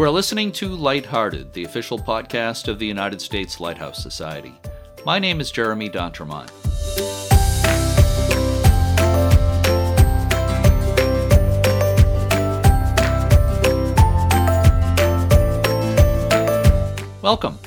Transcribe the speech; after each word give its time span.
You 0.00 0.04
are 0.04 0.10
listening 0.10 0.50
to 0.52 0.68
Lighthearted, 0.68 1.52
the 1.52 1.64
official 1.64 1.98
podcast 1.98 2.68
of 2.68 2.78
the 2.78 2.86
United 2.86 3.20
States 3.20 3.60
Lighthouse 3.60 4.02
Society. 4.02 4.54
My 5.04 5.18
name 5.18 5.42
is 5.42 5.50
Jeremy 5.50 5.90
D'Entremont. 5.90 6.50
Welcome. 17.20 17.58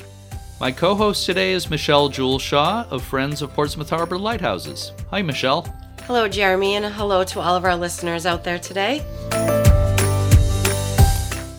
My 0.58 0.72
co 0.72 0.96
host 0.96 1.24
today 1.26 1.52
is 1.52 1.70
Michelle 1.70 2.08
Jewel 2.08 2.40
Shaw 2.40 2.84
of 2.90 3.04
Friends 3.04 3.42
of 3.42 3.52
Portsmouth 3.52 3.90
Harbor 3.90 4.18
Lighthouses. 4.18 4.90
Hi, 5.10 5.22
Michelle. 5.22 5.72
Hello, 6.00 6.26
Jeremy, 6.26 6.74
and 6.74 6.84
hello 6.84 7.22
to 7.22 7.38
all 7.38 7.54
of 7.54 7.64
our 7.64 7.76
listeners 7.76 8.26
out 8.26 8.42
there 8.42 8.58
today. 8.58 9.04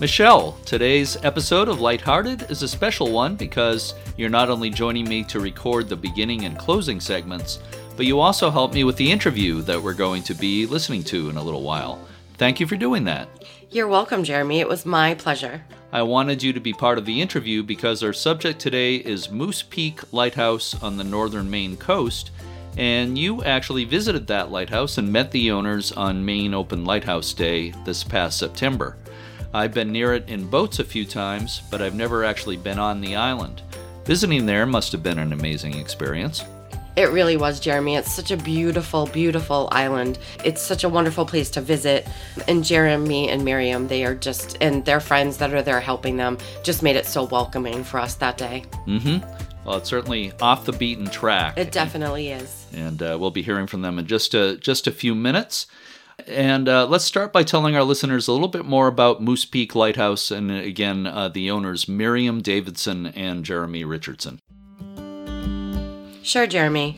Michelle, 0.02 0.58
today's 0.66 1.16
episode 1.23 1.70
of 1.70 1.80
Lighthearted 1.80 2.52
is 2.52 2.62
a 2.63 2.67
special 2.67 3.13
one 3.13 3.38
because 3.38 3.94
you're 4.17 4.30
not 4.30 4.49
only 4.49 4.70
joining 4.70 5.08
me 5.08 5.23
to 5.23 5.40
record 5.40 5.88
the 5.88 5.95
beginning 5.95 6.44
and 6.44 6.58
closing 6.59 6.99
segments, 6.99 7.59
but 7.95 8.05
you 8.05 8.20
also 8.20 8.50
help 8.50 8.73
me 8.73 8.84
with 8.84 8.98
the 8.98 9.09
interview 9.09 9.62
that 9.62 9.81
we're 9.81 9.94
going 9.94 10.22
to 10.23 10.34
be 10.34 10.66
listening 10.66 11.02
to 11.05 11.30
in 11.30 11.38
a 11.38 11.41
little 11.41 11.62
while. 11.62 12.05
Thank 12.34 12.59
you 12.59 12.67
for 12.67 12.76
doing 12.76 13.05
that. 13.05 13.30
You're 13.72 13.88
welcome, 13.88 14.26
Jeremy. 14.26 14.59
It 14.59 14.67
was 14.67 14.86
my 14.86 15.13
pleasure. 15.16 15.63
I 15.94 16.02
wanted 16.02 16.44
you 16.44 16.52
to 16.52 16.59
be 16.59 16.73
part 16.73 16.98
of 16.98 17.05
the 17.05 17.22
interview 17.22 17.64
because 17.64 18.03
our 18.03 18.12
subject 18.12 18.59
today 18.59 18.98
is 18.98 19.31
Moose 19.31 19.64
Peak 19.64 20.12
Lighthouse 20.12 20.75
on 20.84 20.97
the 20.97 21.06
northern 21.06 21.50
Maine 21.50 21.78
coast, 21.78 22.31
and 22.75 23.17
you 23.17 23.41
actually 23.45 23.86
visited 23.86 24.28
that 24.28 24.52
lighthouse 24.52 24.97
and 24.97 25.09
met 25.09 25.31
the 25.31 25.52
owners 25.52 25.94
on 25.94 26.25
Maine 26.25 26.53
Open 26.53 26.84
Lighthouse 26.84 27.31
Day 27.31 27.72
this 27.86 28.03
past 28.03 28.38
September. 28.38 28.97
I've 29.56 29.73
been 29.73 29.94
near 29.94 30.14
it 30.14 30.28
in 30.28 30.50
boats 30.50 30.80
a 30.80 30.84
few 30.84 31.06
times, 31.06 31.61
but 31.72 31.81
I've 31.81 31.95
never 31.95 32.25
actually 32.25 32.58
been 32.58 32.78
on 32.78 33.00
the 33.00 33.16
island. 33.16 33.62
Visiting 34.03 34.45
there 34.45 34.66
must 34.66 34.92
have 34.92 35.02
been 35.02 35.17
an 35.17 35.31
amazing 35.31 35.75
experience. 35.75 36.44
It 36.97 37.09
really 37.12 37.38
was, 37.38 37.62
Jeremy. 37.62 37.95
It's 37.95 38.12
such 38.12 38.31
a 38.31 38.38
beautiful, 38.38 39.06
beautiful 39.06 39.70
island. 39.72 40.20
It's 40.44 40.62
such 40.62 40.84
a 40.84 40.89
wonderful 40.89 41.25
place 41.25 41.50
to 41.52 41.62
visit. 41.62 42.06
And 42.50 42.66
Jeremy 42.66 43.30
and 43.30 43.45
Miriam, 43.45 43.88
they 43.88 44.03
are 44.03 44.14
just, 44.14 44.58
and 44.59 44.84
their 44.84 45.00
friends 45.00 45.38
that 45.38 45.53
are 45.53 45.62
there 45.62 45.80
helping 45.80 46.17
them, 46.17 46.38
just 46.62 46.84
made 46.84 46.97
it 46.97 47.06
so 47.06 47.23
welcoming 47.23 47.81
for 47.86 48.02
us 48.02 48.16
that 48.16 48.38
day. 48.38 48.66
Mm 48.86 49.02
hmm. 49.02 49.45
Well, 49.66 49.78
it's 49.78 49.90
certainly 49.90 50.34
off 50.42 50.66
the 50.66 50.73
beaten 50.73 51.08
track. 51.08 51.58
It 51.58 51.72
definitely 51.72 52.28
is. 52.28 52.67
And 52.73 53.02
uh, 53.02 53.17
we'll 53.17 53.31
be 53.31 53.42
hearing 53.42 53.67
from 53.67 53.84
them 53.84 54.00
in 54.00 54.06
just 54.06 54.34
a, 54.34 54.58
just 54.58 54.86
a 54.86 54.92
few 54.92 55.16
minutes. 55.16 55.67
And 56.27 56.69
uh, 56.69 56.88
let's 56.88 57.03
start 57.03 57.33
by 57.33 57.44
telling 57.44 57.75
our 57.75 57.83
listeners 57.83 58.27
a 58.27 58.31
little 58.31 58.47
bit 58.47 58.66
more 58.66 58.88
about 58.88 59.21
Moose 59.21 59.45
Peak 59.45 59.75
Lighthouse 59.75 60.31
and 60.31 60.52
again, 60.52 61.05
uh, 61.05 61.30
the 61.30 61.52
owners 61.52 61.88
Miriam 61.88 62.41
Davidson 62.41 63.07
and 63.07 63.44
Jeremy 63.44 63.83
Richardson. 63.83 64.39
Sure, 66.23 66.47
Jeremy. 66.47 66.97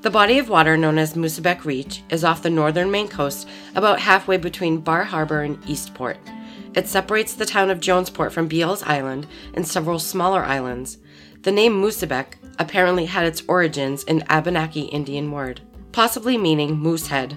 The 0.00 0.10
body 0.10 0.38
of 0.38 0.48
water 0.48 0.76
known 0.76 0.96
as 0.96 1.14
Moosabec 1.14 1.64
Reach 1.64 2.02
is 2.08 2.24
off 2.24 2.42
the 2.42 2.50
northern 2.50 2.90
Maine 2.90 3.08
coast, 3.08 3.48
about 3.74 4.00
halfway 4.00 4.36
between 4.36 4.78
Bar 4.78 5.04
Harbor 5.04 5.42
and 5.42 5.58
Eastport. 5.68 6.18
It 6.74 6.86
separates 6.86 7.34
the 7.34 7.46
town 7.46 7.70
of 7.70 7.80
Jonesport 7.80 8.30
from 8.30 8.46
Beals 8.46 8.82
Island 8.84 9.26
and 9.54 9.66
several 9.66 9.98
smaller 9.98 10.44
islands. 10.44 10.98
The 11.42 11.52
name 11.52 11.80
Moosabec 11.80 12.34
apparently 12.58 13.06
had 13.06 13.26
its 13.26 13.42
origins 13.48 14.04
in 14.04 14.24
Abenaki 14.28 14.82
Indian 14.82 15.30
word, 15.30 15.60
possibly 15.92 16.38
meaning 16.38 16.76
moose 16.76 17.08
head, 17.08 17.36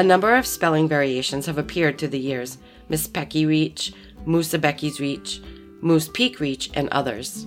a 0.00 0.02
number 0.02 0.34
of 0.34 0.46
spelling 0.46 0.88
variations 0.88 1.44
have 1.44 1.58
appeared 1.58 1.98
through 1.98 2.08
the 2.08 2.18
years 2.18 2.56
Miss 2.88 3.06
Pecky 3.06 3.46
Reach, 3.46 3.92
Moosabecky's 4.24 4.98
Reach, 4.98 5.42
Moose 5.82 6.08
Peak 6.08 6.40
Reach, 6.40 6.70
and 6.72 6.88
others. 6.88 7.46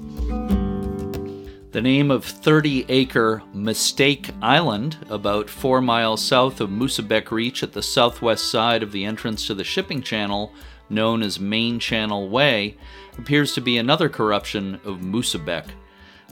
The 1.71 1.81
name 1.81 2.11
of 2.11 2.23
30 2.23 2.85
acre 2.89 3.41
Mistake 3.55 4.29
Island, 4.39 4.97
about 5.09 5.49
four 5.49 5.81
miles 5.81 6.23
south 6.23 6.61
of 6.61 6.69
Moosabec 6.69 7.31
Reach 7.31 7.63
at 7.63 7.73
the 7.73 7.81
southwest 7.81 8.51
side 8.51 8.83
of 8.83 8.91
the 8.91 9.03
entrance 9.03 9.47
to 9.47 9.55
the 9.55 9.63
shipping 9.63 10.03
channel 10.03 10.53
known 10.91 11.23
as 11.23 11.39
Main 11.39 11.79
Channel 11.79 12.29
Way, 12.29 12.77
appears 13.17 13.55
to 13.55 13.61
be 13.61 13.79
another 13.79 14.09
corruption 14.09 14.75
of 14.85 14.99
Moosabec. 14.99 15.65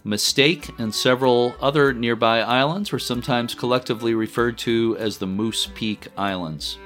Mistake 0.04 0.72
and 0.80 0.94
several 0.94 1.54
other 1.62 1.94
nearby 1.94 2.42
islands 2.42 2.92
were 2.92 2.98
sometimes 2.98 3.54
collectively 3.54 4.16
referred 4.16 4.58
to 4.58 4.98
as 4.98 5.20
the 5.20 5.28
Moose 5.28 5.70
Peak 5.76 6.08
Islands. 6.18 6.80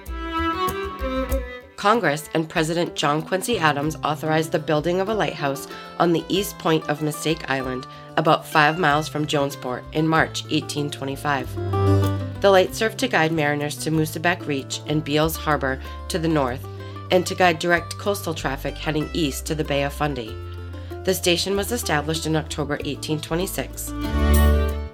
Congress 1.77 2.29
and 2.33 2.49
President 2.49 2.95
John 2.95 3.21
Quincy 3.21 3.57
Adams 3.57 3.95
authorized 4.03 4.51
the 4.51 4.59
building 4.59 4.99
of 4.99 5.07
a 5.07 5.13
lighthouse 5.13 5.67
on 5.99 6.11
the 6.11 6.25
east 6.27 6.57
point 6.57 6.83
of 6.89 7.01
Mistake 7.01 7.49
Island, 7.49 7.87
about 8.17 8.45
five 8.45 8.77
miles 8.79 9.07
from 9.07 9.27
Jonesport, 9.27 9.83
in 9.93 10.07
March 10.07 10.43
1825. 10.45 12.41
The 12.41 12.51
light 12.51 12.75
served 12.75 12.97
to 12.99 13.07
guide 13.07 13.31
mariners 13.31 13.77
to 13.77 13.91
Moosabec 13.91 14.45
Reach 14.45 14.81
and 14.87 15.03
Beals 15.03 15.37
Harbor 15.37 15.81
to 16.09 16.19
the 16.19 16.27
north, 16.27 16.65
and 17.11 17.25
to 17.27 17.35
guide 17.35 17.59
direct 17.59 17.97
coastal 17.97 18.33
traffic 18.33 18.75
heading 18.75 19.09
east 19.13 19.45
to 19.45 19.55
the 19.55 19.63
Bay 19.63 19.83
of 19.83 19.93
Fundy. 19.93 20.35
The 21.05 21.13
station 21.13 21.55
was 21.55 21.71
established 21.71 22.25
in 22.25 22.35
October 22.35 22.79
1826. 22.83 23.93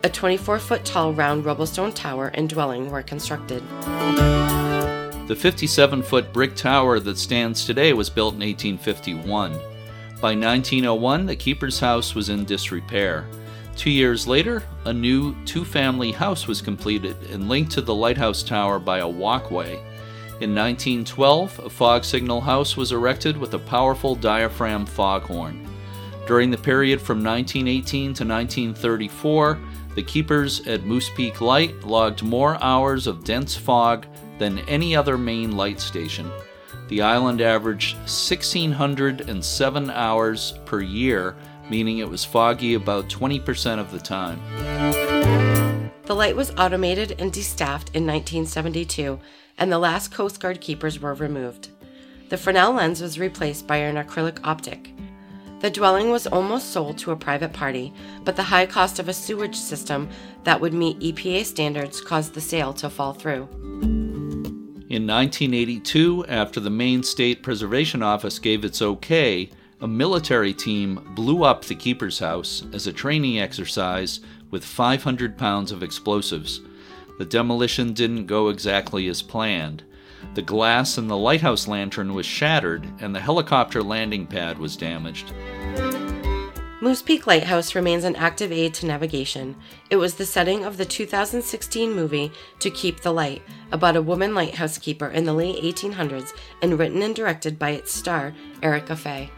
A 0.03 0.09
24 0.11 0.59
foot 0.59 0.83
tall 0.83 1.13
round 1.13 1.45
rubblestone 1.45 1.95
tower 1.95 2.27
and 2.33 2.49
dwelling 2.49 2.91
were 2.91 3.01
constructed. 3.01 3.63
The 5.29 5.37
57 5.39 6.03
foot 6.03 6.33
brick 6.33 6.53
tower 6.57 6.99
that 6.99 7.17
stands 7.17 7.65
today 7.65 7.93
was 7.93 8.09
built 8.09 8.33
in 8.33 8.41
1851. 8.41 9.53
By 10.19 10.35
1901, 10.35 11.27
the 11.27 11.35
keeper's 11.37 11.79
house 11.79 12.13
was 12.13 12.27
in 12.27 12.43
disrepair. 12.43 13.25
Two 13.77 13.89
years 13.89 14.27
later, 14.27 14.63
a 14.83 14.91
new 14.91 15.33
two 15.45 15.63
family 15.63 16.11
house 16.11 16.45
was 16.45 16.61
completed 16.61 17.15
and 17.31 17.47
linked 17.47 17.71
to 17.71 17.81
the 17.81 17.95
lighthouse 17.95 18.43
tower 18.43 18.79
by 18.79 18.97
a 18.97 19.07
walkway. 19.07 19.75
In 20.41 20.53
1912, 20.53 21.59
a 21.59 21.69
fog 21.69 22.03
signal 22.03 22.41
house 22.41 22.75
was 22.75 22.91
erected 22.91 23.37
with 23.37 23.53
a 23.53 23.59
powerful 23.59 24.13
diaphragm 24.13 24.85
foghorn. 24.85 25.69
During 26.27 26.51
the 26.51 26.57
period 26.57 27.01
from 27.01 27.23
1918 27.23 28.13
to 28.13 28.25
1934, 28.25 29.59
the 29.95 30.03
keepers 30.03 30.65
at 30.67 30.83
Moose 30.83 31.09
Peak 31.09 31.41
Light 31.41 31.83
logged 31.83 32.23
more 32.23 32.57
hours 32.63 33.07
of 33.07 33.23
dense 33.23 33.55
fog 33.55 34.05
than 34.37 34.59
any 34.59 34.95
other 34.95 35.17
Maine 35.17 35.57
light 35.57 35.79
station. 35.79 36.31
The 36.87 37.01
island 37.01 37.41
averaged 37.41 37.95
1,607 37.97 39.89
hours 39.89 40.53
per 40.65 40.81
year, 40.81 41.35
meaning 41.69 41.97
it 41.97 42.09
was 42.09 42.25
foggy 42.25 42.73
about 42.75 43.09
20% 43.09 43.79
of 43.79 43.91
the 43.91 43.99
time. 43.99 44.39
The 46.05 46.15
light 46.15 46.35
was 46.35 46.51
automated 46.57 47.15
and 47.19 47.31
destaffed 47.31 47.95
in 47.95 48.05
1972, 48.05 49.19
and 49.57 49.71
the 49.71 49.79
last 49.79 50.11
Coast 50.11 50.39
Guard 50.39 50.59
keepers 50.59 50.99
were 50.99 51.13
removed. 51.13 51.69
The 52.29 52.37
Fresnel 52.37 52.73
lens 52.73 53.01
was 53.01 53.19
replaced 53.19 53.67
by 53.67 53.77
an 53.77 53.95
acrylic 53.95 54.39
optic. 54.43 54.91
The 55.61 55.69
dwelling 55.69 56.09
was 56.09 56.25
almost 56.25 56.71
sold 56.71 56.97
to 56.99 57.11
a 57.11 57.15
private 57.15 57.53
party, 57.53 57.93
but 58.23 58.35
the 58.35 58.41
high 58.41 58.65
cost 58.65 58.97
of 58.97 59.07
a 59.07 59.13
sewage 59.13 59.55
system 59.55 60.09
that 60.43 60.59
would 60.59 60.73
meet 60.73 60.99
EPA 60.99 61.45
standards 61.45 62.01
caused 62.01 62.33
the 62.33 62.41
sale 62.41 62.73
to 62.73 62.89
fall 62.89 63.13
through. 63.13 63.47
In 64.89 65.05
1982, 65.05 66.25
after 66.27 66.59
the 66.59 66.71
Maine 66.71 67.03
State 67.03 67.43
Preservation 67.43 68.01
Office 68.01 68.39
gave 68.39 68.65
its 68.65 68.81
okay, 68.81 69.51
a 69.79 69.87
military 69.87 70.53
team 70.53 71.13
blew 71.15 71.43
up 71.43 71.63
the 71.63 71.75
keeper's 71.75 72.17
house 72.17 72.63
as 72.73 72.87
a 72.87 72.93
training 72.93 73.39
exercise 73.39 74.19
with 74.49 74.65
500 74.65 75.37
pounds 75.37 75.71
of 75.71 75.83
explosives. 75.83 76.59
The 77.19 77.25
demolition 77.25 77.93
didn't 77.93 78.25
go 78.25 78.49
exactly 78.49 79.07
as 79.07 79.21
planned. 79.21 79.83
The 80.33 80.41
glass 80.41 80.97
in 80.97 81.07
the 81.07 81.17
lighthouse 81.17 81.67
lantern 81.67 82.13
was 82.13 82.25
shattered, 82.25 82.87
and 82.99 83.13
the 83.13 83.19
helicopter 83.19 83.83
landing 83.83 84.27
pad 84.27 84.57
was 84.57 84.77
damaged. 84.77 85.33
Moose 86.83 87.03
Peak 87.03 87.27
Lighthouse 87.27 87.75
remains 87.75 88.03
an 88.03 88.15
active 88.15 88.51
aid 88.51 88.73
to 88.73 88.87
navigation. 88.87 89.55
It 89.91 89.97
was 89.97 90.15
the 90.15 90.25
setting 90.25 90.65
of 90.65 90.77
the 90.77 90.85
2016 90.85 91.93
movie 91.93 92.31
To 92.57 92.71
Keep 92.71 93.01
the 93.01 93.13
Light, 93.13 93.43
about 93.71 93.95
a 93.95 94.01
woman 94.01 94.33
lighthouse 94.33 94.79
keeper 94.79 95.07
in 95.07 95.25
the 95.25 95.33
late 95.33 95.63
1800s 95.63 96.33
and 96.63 96.79
written 96.79 97.03
and 97.03 97.15
directed 97.15 97.59
by 97.59 97.69
its 97.69 97.93
star, 97.93 98.33
Erica 98.63 98.95
Fae. 98.95 99.29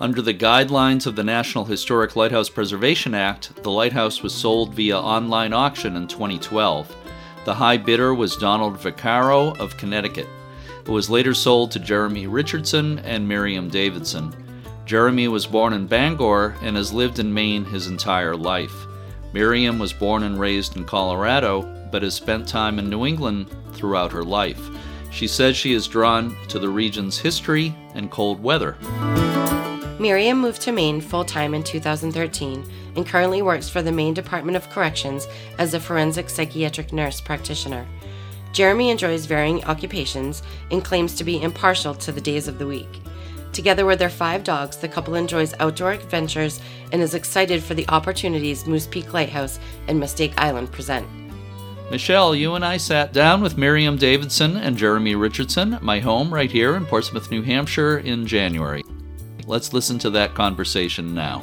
Under 0.00 0.20
the 0.20 0.34
guidelines 0.34 1.06
of 1.06 1.14
the 1.14 1.22
National 1.22 1.64
Historic 1.64 2.16
Lighthouse 2.16 2.48
Preservation 2.48 3.14
Act, 3.14 3.62
the 3.62 3.70
lighthouse 3.70 4.24
was 4.24 4.34
sold 4.34 4.74
via 4.74 4.98
online 4.98 5.52
auction 5.52 5.94
in 5.94 6.08
2012. 6.08 6.94
The 7.46 7.54
high 7.54 7.76
bidder 7.76 8.12
was 8.12 8.34
Donald 8.34 8.76
Vaccaro 8.76 9.56
of 9.60 9.76
Connecticut. 9.76 10.26
It 10.84 10.88
was 10.88 11.08
later 11.08 11.32
sold 11.32 11.70
to 11.70 11.78
Jeremy 11.78 12.26
Richardson 12.26 12.98
and 12.98 13.28
Miriam 13.28 13.68
Davidson. 13.68 14.34
Jeremy 14.84 15.28
was 15.28 15.46
born 15.46 15.72
in 15.72 15.86
Bangor 15.86 16.56
and 16.60 16.76
has 16.76 16.92
lived 16.92 17.20
in 17.20 17.32
Maine 17.32 17.64
his 17.64 17.86
entire 17.86 18.34
life. 18.34 18.74
Miriam 19.32 19.78
was 19.78 19.92
born 19.92 20.24
and 20.24 20.40
raised 20.40 20.76
in 20.76 20.84
Colorado, 20.84 21.62
but 21.92 22.02
has 22.02 22.14
spent 22.14 22.48
time 22.48 22.80
in 22.80 22.90
New 22.90 23.06
England 23.06 23.46
throughout 23.74 24.10
her 24.10 24.24
life. 24.24 24.68
She 25.12 25.28
says 25.28 25.56
she 25.56 25.72
is 25.72 25.86
drawn 25.86 26.36
to 26.48 26.58
the 26.58 26.68
region's 26.68 27.16
history 27.16 27.76
and 27.94 28.10
cold 28.10 28.42
weather. 28.42 28.76
Miriam 30.00 30.40
moved 30.40 30.62
to 30.62 30.72
Maine 30.72 31.00
full 31.00 31.24
time 31.24 31.54
in 31.54 31.62
2013 31.62 32.64
and 32.96 33.06
currently 33.06 33.42
works 33.42 33.68
for 33.68 33.82
the 33.82 33.92
Maine 33.92 34.14
Department 34.14 34.56
of 34.56 34.70
Corrections 34.70 35.28
as 35.58 35.74
a 35.74 35.80
forensic 35.80 36.30
psychiatric 36.30 36.92
nurse 36.92 37.20
practitioner. 37.20 37.86
Jeremy 38.52 38.90
enjoys 38.90 39.26
varying 39.26 39.62
occupations 39.64 40.42
and 40.70 40.84
claims 40.84 41.14
to 41.14 41.24
be 41.24 41.42
impartial 41.42 41.94
to 41.94 42.10
the 42.10 42.20
days 42.20 42.48
of 42.48 42.58
the 42.58 42.66
week. 42.66 43.00
Together 43.52 43.86
with 43.86 43.98
their 43.98 44.10
five 44.10 44.44
dogs, 44.44 44.76
the 44.76 44.88
couple 44.88 45.14
enjoys 45.14 45.54
outdoor 45.60 45.92
adventures 45.92 46.60
and 46.92 47.00
is 47.00 47.14
excited 47.14 47.62
for 47.62 47.74
the 47.74 47.88
opportunities 47.88 48.66
Moose 48.66 48.86
Peak 48.86 49.12
Lighthouse 49.12 49.58
and 49.88 50.00
Mistake 50.00 50.32
Island 50.36 50.72
present. 50.72 51.06
Michelle, 51.90 52.34
you 52.34 52.54
and 52.54 52.64
I 52.64 52.78
sat 52.78 53.12
down 53.12 53.42
with 53.42 53.56
Miriam 53.56 53.96
Davidson 53.96 54.56
and 54.56 54.76
Jeremy 54.76 55.14
Richardson 55.14 55.72
at 55.74 55.82
my 55.82 56.00
home 56.00 56.34
right 56.34 56.50
here 56.50 56.74
in 56.74 56.84
Portsmouth, 56.84 57.30
New 57.30 57.42
Hampshire 57.42 57.98
in 57.98 58.26
January. 58.26 58.82
Let's 59.46 59.72
listen 59.72 59.98
to 60.00 60.10
that 60.10 60.34
conversation 60.34 61.14
now. 61.14 61.42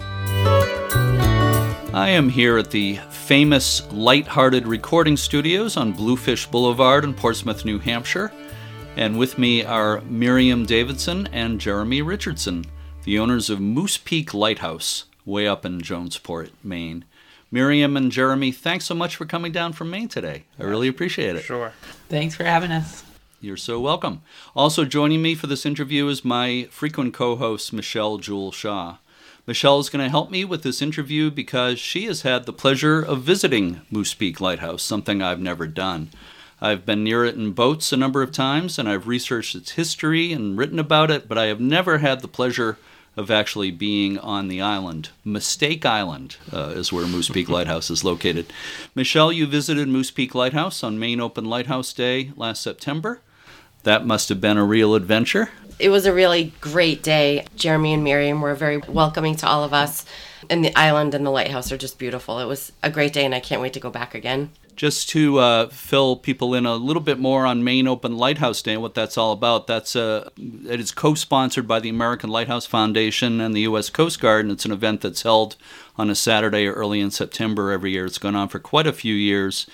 I 1.94 2.10
am 2.10 2.28
here 2.28 2.58
at 2.58 2.72
the 2.72 2.96
famous 3.12 3.84
Lighthearted 3.92 4.66
Recording 4.68 5.16
Studios 5.16 5.78
on 5.78 5.92
Bluefish 5.92 6.48
Boulevard 6.48 7.04
in 7.04 7.14
Portsmouth, 7.14 7.66
New 7.66 7.78
Hampshire. 7.78 8.32
And 8.98 9.20
with 9.20 9.38
me 9.38 9.64
are 9.64 10.02
Miriam 10.02 10.66
Davidson 10.66 11.30
and 11.32 11.62
Jeremy 11.62 12.02
Richardson, 12.02 12.66
the 13.04 13.20
owners 13.20 13.52
of 13.52 13.60
Moose 13.60 13.98
Peak 13.98 14.34
Lighthouse, 14.34 15.06
way 15.24 15.48
up 15.48 15.66
in 15.68 15.82
Jonesport, 15.82 16.50
Maine. 16.64 17.06
Miriam 17.52 17.96
and 17.96 18.12
Jeremy, 18.12 18.52
thanks 18.52 18.86
so 18.86 18.96
much 18.96 19.16
for 19.16 19.26
coming 19.26 19.52
down 19.52 19.72
from 19.72 19.92
Maine 19.92 20.08
today. 20.08 20.46
I 20.60 20.64
really 20.64 20.88
appreciate 20.88 21.36
it. 21.36 21.44
Sure. 21.44 21.74
Thanks 22.10 22.34
for 22.34 22.44
having 22.44 22.72
us. 22.72 23.04
You're 23.40 23.56
so 23.56 23.80
welcome. 23.80 24.24
Also 24.56 24.84
joining 24.84 25.22
me 25.22 25.36
for 25.36 25.46
this 25.46 25.64
interview 25.64 26.08
is 26.08 26.26
my 26.26 26.68
frequent 26.72 27.14
co 27.14 27.36
host, 27.36 27.72
Michelle 27.72 28.18
Jewel 28.18 28.52
Shaw. 28.52 28.98
Michelle 29.46 29.80
is 29.80 29.90
going 29.90 30.04
to 30.04 30.10
help 30.10 30.32
me 30.32 30.46
with 30.46 30.64
this 30.64 30.82
interview 30.82 31.30
because 31.30 31.78
she 31.78 32.06
has 32.06 32.22
had 32.22 32.46
the 32.46 32.54
pleasure 32.54 33.02
of 33.02 33.24
visiting 33.24 33.82
Moose 33.92 34.14
Peak 34.14 34.40
Lighthouse, 34.40 34.82
something 34.82 35.22
I've 35.22 35.42
never 35.42 35.68
done. 35.68 36.12
I've 36.62 36.86
been 36.86 37.04
near 37.04 37.26
it 37.26 37.36
in 37.36 37.52
boats 37.52 37.92
a 37.92 37.98
number 37.98 38.22
of 38.22 38.32
times 38.32 38.80
and 38.80 38.88
I've 38.88 39.06
researched 39.06 39.54
its 39.54 39.72
history 39.72 40.32
and 40.32 40.58
written 40.58 40.80
about 40.80 41.12
it, 41.12 41.28
but 41.28 41.38
I 41.38 41.48
have 41.48 41.60
never 41.60 41.98
had 41.98 42.22
the 42.22 42.30
pleasure 42.30 42.78
of 43.18 43.30
actually 43.30 43.70
being 43.70 44.18
on 44.18 44.48
the 44.48 44.62
island. 44.62 45.10
Mistake 45.26 45.86
Island 45.86 46.38
uh, 46.54 46.70
is 46.70 46.94
where 46.94 47.06
Moose 47.06 47.28
Peak 47.28 47.50
Lighthouse 47.50 47.90
is 47.90 48.06
located. 48.06 48.46
Michelle, 48.96 49.34
you 49.34 49.46
visited 49.46 49.90
Moose 49.90 50.10
Peak 50.10 50.34
Lighthouse 50.34 50.86
on 50.86 50.98
Maine 50.98 51.20
Open 51.20 51.44
Lighthouse 51.44 51.92
Day 51.92 52.32
last 52.38 52.62
September. 52.62 53.20
That 53.84 54.06
must 54.06 54.30
have 54.30 54.40
been 54.40 54.58
a 54.58 54.64
real 54.64 54.96
adventure. 54.96 55.50
It 55.80 55.90
was 55.90 56.06
a 56.06 56.14
really 56.14 56.54
great 56.62 57.04
day. 57.04 57.46
Jeremy 57.56 57.94
and 57.94 58.04
Miriam 58.04 58.42
were 58.42 58.56
very 58.56 58.78
welcoming 58.78 59.36
to 59.38 59.48
all 59.48 59.64
of 59.64 59.74
us, 59.74 60.06
and 60.50 60.64
the 60.64 60.76
island 60.78 61.14
and 61.14 61.26
the 61.26 61.32
lighthouse 61.32 61.72
are 61.72 61.78
just 61.78 61.98
beautiful. 61.98 62.40
It 62.40 62.46
was 62.46 62.72
a 62.82 62.90
great 62.90 63.14
day, 63.14 63.26
and 63.26 63.34
I 63.34 63.40
can't 63.40 63.62
wait 63.62 63.74
to 63.74 63.80
go 63.80 63.90
back 63.90 64.14
again. 64.14 64.52
Just 64.76 65.10
to 65.10 65.38
uh, 65.38 65.70
fill 65.70 66.16
people 66.16 66.56
in 66.56 66.66
a 66.66 66.76
little 66.76 67.02
bit 67.02 67.20
more 67.20 67.46
on 67.46 67.64
Maine 67.64 67.88
Open 67.88 68.18
Lighthouse 68.18 68.62
Day 68.64 68.74
and 68.74 68.82
what 68.82 68.96
that's 68.96 69.20
all 69.20 69.32
about, 69.32 69.68
that's 69.68 69.96
uh, 69.96 70.30
it 70.38 70.80
is 70.80 70.92
co-sponsored 70.92 71.68
by 71.68 71.80
the 71.80 71.90
American 71.90 72.32
Lighthouse 72.32 72.66
Foundation 72.66 73.40
and 73.40 73.56
the 73.56 73.62
U.S. 73.62 73.92
Coast 73.92 74.20
Guard, 74.20 74.46
and 74.46 74.52
it's 74.52 74.66
an 74.66 74.72
event 74.72 75.02
that's 75.02 75.22
held 75.22 75.58
on 75.96 76.10
a 76.10 76.16
Saturday 76.16 76.68
early 76.68 77.00
in 77.02 77.12
September 77.12 77.72
every 77.72 77.92
year. 77.92 78.06
It's 78.06 78.18
gone 78.18 78.36
on 78.36 78.48
for 78.48 78.60
quite 78.60 78.88
a 78.88 78.94
few 78.94 79.14
years, 79.14 79.68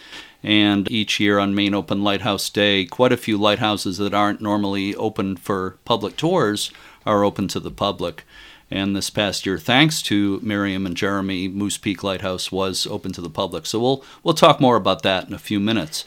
and 0.43 0.89
each 0.91 1.19
year 1.19 1.39
on 1.39 1.55
Maine 1.55 1.73
Open 1.73 2.03
Lighthouse 2.03 2.49
Day, 2.49 2.85
quite 2.85 3.11
a 3.11 3.17
few 3.17 3.37
lighthouses 3.37 3.97
that 3.97 4.13
aren't 4.13 4.41
normally 4.41 4.95
open 4.95 5.35
for 5.35 5.77
public 5.85 6.15
tours 6.15 6.71
are 7.05 7.23
open 7.23 7.47
to 7.49 7.59
the 7.59 7.71
public. 7.71 8.25
And 8.71 8.95
this 8.95 9.09
past 9.09 9.45
year, 9.45 9.57
thanks 9.57 10.01
to 10.03 10.39
Miriam 10.43 10.85
and 10.85 10.95
Jeremy, 10.95 11.47
Moose 11.47 11.77
Peak 11.77 12.03
Lighthouse 12.03 12.51
was 12.51 12.85
open 12.85 13.11
to 13.13 13.21
the 13.21 13.29
public. 13.29 13.65
So 13.65 13.79
we'll 13.79 14.03
we'll 14.23 14.35
talk 14.35 14.59
more 14.61 14.75
about 14.75 15.01
that 15.03 15.27
in 15.27 15.33
a 15.33 15.39
few 15.39 15.59
minutes. 15.59 16.05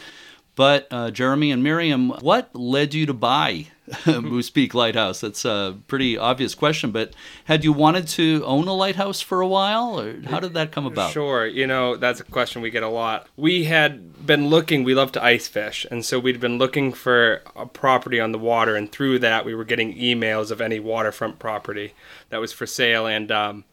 But 0.55 0.87
uh, 0.91 1.11
Jeremy 1.11 1.51
and 1.51 1.63
Miriam, 1.63 2.11
what 2.21 2.55
led 2.55 2.95
you 2.95 3.07
to 3.07 3.15
buy 3.15 3.69
Moose 4.07 4.51
Peak 4.51 4.75
Lighthouse? 4.75 5.21
That's 5.21 5.45
a 5.45 5.77
pretty 5.87 6.17
obvious 6.17 6.55
question, 6.55 6.91
but 6.91 7.15
had 7.45 7.65
you 7.65 7.73
wanted 7.73 8.09
to 8.09 8.43
own 8.45 8.69
a 8.69 8.73
lighthouse 8.73 9.21
for 9.21 9.41
a 9.41 9.47
while, 9.47 10.01
or 10.01 10.21
how 10.23 10.41
did 10.41 10.55
that 10.55 10.73
come 10.73 10.87
about? 10.87 11.13
Sure. 11.13 11.47
You 11.47 11.67
know, 11.67 11.97
that's 11.97 12.21
a 12.21 12.25
question 12.25 12.63
we 12.63 12.71
get 12.71 12.83
a 12.83 12.89
lot. 12.89 13.27
We 13.37 13.65
had 13.65 14.27
been 14.27 14.49
looking, 14.49 14.85
we 14.85 14.95
love 14.95 15.13
to 15.13 15.25
ice 15.25 15.49
fish, 15.49 15.87
and 15.91 16.05
so 16.05 16.19
we'd 16.19 16.41
been 16.41 16.59
looking 16.59 16.93
for 16.93 17.43
a 17.57 17.67
property 17.67 18.21
on 18.21 18.33
the 18.33 18.39
water, 18.39 18.77
and 18.77 18.91
through 18.91 19.19
that, 19.21 19.45
we 19.45 19.55
were 19.55 19.65
getting 19.65 19.97
emails 19.97 20.51
of 20.51 20.61
any 20.61 20.81
waterfront 20.81 21.39
property 21.39 21.95
that 22.31 22.41
was 22.41 22.53
for 22.53 22.67
sale. 22.67 23.07
And 23.07 23.31
um, 23.31 23.65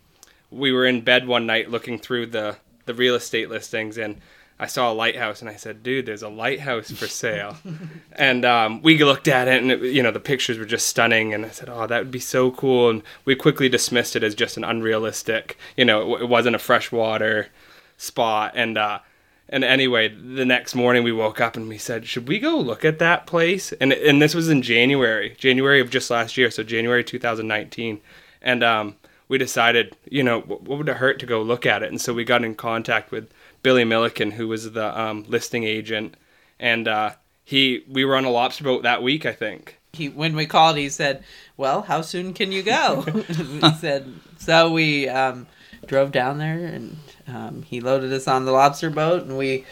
we 0.52 0.72
were 0.72 0.86
in 0.86 1.02
bed 1.02 1.28
one 1.28 1.46
night 1.46 1.70
looking 1.70 2.00
through 2.00 2.28
the, 2.28 2.58
the 2.86 2.94
real 2.94 3.16
estate 3.16 3.50
listings, 3.50 3.98
and 3.98 4.20
I 4.60 4.68
saw 4.68 4.92
a 4.92 4.94
lighthouse 4.94 5.40
and 5.40 5.50
I 5.50 5.56
said, 5.56 5.84
"Dude, 5.84 6.06
there's 6.06 6.22
a 6.22 6.30
lighthouse 6.30 6.92
for 6.92 7.08
sale." 7.08 7.58
and 8.12 8.44
um, 8.44 8.82
we 8.82 9.02
looked 9.02 9.28
at 9.28 9.48
it, 9.48 9.62
and 9.62 9.72
it, 9.72 9.82
you 9.82 10.04
know 10.04 10.12
the 10.12 10.20
pictures 10.20 10.58
were 10.58 10.66
just 10.66 10.88
stunning. 10.88 11.34
And 11.34 11.46
I 11.46 11.50
said, 11.50 11.70
"Oh, 11.70 11.88
that 11.88 12.00
would 12.00 12.12
be 12.12 12.20
so 12.20 12.52
cool." 12.52 12.90
And 12.90 13.04
we 13.24 13.36
quickly 13.36 13.70
dismissed 13.70 14.16
it 14.16 14.24
as 14.24 14.36
just 14.36 14.58
an 14.58 14.66
unrealistic. 14.66 15.58
You 15.78 15.86
know, 15.86 16.16
it, 16.16 16.24
it 16.24 16.30
wasn't 16.30 16.58
a 16.58 16.60
freshwater 16.60 17.48
spot. 17.96 18.52
And 18.56 18.78
uh, 18.78 19.00
and 19.48 19.64
anyway, 19.64 20.10
the 20.10 20.46
next 20.46 20.76
morning 20.76 21.04
we 21.04 21.12
woke 21.12 21.40
up 21.40 21.56
and 21.56 21.70
we 21.70 21.78
said, 21.78 22.06
"Should 22.06 22.28
we 22.28 22.38
go 22.38 22.58
look 22.58 22.84
at 22.84 23.00
that 23.00 23.26
place?" 23.26 23.72
And 23.74 23.94
and 23.94 24.22
this 24.22 24.36
was 24.36 24.50
in 24.50 24.62
January, 24.62 25.36
January 25.38 25.80
of 25.80 25.90
just 25.90 26.10
last 26.10 26.38
year, 26.38 26.52
so 26.52 26.64
January 26.64 27.04
2019. 27.04 28.02
And 28.42 28.64
um, 28.64 28.96
we 29.28 29.38
decided, 29.38 29.96
you 30.10 30.24
know, 30.24 30.42
what 30.42 30.64
would 30.64 30.90
it 30.90 30.98
hurt 30.98 31.20
to 31.20 31.26
go 31.26 31.42
look 31.42 31.66
at 31.66 31.84
it? 31.84 31.90
And 31.90 32.02
so 32.02 32.14
we 32.14 32.24
got 32.24 32.44
in 32.44 32.56
contact 32.56 33.12
with 33.12 33.30
Billy 33.64 33.84
Milliken, 33.84 34.32
who 34.32 34.48
was 34.48 34.72
the 34.72 35.00
um, 35.00 35.26
listing 35.28 35.64
agent, 35.64 36.16
and 36.60 36.88
uh, 36.88 37.12
he 37.44 37.84
we 37.90 38.06
were 38.06 38.16
on 38.16 38.26
a 38.26 38.30
lobster 38.30 38.64
boat 38.64 38.84
that 38.84 39.04
week, 39.04 39.26
I 39.26 39.34
think. 39.34 39.78
He 39.94 40.10
when 40.10 40.36
we 40.36 40.46
called, 40.46 40.78
he 40.78 40.90
said, 40.90 41.24
"Well, 41.58 41.84
how 41.84 42.02
soon 42.02 42.34
can 42.34 42.52
you 42.52 42.64
go?" 42.64 43.02
he 43.28 43.72
said. 43.76 44.14
So 44.38 44.72
we 44.72 45.10
um, 45.10 45.48
drove 45.86 46.12
down 46.12 46.38
there, 46.38 46.66
and 46.66 46.98
um, 47.28 47.64
he 47.64 47.82
loaded 47.82 48.14
us 48.14 48.28
on 48.28 48.46
the 48.46 48.52
lobster 48.52 48.90
boat, 48.90 49.24
and 49.24 49.38
we 49.38 49.66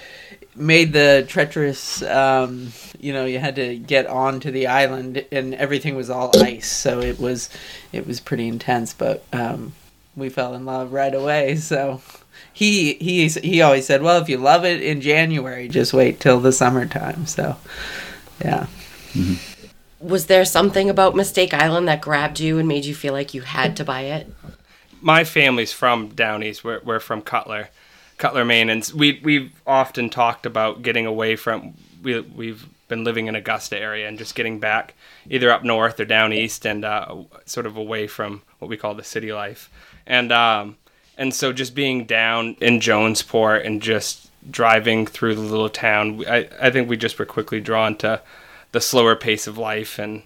made 0.56 0.92
the 0.92 1.26
treacherous. 1.28 2.02
Um, 2.02 2.74
you 3.00 3.14
know, 3.14 3.26
you 3.26 3.40
had 3.40 3.56
to 3.56 3.78
get 3.78 4.08
onto 4.08 4.52
the 4.52 4.68
island, 4.68 5.26
and 5.32 5.54
everything 5.56 5.96
was 5.96 6.10
all 6.10 6.32
ice, 6.42 6.70
so 6.70 7.00
it 7.00 7.20
was 7.20 7.50
it 7.92 8.08
was 8.08 8.20
pretty 8.20 8.48
intense. 8.48 8.94
But 8.94 9.24
um, 9.32 9.74
we 10.16 10.30
fell 10.30 10.56
in 10.56 10.66
love 10.66 10.92
right 10.92 11.14
away. 11.14 11.56
So 11.58 12.02
he 12.58 12.96
he 12.96 13.28
he 13.28 13.62
always 13.62 13.86
said, 13.86 14.02
"Well, 14.02 14.20
if 14.20 14.28
you 14.28 14.38
love 14.38 14.66
it 14.66 14.82
in 14.82 15.00
January, 15.00 15.68
just 15.68 15.94
wait 15.94 16.20
till 16.20 16.40
the 16.40 16.52
summertime." 16.52 17.28
So, 17.28 17.56
yeah. 18.44 18.66
Mm-hmm. 19.14 19.68
Was 20.00 20.26
there 20.26 20.44
something 20.44 20.90
about 20.90 21.16
Mistake 21.16 21.54
Island 21.54 21.88
that 21.88 22.02
grabbed 22.02 22.40
you 22.40 22.58
and 22.58 22.68
made 22.68 22.84
you 22.86 22.96
feel 22.96 23.14
like 23.14 23.36
you 23.36 23.42
had 23.42 23.78
to 23.78 23.84
buy 23.84 24.02
it? 24.02 24.34
My 25.02 25.24
family's 25.24 25.72
from 25.72 26.10
down 26.10 26.42
east. 26.42 26.64
We're, 26.64 26.82
we're 26.84 27.00
from 27.00 27.22
Cutler, 27.22 27.70
Cutler, 28.18 28.44
Maine, 28.44 28.72
and 28.72 28.92
we 28.96 29.22
we've 29.24 29.54
often 29.68 30.10
talked 30.10 30.48
about 30.48 30.82
getting 30.82 31.06
away 31.06 31.36
from. 31.36 31.76
We 32.02 32.22
we've 32.22 32.66
been 32.88 33.04
living 33.04 33.28
in 33.28 33.36
Augusta 33.36 33.78
area 33.78 34.08
and 34.08 34.18
just 34.18 34.34
getting 34.34 34.60
back 34.60 34.96
either 35.30 35.52
up 35.52 35.64
north 35.64 36.00
or 36.00 36.06
down 36.06 36.34
east 36.34 36.66
and 36.66 36.84
uh, 36.84 37.18
sort 37.46 37.68
of 37.68 37.78
away 37.78 38.08
from 38.08 38.42
what 38.58 38.68
we 38.68 38.78
call 38.78 38.96
the 38.96 39.04
city 39.04 39.32
life. 39.32 39.70
And 40.08 40.32
um, 40.32 40.78
and 41.18 41.34
so 41.34 41.52
just 41.52 41.74
being 41.74 42.06
down 42.06 42.56
in 42.62 42.80
Jonesport 42.80 43.66
and 43.66 43.82
just 43.82 44.30
driving 44.50 45.06
through 45.06 45.36
the 45.36 45.42
little 45.42 45.70
town, 45.70 46.24
I, 46.28 46.48
I 46.62 46.70
think 46.70 46.90
we 46.90 46.98
just 46.98 47.18
were 47.20 47.26
quickly 47.26 47.60
drawn 47.60 47.96
to 47.98 48.22
the 48.72 48.82
slower 48.82 49.16
pace 49.16 49.48
of 49.48 49.58
life 49.58 50.00
and 50.00 50.22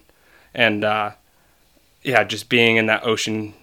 and 0.54 0.84
uh, 0.84 1.12
yeah, 2.02 2.24
just 2.24 2.48
being 2.48 2.76
in 2.76 2.86
that 2.86 3.04
ocean 3.04 3.54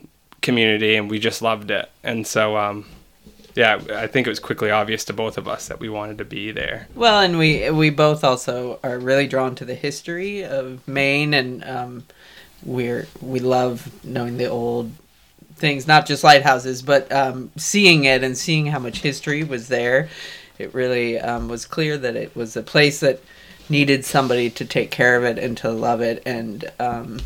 community, 0.41 0.95
and 0.95 1.09
we 1.09 1.19
just 1.19 1.41
loved 1.41 1.69
it. 1.69 1.89
And 2.03 2.25
so 2.25 2.57
um, 2.57 2.85
yeah, 3.55 3.79
I 3.93 4.07
think 4.07 4.25
it 4.25 4.29
was 4.29 4.39
quickly 4.39 4.71
obvious 4.71 5.05
to 5.05 5.13
both 5.13 5.37
of 5.37 5.47
us 5.47 5.67
that 5.67 5.79
we 5.79 5.89
wanted 5.89 6.17
to 6.19 6.25
be 6.25 6.51
there. 6.51 6.87
Well, 6.95 7.19
and 7.19 7.37
we 7.37 7.69
we 7.69 7.89
both 7.89 8.23
also 8.23 8.79
are 8.83 8.97
really 8.97 9.27
drawn 9.27 9.55
to 9.55 9.65
the 9.65 9.75
history 9.75 10.43
of 10.43 10.87
Maine, 10.87 11.33
and 11.33 11.63
um, 11.63 12.05
we're 12.63 13.07
we 13.21 13.39
love 13.39 14.03
knowing 14.03 14.37
the 14.37 14.47
old 14.47 14.91
things, 15.59 15.87
not 15.87 16.05
just 16.05 16.23
lighthouses, 16.23 16.81
but 16.81 17.11
um, 17.11 17.51
seeing 17.57 18.05
it 18.05 18.23
and 18.23 18.37
seeing 18.37 18.67
how 18.67 18.79
much 18.79 18.99
history 18.99 19.43
was 19.43 19.67
there. 19.67 20.09
It 20.57 20.73
really 20.73 21.19
um, 21.19 21.47
was 21.47 21.65
clear 21.65 21.97
that 21.97 22.15
it 22.15 22.35
was 22.35 22.57
a 22.57 22.63
place 22.63 22.99
that 22.99 23.21
needed 23.69 24.03
somebody 24.03 24.49
to 24.49 24.65
take 24.65 24.91
care 24.91 25.15
of 25.15 25.23
it 25.23 25.37
and 25.37 25.55
to 25.57 25.71
love 25.71 26.01
it, 26.01 26.23
and 26.25 26.69
um, 26.79 27.19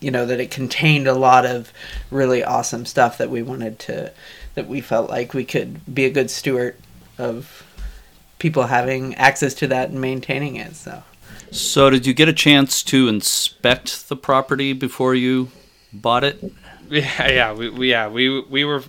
you 0.00 0.10
know 0.10 0.26
that 0.26 0.40
it 0.40 0.50
contained 0.50 1.06
a 1.06 1.14
lot 1.14 1.46
of 1.46 1.72
really 2.10 2.44
awesome 2.44 2.84
stuff 2.84 3.18
that 3.18 3.30
we 3.30 3.42
wanted 3.42 3.78
to, 3.80 4.12
that 4.54 4.66
we 4.66 4.80
felt 4.80 5.08
like 5.08 5.32
we 5.32 5.44
could 5.44 5.94
be 5.94 6.04
a 6.04 6.10
good 6.10 6.30
steward 6.30 6.76
of 7.16 7.64
people 8.38 8.64
having 8.64 9.14
access 9.14 9.54
to 9.54 9.66
that 9.68 9.90
and 9.90 10.00
maintaining 10.00 10.56
it. 10.56 10.74
So. 10.76 11.02
So, 11.50 11.88
did 11.88 12.04
you 12.04 12.14
get 12.14 12.28
a 12.28 12.32
chance 12.32 12.82
to 12.84 13.06
inspect 13.06 14.08
the 14.08 14.16
property 14.16 14.72
before 14.72 15.14
you 15.14 15.50
bought 15.92 16.24
it? 16.24 16.52
Yeah, 16.90 17.28
yeah, 17.30 17.52
we, 17.52 17.70
we 17.70 17.90
yeah 17.90 18.08
we 18.08 18.40
we 18.40 18.64
were 18.64 18.82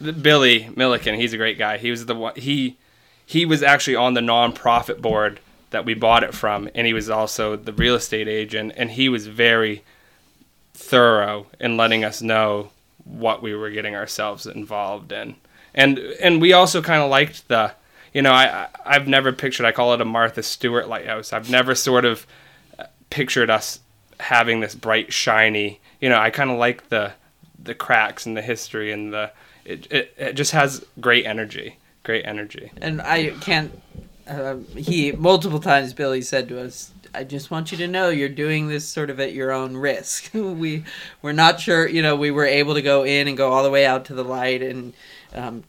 Billy 0.00 0.70
Milliken. 0.76 1.14
He's 1.14 1.32
a 1.32 1.36
great 1.36 1.58
guy. 1.58 1.78
He 1.78 1.90
was 1.90 2.06
the 2.06 2.14
one. 2.14 2.34
He 2.36 2.76
he 3.24 3.44
was 3.44 3.62
actually 3.62 3.96
on 3.96 4.14
the 4.14 4.20
nonprofit 4.20 5.00
board 5.00 5.40
that 5.70 5.84
we 5.84 5.94
bought 5.94 6.24
it 6.24 6.34
from, 6.34 6.68
and 6.74 6.86
he 6.86 6.92
was 6.92 7.08
also 7.08 7.56
the 7.56 7.72
real 7.72 7.94
estate 7.94 8.28
agent. 8.28 8.72
And 8.76 8.90
he 8.90 9.08
was 9.08 9.26
very 9.26 9.84
thorough 10.74 11.46
in 11.58 11.76
letting 11.76 12.04
us 12.04 12.20
know 12.22 12.70
what 13.04 13.42
we 13.42 13.54
were 13.54 13.70
getting 13.70 13.94
ourselves 13.94 14.46
involved 14.46 15.12
in. 15.12 15.36
And 15.74 15.98
and 15.98 16.40
we 16.40 16.52
also 16.52 16.82
kind 16.82 17.02
of 17.02 17.10
liked 17.10 17.48
the, 17.48 17.72
you 18.12 18.22
know, 18.22 18.32
I 18.32 18.68
I've 18.84 19.06
never 19.06 19.32
pictured. 19.32 19.66
I 19.66 19.72
call 19.72 19.94
it 19.94 20.00
a 20.00 20.04
Martha 20.04 20.42
Stewart 20.42 20.88
lighthouse. 20.88 21.32
I've 21.32 21.50
never 21.50 21.74
sort 21.74 22.04
of 22.04 22.26
uh, 22.78 22.84
pictured 23.10 23.50
us 23.50 23.80
having 24.18 24.60
this 24.60 24.74
bright, 24.74 25.12
shiny. 25.12 25.80
You 26.00 26.08
know, 26.08 26.18
I 26.18 26.30
kind 26.30 26.50
of 26.50 26.58
like 26.58 26.88
the 26.88 27.12
the 27.62 27.74
cracks 27.74 28.26
and 28.26 28.36
the 28.36 28.42
history 28.42 28.92
and 28.92 29.12
the 29.12 29.30
it, 29.64 29.86
it, 29.92 30.14
it 30.16 30.32
just 30.32 30.52
has 30.52 30.84
great 31.00 31.26
energy 31.26 31.76
great 32.02 32.24
energy 32.24 32.72
And 32.80 33.00
I 33.02 33.30
can't. 33.40 33.80
Uh, 34.26 34.56
he 34.76 35.12
multiple 35.12 35.58
times 35.60 35.92
Billy 35.92 36.22
said 36.22 36.48
to 36.48 36.60
us, 36.60 36.92
"I 37.14 37.24
just 37.24 37.50
want 37.50 37.72
you 37.72 37.78
to 37.78 37.88
know 37.88 38.08
you're 38.10 38.28
doing 38.28 38.68
this 38.68 38.86
sort 38.86 39.10
of 39.10 39.18
at 39.18 39.32
your 39.32 39.50
own 39.50 39.76
risk." 39.76 40.30
we 40.34 40.84
we're 41.20 41.32
not 41.32 41.60
sure. 41.60 41.88
You 41.88 42.02
know, 42.02 42.16
we 42.16 42.30
were 42.30 42.46
able 42.46 42.74
to 42.74 42.82
go 42.82 43.04
in 43.04 43.28
and 43.28 43.36
go 43.36 43.52
all 43.52 43.62
the 43.62 43.70
way 43.70 43.84
out 43.86 44.04
to 44.06 44.14
the 44.14 44.24
light 44.24 44.62
and 44.62 44.92
um, 45.34 45.64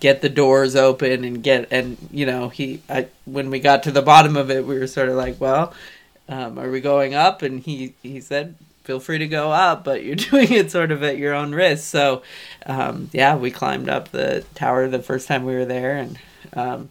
get 0.00 0.20
the 0.22 0.28
doors 0.28 0.74
open 0.74 1.24
and 1.24 1.42
get 1.42 1.68
and 1.70 1.96
you 2.10 2.26
know 2.26 2.48
he 2.48 2.82
I, 2.88 3.08
when 3.24 3.50
we 3.50 3.60
got 3.60 3.82
to 3.84 3.90
the 3.90 4.02
bottom 4.02 4.36
of 4.36 4.50
it, 4.50 4.64
we 4.64 4.78
were 4.78 4.86
sort 4.86 5.08
of 5.08 5.16
like, 5.16 5.40
"Well, 5.40 5.74
um, 6.28 6.58
are 6.58 6.70
we 6.70 6.80
going 6.80 7.14
up?" 7.14 7.42
And 7.42 7.60
he 7.60 7.94
he 8.02 8.20
said. 8.20 8.54
Feel 8.88 9.00
free 9.00 9.18
to 9.18 9.28
go 9.28 9.52
up, 9.52 9.84
but 9.84 10.02
you're 10.02 10.16
doing 10.30 10.50
it 10.50 10.70
sort 10.70 10.90
of 10.92 11.02
at 11.02 11.18
your 11.18 11.34
own 11.34 11.54
risk. 11.54 11.84
So, 11.84 12.22
um, 12.64 13.10
yeah, 13.12 13.36
we 13.36 13.50
climbed 13.50 13.90
up 13.90 14.12
the 14.12 14.46
tower 14.54 14.88
the 14.88 15.02
first 15.02 15.28
time 15.28 15.44
we 15.44 15.54
were 15.54 15.66
there, 15.66 15.98
and 15.98 16.18
um, 16.54 16.90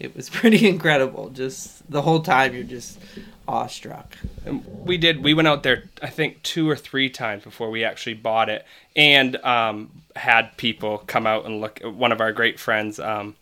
it 0.00 0.16
was 0.16 0.28
pretty 0.40 0.68
incredible. 0.68 1.30
Just 1.30 1.88
the 1.88 2.02
whole 2.02 2.18
time, 2.18 2.52
you're 2.52 2.64
just 2.64 2.98
awestruck. 3.46 4.16
We 4.84 4.98
did 4.98 5.22
we 5.22 5.34
went 5.34 5.46
out 5.46 5.62
there 5.62 5.84
i 6.02 6.08
think 6.08 6.42
two 6.42 6.68
or 6.68 6.74
three 6.74 7.08
times 7.08 7.44
before 7.44 7.70
we 7.70 7.84
actually 7.84 8.14
bought 8.14 8.48
it 8.48 8.66
and 8.96 9.36
um, 9.44 10.02
had 10.16 10.56
people 10.56 10.98
come 11.06 11.28
out 11.28 11.44
and 11.46 11.60
look 11.60 11.78
one 11.84 12.10
of 12.10 12.20
our 12.20 12.32
great 12.32 12.58
friends 12.58 12.98
um, 12.98 13.36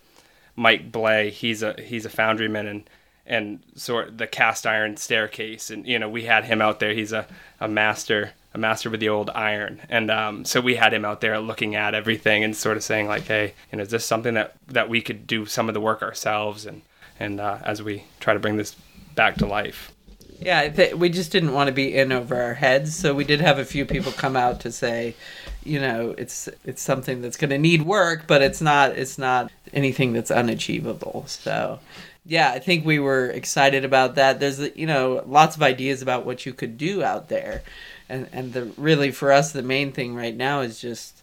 mike 0.56 0.92
blay 0.92 1.30
he's 1.30 1.62
a 1.62 1.74
he's 1.80 2.04
a 2.04 2.10
foundryman 2.10 2.68
and 2.68 2.90
and 3.26 3.60
sort 3.74 4.18
the 4.18 4.26
cast 4.26 4.66
iron 4.66 4.96
staircase. 4.96 5.70
And 5.70 5.86
you 5.86 5.98
know 5.98 6.08
we 6.08 6.24
had 6.24 6.44
him 6.44 6.60
out 6.60 6.80
there. 6.80 6.92
He's 6.92 7.12
a, 7.12 7.26
a 7.60 7.68
master 7.68 8.32
a 8.52 8.58
master 8.58 8.88
with 8.88 9.00
the 9.00 9.08
old 9.08 9.30
iron. 9.30 9.80
And 9.88 10.10
um, 10.12 10.44
so 10.44 10.60
we 10.60 10.76
had 10.76 10.94
him 10.94 11.04
out 11.04 11.20
there 11.20 11.40
looking 11.40 11.74
at 11.74 11.92
everything 11.92 12.44
and 12.44 12.56
sort 12.56 12.76
of 12.76 12.84
saying 12.84 13.08
like 13.08 13.24
hey 13.24 13.54
you 13.70 13.78
know 13.78 13.82
is 13.82 13.90
this 13.90 14.06
something 14.06 14.34
that 14.34 14.54
that 14.68 14.88
we 14.88 15.00
could 15.00 15.26
do 15.26 15.46
some 15.46 15.68
of 15.68 15.74
the 15.74 15.80
work 15.80 16.02
ourselves 16.02 16.66
and 16.66 16.82
and 17.18 17.40
uh, 17.40 17.58
as 17.62 17.82
we 17.82 18.04
try 18.20 18.34
to 18.34 18.40
bring 18.40 18.56
this 18.56 18.76
back 19.14 19.36
to 19.36 19.46
life? 19.46 19.92
Yeah, 20.40 20.60
I 20.60 20.70
thi- 20.70 20.94
we 20.94 21.08
just 21.08 21.32
didn't 21.32 21.52
want 21.52 21.68
to 21.68 21.72
be 21.72 21.94
in 21.94 22.12
over 22.12 22.40
our 22.40 22.54
heads, 22.54 22.94
so 22.94 23.14
we 23.14 23.24
did 23.24 23.40
have 23.40 23.58
a 23.58 23.64
few 23.64 23.86
people 23.86 24.12
come 24.12 24.36
out 24.36 24.60
to 24.60 24.72
say, 24.72 25.14
you 25.62 25.80
know, 25.80 26.14
it's 26.18 26.48
it's 26.64 26.82
something 26.82 27.22
that's 27.22 27.36
going 27.36 27.50
to 27.50 27.58
need 27.58 27.82
work, 27.82 28.26
but 28.26 28.42
it's 28.42 28.60
not 28.60 28.90
it's 28.92 29.16
not 29.16 29.50
anything 29.72 30.12
that's 30.12 30.30
unachievable. 30.30 31.24
So, 31.28 31.78
yeah, 32.26 32.50
I 32.50 32.58
think 32.58 32.84
we 32.84 32.98
were 32.98 33.26
excited 33.30 33.84
about 33.84 34.14
that. 34.16 34.40
There's 34.40 34.60
you 34.76 34.86
know 34.86 35.22
lots 35.26 35.56
of 35.56 35.62
ideas 35.62 36.02
about 36.02 36.24
what 36.24 36.46
you 36.46 36.52
could 36.52 36.78
do 36.78 37.02
out 37.02 37.28
there, 37.28 37.62
and 38.08 38.28
and 38.32 38.52
the 38.52 38.64
really 38.76 39.10
for 39.10 39.32
us 39.32 39.52
the 39.52 39.62
main 39.62 39.92
thing 39.92 40.14
right 40.14 40.34
now 40.34 40.60
is 40.60 40.80
just 40.80 41.22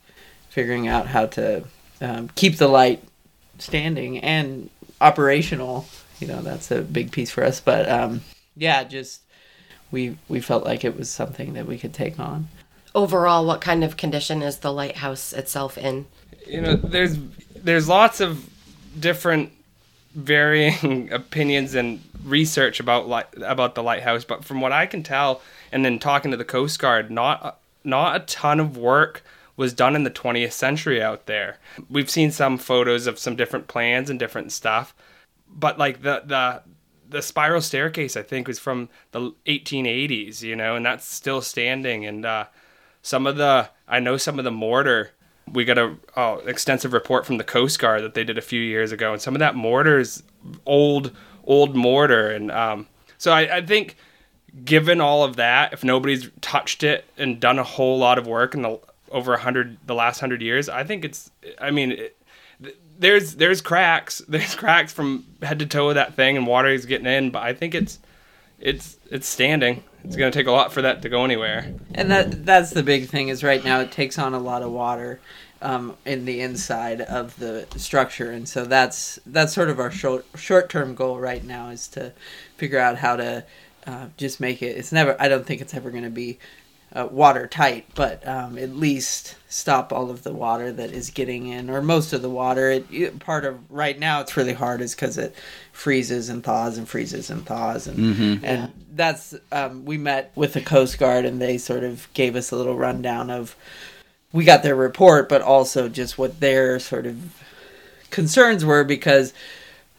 figuring 0.49 0.87
out 0.87 1.07
how 1.07 1.25
to 1.25 1.63
um, 2.01 2.29
keep 2.35 2.57
the 2.57 2.67
light 2.67 3.03
standing 3.57 4.19
and 4.19 4.69
operational. 4.99 5.85
You 6.19 6.27
know, 6.27 6.41
that's 6.41 6.69
a 6.69 6.81
big 6.81 7.11
piece 7.11 7.31
for 7.31 7.43
us, 7.43 7.59
but 7.59 7.89
um, 7.89 8.21
yeah, 8.55 8.83
just 8.83 9.21
we 9.91 10.17
we 10.27 10.39
felt 10.39 10.65
like 10.65 10.83
it 10.85 10.97
was 10.97 11.09
something 11.09 11.53
that 11.53 11.65
we 11.65 11.77
could 11.77 11.93
take 11.93 12.19
on. 12.19 12.47
Overall, 12.93 13.45
what 13.45 13.61
kind 13.61 13.83
of 13.83 13.95
condition 13.95 14.41
is 14.41 14.57
the 14.57 14.71
lighthouse 14.71 15.31
itself 15.33 15.77
in? 15.77 16.05
you 16.47 16.61
know 16.61 16.75
there's 16.75 17.17
there's 17.55 17.87
lots 17.87 18.19
of 18.19 18.49
different 18.99 19.51
varying 20.13 21.09
opinions 21.13 21.75
and 21.75 22.01
research 22.23 22.79
about 22.79 23.07
light, 23.07 23.27
about 23.41 23.75
the 23.75 23.83
lighthouse 23.83 24.23
but 24.23 24.43
from 24.43 24.61
what 24.61 24.71
I 24.71 24.85
can 24.85 25.03
tell 25.03 25.41
and 25.71 25.83
then 25.83 25.99
talking 25.99 26.31
to 26.31 26.37
the 26.37 26.45
coast 26.45 26.79
guard 26.79 27.09
not 27.09 27.59
not 27.83 28.15
a 28.15 28.25
ton 28.25 28.59
of 28.59 28.77
work 28.77 29.23
was 29.57 29.73
done 29.73 29.95
in 29.95 30.03
the 30.03 30.11
20th 30.11 30.53
century 30.53 31.01
out 31.01 31.25
there. 31.25 31.57
We've 31.89 32.09
seen 32.09 32.31
some 32.31 32.57
photos 32.57 33.07
of 33.07 33.19
some 33.19 33.35
different 33.35 33.67
plans 33.67 34.09
and 34.09 34.19
different 34.19 34.51
stuff 34.51 34.93
but 35.49 35.77
like 35.77 36.01
the 36.01 36.23
the 36.25 36.63
the 37.09 37.21
spiral 37.21 37.61
staircase 37.61 38.15
I 38.15 38.21
think 38.21 38.47
was 38.47 38.59
from 38.59 38.89
the 39.11 39.33
1880s 39.45 40.41
you 40.41 40.55
know 40.55 40.75
and 40.75 40.85
that's 40.85 41.07
still 41.07 41.41
standing. 41.41 42.05
And 42.05 42.25
uh 42.25 42.45
some 43.01 43.25
of 43.25 43.37
the 43.37 43.69
I 43.87 43.99
know 43.99 44.17
some 44.17 44.39
of 44.39 44.45
the 44.45 44.51
mortar 44.51 45.11
we 45.51 45.65
got 45.65 45.77
a 45.77 46.37
extensive 46.45 46.93
report 46.93 47.25
from 47.25 47.37
the 47.37 47.43
Coast 47.43 47.79
Guard 47.79 48.03
that 48.03 48.13
they 48.13 48.23
did 48.23 48.37
a 48.37 48.41
few 48.41 48.61
years 48.61 48.91
ago, 48.91 49.13
and 49.13 49.21
some 49.21 49.35
of 49.35 49.39
that 49.39 49.55
mortar 49.55 49.99
is 49.99 50.23
old 50.65 51.11
old 51.43 51.75
mortar, 51.75 52.29
and 52.29 52.51
um, 52.51 52.87
so 53.17 53.31
I, 53.31 53.57
I 53.57 53.65
think 53.65 53.95
given 54.65 55.01
all 55.01 55.23
of 55.23 55.35
that, 55.37 55.73
if 55.73 55.83
nobody's 55.83 56.29
touched 56.41 56.83
it 56.83 57.05
and 57.17 57.39
done 57.39 57.59
a 57.59 57.63
whole 57.63 57.97
lot 57.97 58.17
of 58.17 58.27
work 58.27 58.53
in 58.53 58.61
the 58.61 58.79
over 59.11 59.33
a 59.33 59.39
hundred 59.39 59.77
the 59.85 59.95
last 59.95 60.19
hundred 60.19 60.41
years, 60.41 60.69
I 60.69 60.83
think 60.83 61.05
it's 61.05 61.31
I 61.59 61.71
mean. 61.71 61.91
It, 61.91 62.17
there's 62.99 63.35
there's 63.37 63.61
cracks 63.61 64.21
there's 64.27 64.53
cracks 64.53 64.93
from 64.93 65.25
head 65.41 65.57
to 65.57 65.65
toe 65.65 65.89
of 65.89 65.95
that 65.95 66.13
thing 66.13 66.37
and 66.37 66.45
water 66.45 66.69
is 66.69 66.85
getting 66.85 67.07
in 67.07 67.31
but 67.31 67.41
i 67.41 67.51
think 67.51 67.73
it's 67.73 67.97
it's 68.61 68.97
it's 69.09 69.27
standing 69.27 69.83
it's 70.03 70.15
going 70.15 70.31
to 70.31 70.37
take 70.37 70.47
a 70.47 70.51
lot 70.51 70.71
for 70.73 70.81
that 70.81 71.01
to 71.03 71.09
go 71.09 71.23
anywhere 71.25 71.73
And 71.93 72.09
that 72.11 72.45
that's 72.45 72.71
the 72.71 72.83
big 72.83 73.07
thing 73.09 73.27
is 73.29 73.43
right 73.43 73.63
now 73.63 73.79
it 73.81 73.91
takes 73.91 74.17
on 74.17 74.33
a 74.33 74.39
lot 74.39 74.61
of 74.63 74.71
water 74.71 75.19
um, 75.61 75.95
in 76.05 76.25
the 76.25 76.41
inside 76.41 77.01
of 77.01 77.37
the 77.37 77.67
structure, 77.75 78.31
and 78.31 78.49
so 78.49 78.65
that's 78.65 79.19
that's 79.27 79.53
sort 79.53 79.69
of 79.69 79.79
our 79.79 79.91
short 79.91 80.25
short 80.35 80.69
term 80.71 80.95
goal 80.95 81.19
right 81.19 81.43
now 81.43 81.69
is 81.69 81.87
to 81.89 82.13
figure 82.57 82.79
out 82.79 82.97
how 82.97 83.15
to 83.15 83.43
uh, 83.85 84.07
just 84.17 84.39
make 84.39 84.63
it. 84.63 84.75
It's 84.75 84.91
never. 84.91 85.15
I 85.19 85.27
don't 85.27 85.45
think 85.45 85.61
it's 85.61 85.75
ever 85.75 85.91
going 85.91 86.03
to 86.03 86.09
be 86.09 86.39
uh, 86.93 87.07
watertight, 87.11 87.85
but 87.93 88.27
um, 88.27 88.57
at 88.57 88.75
least 88.75 89.35
stop 89.49 89.93
all 89.93 90.09
of 90.09 90.23
the 90.23 90.33
water 90.33 90.71
that 90.71 90.91
is 90.93 91.11
getting 91.11 91.45
in, 91.45 91.69
or 91.69 91.79
most 91.83 92.11
of 92.11 92.23
the 92.23 92.29
water. 92.29 92.71
It, 92.71 92.87
it- 92.91 93.19
part 93.19 93.45
of 93.45 93.59
right 93.69 93.99
now 93.99 94.21
it's 94.21 94.35
really 94.35 94.53
hard 94.53 94.81
is 94.81 94.95
because 94.95 95.19
it 95.19 95.35
freezes 95.81 96.29
and 96.29 96.43
thaws 96.43 96.77
and 96.77 96.87
freezes 96.87 97.31
and 97.31 97.43
thaws, 97.43 97.87
and 97.87 97.97
mm-hmm. 97.97 98.45
and 98.45 98.71
that's 98.93 99.33
um, 99.51 99.83
we 99.83 99.97
met 99.97 100.31
with 100.35 100.53
the 100.53 100.61
Coast 100.61 100.99
Guard 100.99 101.25
and 101.25 101.41
they 101.41 101.57
sort 101.57 101.83
of 101.83 102.07
gave 102.13 102.35
us 102.35 102.51
a 102.51 102.55
little 102.55 102.77
rundown 102.77 103.31
of 103.31 103.55
we 104.31 104.45
got 104.45 104.61
their 104.61 104.75
report, 104.75 105.27
but 105.27 105.41
also 105.41 105.89
just 105.89 106.19
what 106.19 106.39
their 106.39 106.79
sort 106.79 107.07
of 107.07 107.35
concerns 108.11 108.63
were 108.63 108.83
because 108.83 109.33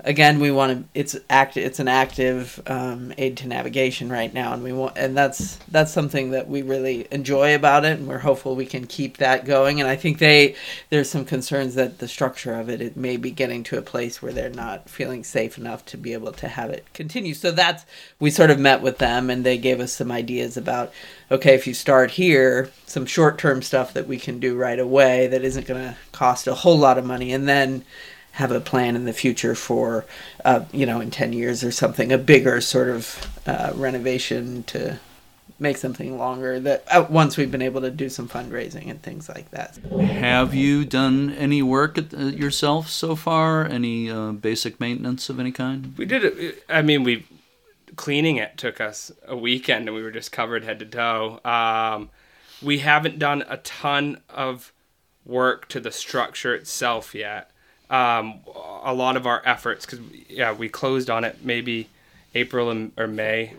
again 0.05 0.41
we 0.41 0.51
want 0.51 0.73
to 0.73 0.99
it's 0.99 1.17
act 1.31 1.57
it's 1.57 1.79
an 1.79 1.89
active 1.89 2.61
um, 2.67 3.13
aid 3.19 3.37
to 3.37 3.47
navigation 3.47 4.11
right 4.11 4.33
now 4.35 4.53
and 4.53 4.63
we 4.63 4.73
want 4.73 4.97
and 4.97 5.17
that's 5.17 5.57
that's 5.69 5.93
something 5.93 6.31
that 6.31 6.49
we 6.49 6.63
really 6.63 7.07
enjoy 7.11 7.55
about 7.55 7.85
it 7.85 7.99
and 7.99 8.09
we're 8.09 8.19
hopeful 8.19 8.55
we 8.57 8.67
can 8.67 8.87
keep 8.87 9.19
that 9.19 9.45
going 9.45 9.81
and 9.81 9.89
i 9.89 9.97
think 9.97 10.19
they 10.19 10.55
there's 10.91 11.11
some 11.11 11.25
concerns 11.25 11.75
that 11.75 11.99
the 11.99 12.09
structure 12.09 12.55
of 12.55 12.69
it 12.69 12.81
it 12.81 12.97
may 12.97 13.17
be 13.17 13.31
getting 13.31 13.63
to 13.63 13.79
a 13.79 13.83
place 13.83 14.21
where 14.21 14.33
they're 14.33 14.51
not 14.51 14.89
feeling 14.89 15.25
safe 15.25 15.59
enough 15.59 15.85
to 15.87 15.97
be 15.97 16.13
able 16.13 16.33
to 16.33 16.49
have 16.49 16.71
it 16.71 16.87
continue. 16.93 17.35
So 17.35 17.51
that's 17.51 17.85
we 18.21 18.31
sort 18.31 18.51
of 18.51 18.59
met 18.59 18.83
with 18.83 18.99
them 18.99 19.31
and 19.31 19.45
they 19.45 19.59
gave 19.59 19.81
us 19.81 19.93
some 19.93 20.13
ideas 20.13 20.57
about 20.57 20.93
okay 21.31 21.55
if 21.55 21.67
you 21.67 21.75
start 21.75 22.13
here 22.13 22.71
some 22.87 23.07
short-term 23.07 23.63
stuff 23.63 23.95
that 23.95 24.07
we 24.07 24.19
can 24.19 24.39
do 24.39 24.57
right 24.57 24.79
away 24.79 25.27
that 25.29 25.45
isn't 25.45 25.67
going 25.67 25.83
to 25.83 25.97
cost 26.13 26.47
a 26.47 26.55
whole 26.55 26.79
lot 26.79 26.99
of 26.99 27.05
money 27.05 27.33
and 27.33 27.49
then 27.49 27.85
have 28.33 28.51
a 28.51 28.61
plan 28.61 28.97
in 28.97 29.05
the 29.05 29.13
future 29.13 29.55
for, 29.55 30.05
uh, 30.45 30.65
you 30.73 30.87
know, 30.87 31.01
in 31.01 31.11
10 31.11 31.33
years 31.33 31.63
or 31.63 31.71
something, 31.71 32.13
a 32.13 32.19
bigger 32.19 32.61
sort 32.61 32.89
of 32.89 33.43
uh, 33.47 33.73
renovation 33.75 34.63
to 34.65 34.99
make 35.59 35.77
something 35.77 36.19
longer 36.19 36.59
that 36.59 36.85
uh, 36.91 37.07
once 37.09 37.37
we've 37.37 37.51
been 37.51 37.63
able 37.63 37.81
to 37.81 37.91
do 37.91 38.09
some 38.09 38.29
fundraising 38.29 38.91
and 38.91 39.01
things 39.03 39.29
like 39.29 39.51
that. 39.53 39.77
Have 40.01 40.55
you 40.55 40.85
done 40.85 41.31
any 41.35 41.63
work 41.63 41.97
at, 41.97 42.13
uh, 42.13 42.25
yourself 42.25 42.89
so 42.89 43.15
far? 43.15 43.65
Any 43.65 44.11
uh, 44.11 44.33
basic 44.33 44.81
maintenance 44.81 45.31
of 45.31 45.39
any 45.39 45.53
kind? 45.53 45.95
We 45.97 46.05
did 46.05 46.25
it. 46.25 46.65
I 46.69 46.83
mean, 46.83 47.05
we 47.05 47.27
cleaning 47.95 48.37
it 48.37 48.59
took 48.59 48.81
us 48.81 49.13
a 49.27 49.37
weekend, 49.37 49.89
and 49.89 49.95
we 49.95 50.03
were 50.03 50.11
just 50.11 50.33
covered 50.33 50.65
head 50.65 50.81
to 50.81 50.87
toe. 50.87 51.41
Um, 51.45 52.11
we 52.61 52.79
haven't 52.79 53.19
done 53.19 53.45
a 53.49 53.59
ton 53.59 54.21
of 54.29 54.73
work 55.25 55.69
to 55.69 55.81
the 55.81 55.93
structure 55.93 56.55
itself 56.55 57.15
yet. 57.15 57.52
Um, 57.91 58.41
a 58.85 58.95
lot 58.95 59.17
of 59.17 59.27
our 59.27 59.43
efforts, 59.45 59.85
because 59.87 60.01
yeah, 60.29 60.53
we 60.53 60.69
closed 60.69 61.11
on 61.11 61.25
it 61.25 61.45
maybe 61.45 61.89
April 62.35 62.71
and, 62.71 62.93
or 62.97 63.07
May 63.07 63.53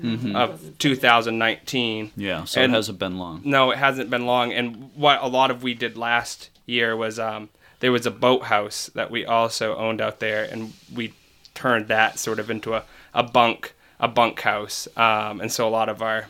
February. 0.00 0.34
of 0.34 0.76
2019. 0.78 2.12
Yeah, 2.16 2.44
so 2.44 2.60
And- 2.60 2.72
it 2.72 2.76
hasn't 2.76 2.98
been 2.98 3.18
long. 3.18 3.42
No, 3.44 3.70
it 3.70 3.78
hasn't 3.78 4.10
been 4.10 4.26
long. 4.26 4.52
And 4.52 4.90
what 4.94 5.22
a 5.22 5.28
lot 5.28 5.50
of 5.50 5.62
we 5.62 5.74
did 5.74 5.96
last 5.96 6.50
year 6.66 6.96
was 6.96 7.18
um, 7.18 7.48
there 7.80 7.92
was 7.92 8.06
a 8.06 8.10
boathouse 8.10 8.90
that 8.94 9.10
we 9.10 9.24
also 9.24 9.76
owned 9.76 10.00
out 10.00 10.18
there, 10.20 10.44
and 10.44 10.72
we 10.92 11.12
turned 11.54 11.88
that 11.88 12.18
sort 12.18 12.38
of 12.38 12.50
into 12.50 12.74
a, 12.74 12.82
a 13.14 13.22
bunk 13.22 13.72
a 13.98 14.08
bunk 14.08 14.40
house. 14.40 14.86
Um, 14.96 15.40
and 15.40 15.50
so 15.50 15.66
a 15.66 15.70
lot 15.70 15.88
of 15.88 16.02
our 16.02 16.26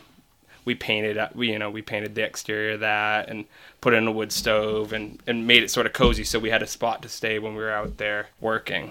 we 0.66 0.75
painted 0.75 1.16
uh, 1.16 1.28
we 1.35 1.52
you 1.52 1.58
know 1.58 1.70
we 1.70 1.80
painted 1.80 2.14
the 2.14 2.23
exterior 2.23 2.75
of 2.75 2.80
that 2.80 3.30
and 3.30 3.46
put 3.80 3.94
in 3.94 4.06
a 4.06 4.11
wood 4.12 4.32
stove 4.32 4.92
and, 4.92 5.23
and 5.28 5.46
made 5.46 5.62
it 5.62 5.70
sort 5.70 5.87
of 5.87 5.92
cozy 5.92 6.25
so 6.25 6.40
we 6.40 6.50
had 6.50 6.61
a 6.61 6.66
spot 6.66 7.00
to 7.02 7.08
stay 7.08 7.38
when 7.38 7.54
we 7.54 7.62
were 7.62 7.70
out 7.70 7.99
there 7.99 8.26
working. 8.40 8.90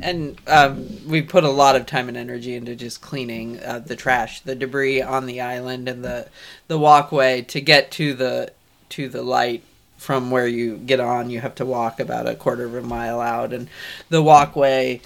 And 0.00 0.40
um, 0.46 0.86
we 1.04 1.20
put 1.20 1.42
a 1.42 1.50
lot 1.50 1.74
of 1.74 1.84
time 1.84 2.06
and 2.06 2.16
energy 2.16 2.54
into 2.54 2.76
just 2.76 3.00
cleaning 3.00 3.58
uh, 3.60 3.80
the 3.80 3.96
trash, 3.96 4.40
the 4.40 4.54
debris 4.54 5.02
on 5.02 5.26
the 5.26 5.40
island, 5.40 5.88
and 5.88 6.04
the 6.04 6.28
the 6.68 6.78
walkway 6.78 7.42
to 7.42 7.60
get 7.60 7.90
to 7.92 8.14
the 8.14 8.52
to 8.90 9.08
the 9.08 9.22
light. 9.22 9.64
From 9.96 10.30
where 10.30 10.46
you 10.46 10.76
get 10.76 11.00
on, 11.00 11.28
you 11.28 11.40
have 11.40 11.56
to 11.56 11.66
walk 11.66 11.98
about 11.98 12.28
a 12.28 12.36
quarter 12.36 12.66
of 12.66 12.74
a 12.76 12.82
mile 12.82 13.20
out, 13.20 13.52
and 13.52 13.68
the 14.10 14.22
walkway 14.22 15.00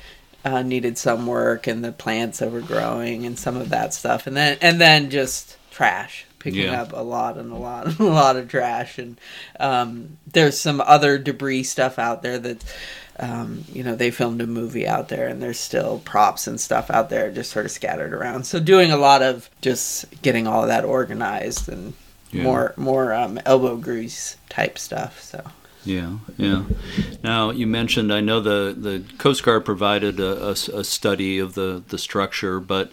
uh, 0.44 0.60
needed 0.60 0.98
some 0.98 1.26
work, 1.26 1.66
and 1.66 1.82
the 1.82 1.92
plants 1.92 2.40
that 2.40 2.52
were 2.52 2.60
growing, 2.60 3.24
and 3.24 3.38
some 3.38 3.56
of 3.56 3.70
that 3.70 3.94
stuff, 3.94 4.26
and 4.26 4.36
then 4.36 4.58
and 4.60 4.78
then 4.78 5.08
just 5.08 5.56
trash 5.72 6.24
picking 6.38 6.62
Yeah. 6.62 6.82
up 6.82 6.92
a 6.92 7.02
lot 7.02 7.36
and 7.38 7.50
a 7.52 7.56
lot 7.56 7.86
and 7.86 7.98
a 8.00 8.04
lot 8.04 8.36
of 8.36 8.48
trash 8.48 8.98
and 8.98 9.18
um, 9.58 10.18
there's 10.32 10.58
some 10.60 10.80
other 10.80 11.18
debris 11.18 11.64
stuff 11.64 11.98
out 11.98 12.22
there 12.22 12.38
that 12.38 12.64
um, 13.18 13.64
you 13.72 13.82
know 13.82 13.94
they 13.94 14.10
filmed 14.10 14.40
a 14.40 14.46
movie 14.46 14.86
out 14.86 15.08
there 15.08 15.28
and 15.28 15.42
there's 15.42 15.58
still 15.60 15.98
props 16.04 16.46
and 16.46 16.60
stuff 16.60 16.90
out 16.90 17.10
there 17.10 17.30
just 17.30 17.50
sort 17.52 17.64
of 17.66 17.70
scattered 17.70 18.12
around 18.14 18.44
so 18.44 18.58
doing 18.60 18.90
a 18.92 18.96
lot 18.96 19.22
of 19.22 19.50
just 19.60 20.04
getting 20.22 20.46
all 20.46 20.62
of 20.62 20.68
that 20.68 20.84
organized 20.84 21.68
and 21.68 21.94
Yeah. 22.32 22.42
more 22.44 22.74
more 22.76 23.12
um, 23.12 23.38
elbow 23.44 23.76
grease 23.76 24.36
type 24.48 24.78
stuff 24.78 25.20
so 25.22 25.42
Yeah, 25.84 26.18
yeah. 26.38 26.62
Now 27.22 27.50
you 27.50 27.66
mentioned 27.66 28.12
I 28.12 28.20
know 28.20 28.40
the 28.40 28.74
the 28.76 29.02
Coast 29.18 29.42
Guard 29.42 29.64
provided 29.64 30.18
a 30.20 30.54
study 30.84 31.38
of 31.38 31.54
the 31.54 31.82
the 31.88 31.98
structure, 31.98 32.60
but 32.60 32.90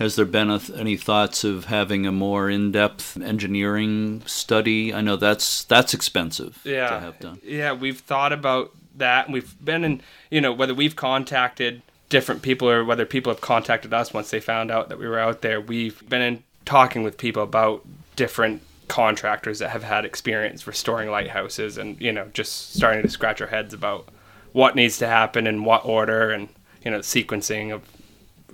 has 0.00 0.16
there 0.16 0.24
been 0.24 0.50
a, 0.50 0.58
th- 0.58 0.78
any 0.78 0.96
thoughts 0.96 1.44
of 1.44 1.66
having 1.66 2.06
a 2.06 2.12
more 2.12 2.48
in-depth 2.48 3.20
engineering 3.20 4.22
study? 4.24 4.92
I 4.94 5.02
know 5.02 5.16
that's 5.16 5.64
that's 5.64 5.92
expensive 5.92 6.58
yeah. 6.64 6.88
to 6.88 7.00
have 7.00 7.20
done. 7.20 7.38
Yeah, 7.44 7.74
we've 7.74 8.00
thought 8.00 8.32
about 8.32 8.72
that. 8.96 9.26
and 9.26 9.34
We've 9.34 9.54
been 9.62 9.84
in, 9.84 10.00
you 10.30 10.40
know, 10.40 10.52
whether 10.52 10.74
we've 10.74 10.96
contacted 10.96 11.82
different 12.08 12.40
people 12.40 12.68
or 12.68 12.84
whether 12.84 13.04
people 13.04 13.30
have 13.30 13.42
contacted 13.42 13.92
us 13.92 14.12
once 14.12 14.30
they 14.30 14.40
found 14.40 14.70
out 14.70 14.88
that 14.88 14.98
we 14.98 15.06
were 15.06 15.18
out 15.18 15.42
there. 15.42 15.60
We've 15.60 16.08
been 16.08 16.22
in 16.22 16.42
talking 16.64 17.02
with 17.02 17.18
people 17.18 17.42
about 17.42 17.86
different 18.16 18.62
contractors 18.88 19.60
that 19.60 19.70
have 19.70 19.84
had 19.84 20.04
experience 20.04 20.66
restoring 20.66 21.10
lighthouses 21.10 21.78
and, 21.78 22.00
you 22.00 22.10
know, 22.10 22.26
just 22.32 22.74
starting 22.74 23.02
to 23.02 23.08
scratch 23.08 23.40
our 23.40 23.46
heads 23.46 23.72
about 23.74 24.08
what 24.52 24.74
needs 24.74 24.98
to 24.98 25.06
happen 25.06 25.46
in 25.46 25.62
what 25.62 25.84
order 25.84 26.30
and, 26.30 26.48
you 26.84 26.90
know, 26.90 26.98
sequencing 26.98 27.72
of 27.72 27.82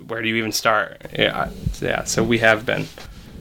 where 0.07 0.21
do 0.21 0.27
you 0.27 0.35
even 0.35 0.51
start? 0.51 1.01
Yeah, 1.17 1.49
yeah. 1.81 2.03
So 2.03 2.23
we 2.23 2.39
have 2.39 2.65
been. 2.65 2.85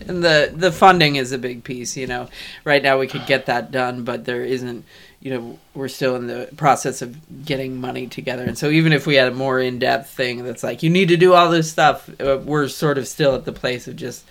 and 0.09 0.23
the 0.23 0.53
the 0.55 0.73
funding 0.73 1.17
is 1.17 1.33
a 1.33 1.39
big 1.39 1.65
piece 1.65 1.97
you 1.97 2.07
know 2.07 2.29
right 2.65 2.83
now 2.83 2.99
we 2.99 3.07
could 3.07 3.27
get 3.27 3.47
that 3.47 3.71
done 3.71 4.05
but 4.05 4.25
there 4.25 4.45
isn't 4.45 4.85
you 5.21 5.31
know 5.31 5.59
we're 5.75 5.89
still 5.89 6.17
in 6.17 6.27
the 6.27 6.49
process 6.57 7.03
of 7.03 7.45
getting 7.45 7.81
money 7.81 8.07
together 8.07 8.45
and 8.45 8.57
so 8.57 8.69
even 8.71 8.93
if 8.93 9.07
we 9.07 9.15
had 9.15 9.29
a 9.29 9.35
more 9.35 9.59
in-depth 9.59 10.09
thing 10.11 10.45
that's 10.45 10.63
like 10.63 10.83
you 10.83 10.91
need 10.91 11.09
to 11.09 11.17
do 11.17 11.33
all 11.35 11.51
this 11.51 11.71
stuff 11.71 12.09
uh, 12.21 12.39
we're 12.45 12.69
sort 12.69 12.99
of 12.99 13.09
still 13.09 13.35
at 13.35 13.45
the 13.45 13.53
place 13.53 13.89
of 13.89 13.97
just 13.97 14.25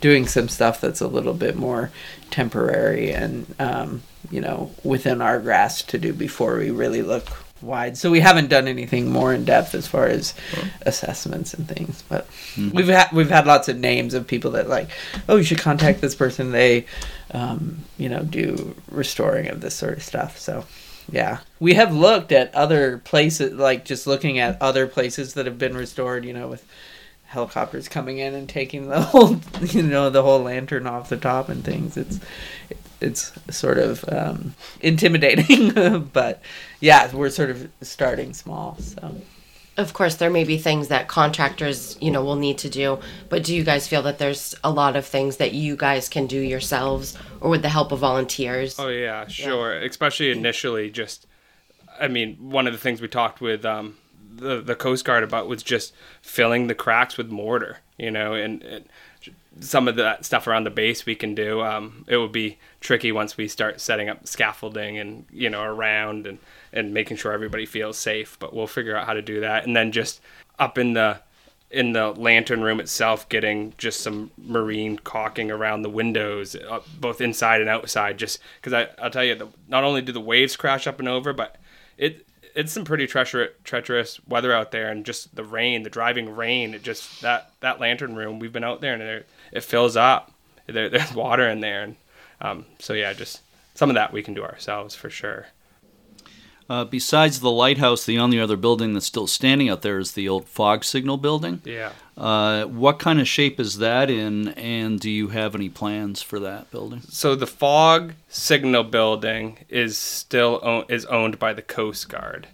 doing 0.00 0.26
some 0.26 0.48
stuff 0.48 0.80
that's 0.80 1.00
a 1.00 1.06
little 1.08 1.34
bit 1.34 1.56
more 1.56 1.90
temporary 2.30 3.12
and 3.12 3.46
um, 3.58 4.02
you 4.30 4.40
know 4.40 4.70
within 4.82 5.22
our 5.22 5.38
grasp 5.40 5.88
to 5.88 5.98
do 5.98 6.12
before 6.12 6.58
we 6.58 6.70
really 6.70 7.02
look 7.02 7.26
wide. 7.62 7.96
So 7.96 8.10
we 8.10 8.20
haven't 8.20 8.48
done 8.48 8.68
anything 8.68 9.10
more 9.10 9.32
in 9.32 9.44
depth 9.44 9.74
as 9.74 9.86
far 9.86 10.06
as 10.06 10.34
assessments 10.82 11.54
and 11.54 11.68
things 11.68 12.02
but 12.08 12.26
we've 12.72 12.88
had 12.88 13.10
we've 13.12 13.30
had 13.30 13.46
lots 13.46 13.68
of 13.68 13.78
names 13.78 14.14
of 14.14 14.26
people 14.26 14.52
that 14.52 14.68
like 14.68 14.88
oh 15.28 15.36
you 15.36 15.42
should 15.42 15.58
contact 15.58 16.00
this 16.00 16.14
person. 16.14 16.52
They 16.52 16.86
um, 17.32 17.78
you 17.98 18.08
know 18.08 18.22
do 18.22 18.74
restoring 18.90 19.48
of 19.48 19.60
this 19.60 19.74
sort 19.74 19.94
of 19.94 20.02
stuff. 20.02 20.38
So 20.38 20.64
yeah. 21.10 21.38
We 21.58 21.74
have 21.74 21.94
looked 21.94 22.32
at 22.32 22.54
other 22.54 22.98
places 22.98 23.54
like 23.54 23.84
just 23.84 24.06
looking 24.06 24.38
at 24.38 24.60
other 24.60 24.86
places 24.86 25.34
that 25.34 25.46
have 25.46 25.58
been 25.58 25.76
restored 25.76 26.24
you 26.24 26.32
know 26.32 26.48
with 26.48 26.66
helicopters 27.32 27.88
coming 27.88 28.18
in 28.18 28.34
and 28.34 28.48
taking 28.48 28.88
the 28.88 29.00
whole 29.10 29.40
you 29.62 29.82
know 29.82 30.08
the 30.10 30.22
whole 30.22 30.42
lantern 30.42 30.86
off 30.86 31.08
the 31.08 31.16
top 31.16 31.48
and 31.48 31.64
things 31.64 31.96
it's 31.96 32.20
it's 33.00 33.32
sort 33.50 33.78
of 33.78 34.04
um, 34.08 34.54
intimidating 34.80 36.00
but 36.12 36.40
yeah 36.80 37.12
we're 37.14 37.30
sort 37.30 37.50
of 37.50 37.68
starting 37.80 38.32
small 38.32 38.76
so 38.78 39.16
Of 39.78 39.94
course, 39.94 40.16
there 40.16 40.30
may 40.30 40.44
be 40.44 40.58
things 40.58 40.88
that 40.88 41.08
contractors, 41.08 41.96
you 41.98 42.10
know, 42.10 42.22
will 42.22 42.36
need 42.36 42.58
to 42.58 42.68
do, 42.68 42.98
but 43.30 43.42
do 43.42 43.54
you 43.56 43.64
guys 43.64 43.88
feel 43.88 44.02
that 44.02 44.18
there's 44.18 44.54
a 44.62 44.70
lot 44.70 44.96
of 44.96 45.06
things 45.06 45.38
that 45.38 45.52
you 45.54 45.76
guys 45.76 46.10
can 46.10 46.26
do 46.26 46.38
yourselves 46.38 47.16
or 47.40 47.48
with 47.48 47.62
the 47.62 47.70
help 47.70 47.90
of 47.90 48.00
volunteers? 48.00 48.78
Oh 48.78 48.88
yeah, 48.88 49.26
sure. 49.28 49.72
Especially 49.72 50.30
initially, 50.30 50.90
just 50.90 51.26
I 51.98 52.08
mean, 52.08 52.36
one 52.50 52.66
of 52.66 52.74
the 52.74 52.78
things 52.78 53.00
we 53.00 53.08
talked 53.08 53.40
with 53.40 53.64
um, 53.64 53.96
the 54.34 54.60
the 54.60 54.74
Coast 54.74 55.04
Guard 55.04 55.22
about 55.22 55.48
was 55.48 55.62
just 55.62 55.92
filling 56.20 56.66
the 56.66 56.74
cracks 56.74 57.16
with 57.16 57.28
mortar. 57.28 57.78
You 57.98 58.10
know, 58.10 58.34
and, 58.34 58.62
and 58.62 58.84
some 59.60 59.86
of 59.86 59.96
that 59.96 60.24
stuff 60.24 60.46
around 60.46 60.64
the 60.64 60.70
base 60.70 61.06
we 61.06 61.14
can 61.14 61.34
do. 61.34 61.60
Um, 61.60 62.04
it 62.08 62.16
would 62.16 62.32
be 62.32 62.58
tricky 62.80 63.12
once 63.12 63.36
we 63.36 63.48
start 63.48 63.80
setting 63.80 64.08
up 64.08 64.26
scaffolding 64.26 64.98
and 64.98 65.26
you 65.30 65.50
know 65.50 65.62
around 65.62 66.26
and 66.26 66.38
and 66.72 66.94
making 66.94 67.16
sure 67.16 67.32
everybody 67.32 67.66
feels 67.66 67.98
safe. 67.98 68.36
But 68.38 68.54
we'll 68.54 68.66
figure 68.66 68.96
out 68.96 69.06
how 69.06 69.14
to 69.14 69.22
do 69.22 69.40
that, 69.40 69.66
and 69.66 69.76
then 69.76 69.92
just 69.92 70.20
up 70.58 70.78
in 70.78 70.94
the 70.94 71.20
in 71.70 71.92
the 71.92 72.10
lantern 72.12 72.62
room 72.62 72.80
itself, 72.80 73.28
getting 73.30 73.72
just 73.78 74.00
some 74.00 74.30
marine 74.36 74.98
caulking 74.98 75.50
around 75.50 75.80
the 75.80 75.88
windows, 75.88 76.54
uh, 76.54 76.80
both 77.00 77.20
inside 77.20 77.62
and 77.62 77.70
outside. 77.70 78.18
Just 78.18 78.38
because 78.60 78.88
I'll 78.98 79.10
tell 79.10 79.24
you, 79.24 79.34
the, 79.34 79.48
not 79.68 79.82
only 79.82 80.02
do 80.02 80.12
the 80.12 80.20
waves 80.20 80.54
crash 80.54 80.86
up 80.86 80.98
and 80.98 81.08
over, 81.08 81.32
but 81.32 81.56
it 81.96 82.26
it's 82.54 82.72
some 82.72 82.84
pretty 82.84 83.06
treacherous 83.06 83.50
treacherous 83.64 84.20
weather 84.26 84.52
out 84.52 84.70
there, 84.70 84.90
and 84.90 85.04
just 85.04 85.34
the 85.34 85.44
rain, 85.44 85.82
the 85.82 85.90
driving 85.90 86.34
rain. 86.34 86.74
It 86.74 86.82
just 86.82 87.22
that 87.22 87.52
that 87.60 87.80
lantern 87.80 88.14
room. 88.14 88.38
We've 88.38 88.52
been 88.52 88.64
out 88.64 88.80
there, 88.80 88.94
and 88.94 89.02
it, 89.02 89.28
it 89.52 89.64
fills 89.64 89.96
up. 89.96 90.32
There, 90.66 90.88
there's 90.90 91.14
water 91.14 91.48
in 91.48 91.60
there, 91.60 91.82
and 91.82 91.96
um, 92.40 92.66
so 92.78 92.92
yeah, 92.92 93.12
just 93.12 93.40
some 93.74 93.90
of 93.90 93.94
that 93.94 94.12
we 94.12 94.22
can 94.22 94.34
do 94.34 94.44
ourselves 94.44 94.94
for 94.94 95.10
sure. 95.10 95.46
Uh, 96.68 96.84
besides 96.84 97.40
the 97.40 97.50
lighthouse, 97.50 98.06
the 98.06 98.18
only 98.18 98.40
other 98.40 98.56
building 98.56 98.94
that's 98.94 99.06
still 99.06 99.26
standing 99.26 99.68
out 99.68 99.82
there 99.82 99.98
is 99.98 100.12
the 100.12 100.28
old 100.28 100.46
fog 100.46 100.84
signal 100.84 101.16
building. 101.16 101.60
Yeah. 101.64 101.92
Uh, 102.16 102.64
what 102.64 102.98
kind 102.98 103.20
of 103.20 103.26
shape 103.26 103.58
is 103.58 103.78
that 103.78 104.10
in, 104.10 104.48
and 104.48 105.00
do 105.00 105.10
you 105.10 105.28
have 105.28 105.54
any 105.54 105.68
plans 105.70 106.20
for 106.20 106.38
that 106.40 106.70
building? 106.70 107.00
So 107.08 107.34
the 107.34 107.46
fog 107.46 108.12
signal 108.28 108.84
building 108.84 109.58
is 109.70 109.96
still 109.96 110.60
own, 110.62 110.84
is 110.90 111.06
owned 111.06 111.38
by 111.38 111.54
the 111.54 111.62
Coast 111.62 112.08
Guard, 112.10 112.48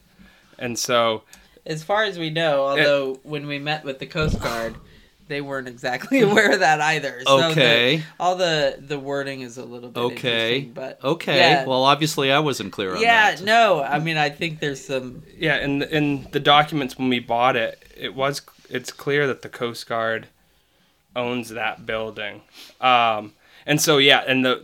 and 0.58 0.78
so 0.78 1.24
As 1.66 1.82
far 1.82 2.04
as 2.04 2.18
we 2.18 2.30
know, 2.30 2.66
although 2.66 3.18
when 3.24 3.46
we 3.48 3.58
met 3.58 3.84
with 3.84 3.98
the 3.98 4.06
Coast 4.06 4.40
Guard, 4.40 4.76
they 5.26 5.40
weren't 5.40 5.66
exactly 5.68 6.20
aware 6.28 6.52
of 6.52 6.60
that 6.60 6.80
either. 6.80 7.20
So 7.26 7.38
the- 7.38 7.44
Okay. 7.48 8.02
all 8.20 8.36
the 8.36 8.76
the 8.80 8.98
wording 8.98 9.40
is 9.40 9.58
a 9.58 9.64
little 9.64 9.90
bit 9.90 10.00
Okay. 10.00 10.14
interesting, 10.58 10.72
but 10.72 11.00
Okay. 11.04 11.36
yeah, 11.36 11.66
Well, 11.66 11.82
obviously, 11.82 12.30
I 12.30 12.38
wasn't 12.38 12.72
clear 12.72 12.94
on 12.94 13.02
yeah, 13.02 13.32
that. 13.32 13.40
Yeah, 13.40 13.44
no, 13.44 13.82
I 13.82 13.98
mean, 13.98 14.16
I 14.16 14.30
think 14.30 14.60
there's 14.60 14.82
some. 14.82 15.24
yeah, 15.36 15.58
in 15.58 15.82
in 15.82 16.28
the 16.30 16.40
documents 16.40 16.96
when 16.96 17.08
we 17.08 17.18
bought 17.18 17.56
it, 17.56 17.82
it 17.96 18.14
was 18.14 18.40
it's 18.70 18.92
clear 18.92 19.26
that 19.26 19.42
the 19.42 19.48
Coast 19.48 19.86
Guard 19.88 20.28
owns 21.16 21.48
that 21.50 21.86
building, 21.86 22.42
um, 22.80 23.32
and 23.66 23.80
so 23.80 23.98
yeah, 23.98 24.22
and 24.26 24.44
the 24.44 24.62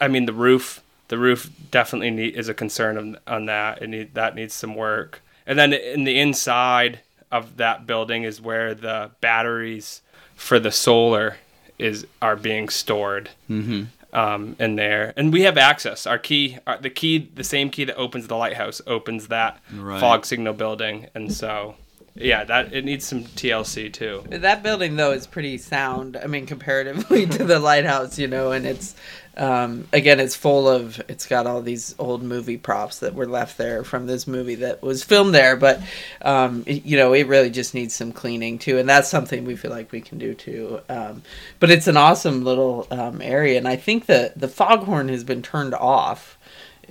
I 0.00 0.08
mean 0.08 0.26
the 0.26 0.32
roof 0.32 0.82
the 1.08 1.18
roof 1.18 1.50
definitely 1.70 2.10
need, 2.10 2.34
is 2.36 2.48
a 2.48 2.54
concern 2.54 2.96
on, 2.96 3.18
on 3.26 3.44
that. 3.46 3.82
It 3.82 3.88
need, 3.88 4.14
that 4.14 4.34
needs 4.34 4.54
some 4.54 4.74
work, 4.74 5.20
and 5.46 5.58
then 5.58 5.72
in 5.72 6.04
the 6.04 6.18
inside 6.18 7.00
of 7.30 7.56
that 7.58 7.86
building 7.86 8.24
is 8.24 8.40
where 8.40 8.74
the 8.74 9.10
batteries 9.20 10.00
for 10.34 10.58
the 10.58 10.70
solar 10.72 11.36
is 11.78 12.06
are 12.20 12.36
being 12.36 12.68
stored 12.68 13.30
Mm-hmm. 13.50 13.84
um, 14.16 14.56
in 14.58 14.76
there, 14.76 15.12
and 15.16 15.32
we 15.32 15.42
have 15.42 15.56
access. 15.58 16.06
Our 16.06 16.18
key, 16.18 16.58
our, 16.66 16.78
the 16.78 16.90
key, 16.90 17.30
the 17.34 17.44
same 17.44 17.70
key 17.70 17.84
that 17.84 17.96
opens 17.96 18.26
the 18.26 18.36
lighthouse 18.36 18.80
opens 18.86 19.28
that 19.28 19.60
Right. 19.74 20.00
fog 20.00 20.24
signal 20.26 20.52
building, 20.54 21.06
and 21.14 21.32
so 21.32 21.76
yeah, 22.14 22.44
that 22.44 22.72
it 22.74 22.84
needs 22.84 23.06
some 23.06 23.24
TLC 23.24 23.92
too. 23.92 24.22
That 24.28 24.62
building 24.62 24.96
though 24.96 25.12
is 25.12 25.26
pretty 25.26 25.58
sound. 25.58 26.16
I 26.16 26.26
mean, 26.26 26.46
comparatively 26.46 27.26
to 27.38 27.44
the 27.44 27.58
lighthouse, 27.58 28.18
you 28.18 28.28
know, 28.28 28.52
and 28.52 28.66
it's 28.66 28.94
um, 29.34 29.88
again, 29.94 30.20
it's 30.20 30.36
full 30.36 30.68
of. 30.68 31.00
It's 31.08 31.26
got 31.26 31.46
all 31.46 31.62
these 31.62 31.94
old 31.98 32.22
movie 32.22 32.58
props 32.58 32.98
that 32.98 33.14
were 33.14 33.26
left 33.26 33.56
there 33.56 33.82
from 33.82 34.06
this 34.06 34.26
movie 34.26 34.56
that 34.56 34.82
was 34.82 35.02
filmed 35.02 35.34
there, 35.34 35.56
but 35.56 35.80
um, 36.20 36.64
it- 36.66 36.84
you 36.84 36.98
know, 36.98 37.14
it 37.14 37.26
really 37.26 37.48
just 37.48 37.72
needs 37.72 37.94
some 37.94 38.12
cleaning 38.12 38.58
too, 38.58 38.76
and 38.76 38.86
that's 38.86 39.08
something 39.08 39.46
we 39.46 39.56
feel 39.56 39.70
like 39.70 39.90
we 39.90 40.02
can 40.02 40.18
do 40.18 40.34
too. 40.34 40.80
Um, 40.90 41.22
but 41.60 41.70
it's 41.70 41.86
an 41.86 41.96
awesome 41.96 42.44
little 42.44 42.86
um, 42.90 43.22
area, 43.22 43.56
and 43.56 43.66
I 43.66 43.76
think 43.76 44.04
that 44.06 44.38
the 44.38 44.48
foghorn 44.48 45.08
has 45.08 45.24
been 45.24 45.40
turned 45.40 45.72
off. 45.74 46.36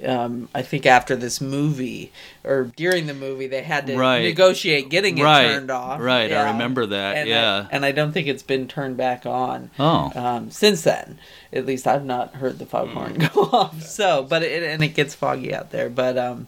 Um, 0.05 0.47
I 0.55 0.61
think 0.61 0.85
after 0.85 1.15
this 1.15 1.41
movie 1.41 2.11
or 2.43 2.71
during 2.75 3.07
the 3.07 3.13
movie, 3.13 3.47
they 3.47 3.61
had 3.61 3.87
to 3.87 3.97
Right. 3.97 4.23
negotiate 4.23 4.89
getting 4.89 5.17
it 5.17 5.23
Right, 5.23 5.47
turned 5.47 5.69
off. 5.69 5.99
right, 5.99 6.31
I 6.31 6.51
remember 6.51 6.85
that, 6.87 7.17
And 7.17 7.27
I- 7.27 7.31
yeah. 7.31 7.67
and 7.71 7.85
I 7.85 7.91
don't 7.91 8.11
think 8.11 8.27
it's 8.27 8.41
been 8.41 8.67
turned 8.67 8.97
back 8.97 9.25
on 9.25 9.69
Oh. 9.77 10.11
um, 10.15 10.49
since 10.49 10.81
then. 10.83 11.19
At 11.53 11.65
least 11.65 11.85
I've 11.85 12.05
not 12.05 12.35
heard 12.35 12.57
the 12.57 12.65
foghorn 12.65 13.15
go 13.33 13.41
off. 13.51 13.83
So, 13.83 14.23
but 14.23 14.41
it, 14.43 14.63
and 14.63 14.81
it 14.81 14.95
gets 14.95 15.13
foggy 15.13 15.53
out 15.53 15.71
there. 15.71 15.89
But 15.89 16.17
um, 16.17 16.47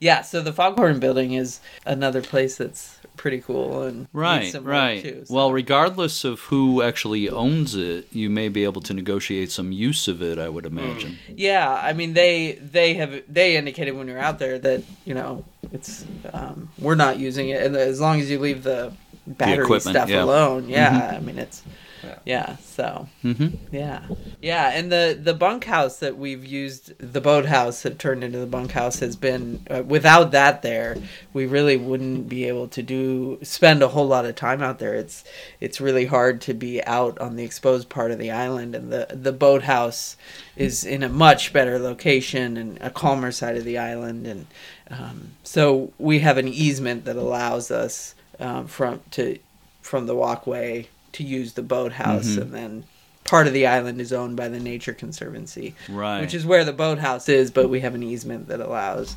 yeah, 0.00 0.22
so 0.22 0.40
the 0.40 0.52
foghorn 0.54 0.98
building 0.98 1.32
is 1.34 1.60
another 1.84 2.22
place 2.22 2.56
that's 2.56 2.97
pretty 3.18 3.40
cool 3.40 3.82
and 3.82 4.08
Right, 4.12 4.54
right. 4.62 5.02
too, 5.02 5.24
so. 5.26 5.34
Well, 5.34 5.52
regardless 5.52 6.24
of 6.24 6.40
who 6.40 6.82
actually 6.82 7.28
owns 7.28 7.74
it, 7.74 8.06
you 8.12 8.30
may 8.30 8.48
be 8.48 8.64
able 8.64 8.80
to 8.82 8.94
negotiate 8.94 9.50
some 9.50 9.72
use 9.72 10.08
of 10.08 10.22
it. 10.22 10.38
I 10.38 10.48
would 10.48 10.64
imagine. 10.64 11.18
Yeah, 11.28 11.70
I 11.70 11.92
mean 11.92 12.14
they 12.14 12.52
they 12.52 12.94
have 12.94 13.22
they 13.28 13.56
indicated 13.56 13.92
when 13.92 14.08
you're 14.08 14.18
out 14.18 14.38
there 14.38 14.58
that 14.60 14.82
you 15.04 15.14
know 15.14 15.44
it's 15.72 16.06
um, 16.32 16.70
we're 16.78 16.94
not 16.94 17.18
using 17.18 17.50
it, 17.50 17.62
and 17.62 17.76
as 17.76 18.00
long 18.00 18.20
as 18.20 18.30
you 18.30 18.38
leave 18.38 18.62
the 18.62 18.92
battery 19.26 19.64
equipment, 19.64 19.96
stuff 19.96 20.08
yeah. 20.08 20.22
alone, 20.22 20.68
yeah. 20.68 21.14
I 21.16 21.20
mean 21.20 21.38
it's 21.38 21.62
Yeah. 22.02 22.18
yeah. 22.24 22.56
So 22.56 23.08
hmm 23.22 23.48
yeah, 23.70 24.02
yeah, 24.40 24.70
and 24.70 24.90
the 24.90 25.18
the 25.20 25.34
bunkhouse 25.34 25.98
that 25.98 26.16
we've 26.16 26.44
used, 26.44 26.96
the 26.98 27.20
boathouse 27.20 27.82
that 27.82 27.98
turned 27.98 28.24
into 28.24 28.38
the 28.38 28.46
bunkhouse 28.46 29.00
has 29.00 29.16
been 29.16 29.64
uh, 29.70 29.82
without 29.82 30.30
that 30.32 30.62
there, 30.62 30.96
we 31.32 31.46
really 31.46 31.76
wouldn't 31.76 32.28
be 32.28 32.44
able 32.44 32.68
to 32.68 32.82
do 32.82 33.38
spend 33.42 33.82
a 33.82 33.88
whole 33.88 34.06
lot 34.06 34.24
of 34.24 34.36
time 34.36 34.62
out 34.62 34.78
there. 34.78 34.94
It's 34.94 35.24
it's 35.60 35.80
really 35.80 36.06
hard 36.06 36.40
to 36.42 36.54
be 36.54 36.82
out 36.84 37.18
on 37.18 37.36
the 37.36 37.44
exposed 37.44 37.88
part 37.88 38.10
of 38.10 38.18
the 38.18 38.30
island, 38.30 38.74
and 38.74 38.92
the 38.92 39.08
the 39.10 39.32
boathouse 39.32 40.16
is 40.56 40.84
in 40.84 41.02
a 41.02 41.08
much 41.08 41.52
better 41.52 41.78
location 41.78 42.56
and 42.56 42.78
a 42.80 42.90
calmer 42.90 43.32
side 43.32 43.56
of 43.56 43.64
the 43.64 43.78
island, 43.78 44.26
and 44.26 44.46
um, 44.90 45.32
so 45.42 45.92
we 45.98 46.20
have 46.20 46.38
an 46.38 46.48
easement 46.48 47.04
that 47.04 47.16
allows 47.16 47.70
us 47.70 48.14
um, 48.40 48.66
from 48.66 49.00
to 49.12 49.38
from 49.82 50.06
the 50.06 50.14
walkway 50.14 50.88
to 51.12 51.24
use 51.24 51.54
the 51.54 51.62
boathouse, 51.62 52.26
Mhm. 52.36 52.42
and 52.42 52.54
then 52.54 52.84
part 53.24 53.46
of 53.46 53.52
the 53.52 53.66
island 53.66 54.00
is 54.00 54.12
owned 54.12 54.36
by 54.36 54.48
the 54.48 54.58
Nature 54.60 54.92
Conservancy, 54.94 55.74
Right. 55.88 56.20
which 56.20 56.34
is 56.34 56.46
where 56.46 56.64
the 56.64 56.72
boathouse 56.72 57.28
is. 57.28 57.50
But 57.50 57.68
we 57.68 57.80
have 57.80 57.94
an 57.94 58.02
easement 58.02 58.48
that 58.48 58.60
allows 58.60 59.16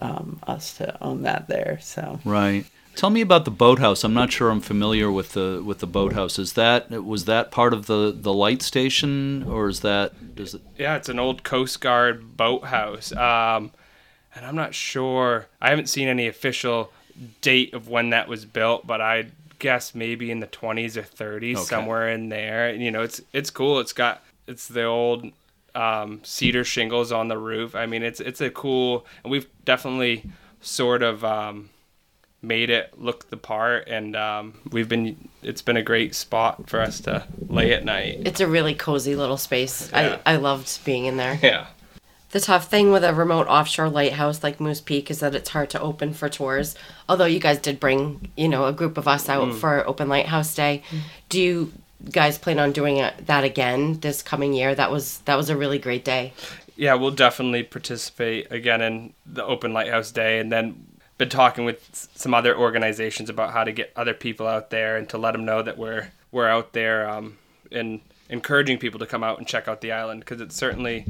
um, 0.00 0.38
us 0.46 0.74
to 0.74 0.96
own 1.02 1.22
that 1.22 1.48
there. 1.48 1.78
So 1.82 2.20
Right. 2.24 2.64
Tell 2.94 3.10
me 3.10 3.20
about 3.20 3.44
the 3.44 3.50
boathouse. 3.50 4.04
I'm 4.04 4.14
not 4.14 4.30
sure 4.32 4.48
I'm 4.50 4.60
familiar 4.60 5.10
with 5.10 5.32
the 5.32 5.60
with 5.64 5.78
the 5.80 5.86
boathouse. 5.88 6.38
Is 6.38 6.52
that 6.54 6.90
was 7.04 7.24
that 7.24 7.50
part 7.50 7.72
of 7.72 7.86
the 7.86 8.12
the 8.16 8.32
light 8.32 8.62
station, 8.62 9.42
or 9.48 9.68
is 9.68 9.80
that 9.80 10.34
does 10.36 10.54
it? 10.54 10.62
Yeah, 10.78 10.94
it's 10.96 11.08
an 11.08 11.18
old 11.18 11.42
Coast 11.42 11.80
Guard 11.80 12.36
boathouse. 12.36 13.10
Um, 13.12 13.72
and 14.36 14.46
I'm 14.46 14.54
not 14.56 14.72
sure. 14.74 15.46
I 15.60 15.70
haven't 15.70 15.88
seen 15.88 16.06
any 16.08 16.28
official 16.28 16.92
date 17.40 17.74
of 17.74 17.88
when 17.88 18.10
that 18.10 18.28
was 18.28 18.44
built, 18.44 18.86
but 18.86 19.00
I 19.00 19.26
guess 19.58 19.94
maybe 19.94 20.30
in 20.30 20.40
the 20.40 20.46
20s 20.46 20.96
or 20.96 21.02
30s, 21.02 21.56
Okay. 21.56 21.64
somewhere 21.64 22.08
in 22.08 22.28
there. 22.28 22.74
You 22.74 22.90
know, 22.90 23.02
it's 23.02 23.20
it's 23.32 23.50
cool. 23.50 23.80
It's 23.80 23.92
got 23.92 24.22
it's 24.46 24.68
the 24.68 24.84
old 24.84 25.30
um, 25.74 26.20
cedar 26.24 26.64
shingles 26.64 27.12
on 27.12 27.28
the 27.28 27.38
roof. 27.38 27.74
I 27.74 27.86
mean, 27.86 28.02
it's 28.02 28.20
it's 28.20 28.40
a 28.40 28.50
cool, 28.50 29.06
and 29.22 29.30
we've 29.30 29.46
definitely 29.64 30.24
sort 30.60 31.02
of 31.02 31.24
um, 31.24 31.70
made 32.42 32.70
it 32.70 32.98
look 32.98 33.28
the 33.30 33.36
part, 33.36 33.88
and 33.88 34.16
um, 34.16 34.54
we've 34.70 34.88
been 34.88 35.28
it's 35.42 35.62
been 35.62 35.76
a 35.76 35.82
great 35.82 36.14
spot 36.14 36.68
for 36.68 36.80
us 36.80 37.00
to 37.00 37.24
lay 37.48 37.72
at 37.72 37.84
night. 37.84 38.22
It's 38.24 38.40
a 38.40 38.46
really 38.46 38.74
cozy 38.74 39.14
little 39.16 39.36
space. 39.36 39.90
Yeah. 39.92 40.18
I, 40.26 40.34
I 40.34 40.36
loved 40.36 40.84
being 40.84 41.04
in 41.06 41.16
there. 41.16 41.38
Yeah. 41.42 41.66
The 42.30 42.40
tough 42.40 42.68
thing 42.68 42.92
with 42.92 43.04
a 43.04 43.14
remote 43.14 43.46
offshore 43.46 43.88
lighthouse 43.88 44.42
like 44.42 44.60
Moose 44.60 44.82
Peak 44.82 45.10
is 45.10 45.20
that 45.20 45.34
it's 45.34 45.48
hard 45.48 45.70
to 45.70 45.80
open 45.80 46.12
for 46.12 46.28
tours. 46.28 46.74
Although 47.08 47.24
you 47.24 47.40
guys 47.40 47.58
did 47.58 47.80
bring, 47.80 48.30
you 48.36 48.48
know, 48.48 48.66
a 48.66 48.72
group 48.72 48.98
of 48.98 49.08
us 49.08 49.28
out 49.30 49.54
for 49.54 49.86
Open 49.88 50.08
Lighthouse 50.10 50.54
Day. 50.54 50.82
Do 51.30 51.40
you 51.40 51.72
guys 52.12 52.36
plan 52.38 52.58
on 52.58 52.72
doing 52.72 52.96
that 53.26 53.44
again 53.44 54.00
this 54.00 54.22
coming 54.22 54.52
year? 54.52 54.74
That 54.74 54.90
was 54.90 55.18
that 55.24 55.36
was 55.36 55.48
a 55.48 55.56
really 55.56 55.78
great 55.78 56.04
day. 56.04 56.32
yeah, 56.76 56.94
we'll 56.94 57.10
definitely 57.10 57.62
participate 57.64 58.52
again 58.52 58.80
in 58.82 59.14
the 59.26 59.44
Open 59.44 59.72
Lighthouse 59.72 60.12
Day, 60.12 60.38
and 60.38 60.52
then 60.52 60.86
been 61.16 61.28
talking 61.28 61.64
with 61.64 62.08
some 62.14 62.32
other 62.34 62.56
organizations 62.56 63.28
about 63.28 63.52
how 63.52 63.64
to 63.64 63.72
get 63.72 63.92
other 63.96 64.14
people 64.14 64.46
out 64.46 64.70
there 64.70 64.96
and 64.96 65.08
to 65.08 65.18
let 65.18 65.32
them 65.32 65.44
know 65.44 65.62
that 65.62 65.76
we're 65.78 66.08
we're 66.30 66.46
out 66.46 66.72
there 66.74 67.08
um, 67.08 67.38
and 67.72 68.00
encouraging 68.28 68.78
people 68.78 69.00
to 69.00 69.06
come 69.06 69.24
out 69.24 69.38
and 69.38 69.46
check 69.48 69.66
out 69.66 69.80
the 69.80 69.90
island 69.90 70.20
because 70.20 70.40
it's 70.40 70.54
certainly 70.54 71.06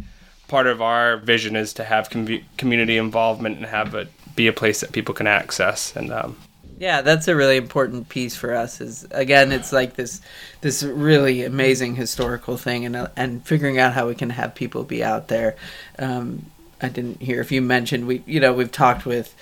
part 0.48 0.66
of 0.66 0.82
our 0.82 1.18
vision 1.18 1.54
is 1.54 1.72
to 1.74 1.84
have 1.84 2.10
com- 2.10 2.40
community 2.56 2.96
involvement 2.96 3.56
and 3.56 3.66
have 3.66 3.94
it 3.94 4.08
be 4.34 4.46
a 4.46 4.52
place 4.52 4.80
that 4.80 4.92
people 4.92 5.14
can 5.14 5.26
access 5.26 5.94
and 5.94 6.12
um, 6.12 6.36
Yeah, 6.78 7.02
that's 7.02 7.26
a 7.26 7.34
really 7.34 7.56
important 7.56 8.08
piece 8.08 8.36
for 8.36 8.54
us. 8.54 8.80
Is 8.80 9.06
again, 9.10 9.50
it's 9.50 9.72
like 9.72 9.94
this 9.94 10.20
this 10.60 10.82
really 10.82 11.44
amazing 11.44 11.96
historical 11.96 12.56
thing, 12.56 12.86
and 12.86 12.94
uh, 12.94 13.08
and 13.16 13.44
figuring 13.44 13.78
out 13.78 13.94
how 13.94 14.06
we 14.06 14.14
can 14.14 14.30
have 14.30 14.54
people 14.54 14.84
be 14.84 15.02
out 15.02 15.26
there. 15.26 15.56
Um, 15.98 16.46
I 16.80 16.88
didn't 16.88 17.20
hear 17.20 17.40
if 17.40 17.50
you 17.50 17.60
mentioned 17.62 18.06
we 18.06 18.22
you 18.26 18.38
know 18.38 18.52
we've 18.52 18.70
talked 18.70 19.04
with 19.04 19.34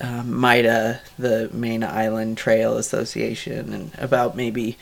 um, 0.00 0.40
the 0.40 1.50
Maine 1.52 1.84
Island 1.84 2.38
Trail 2.38 2.78
Association, 2.78 3.74
and 3.74 3.90
about 3.98 4.34
maybe 4.34 4.78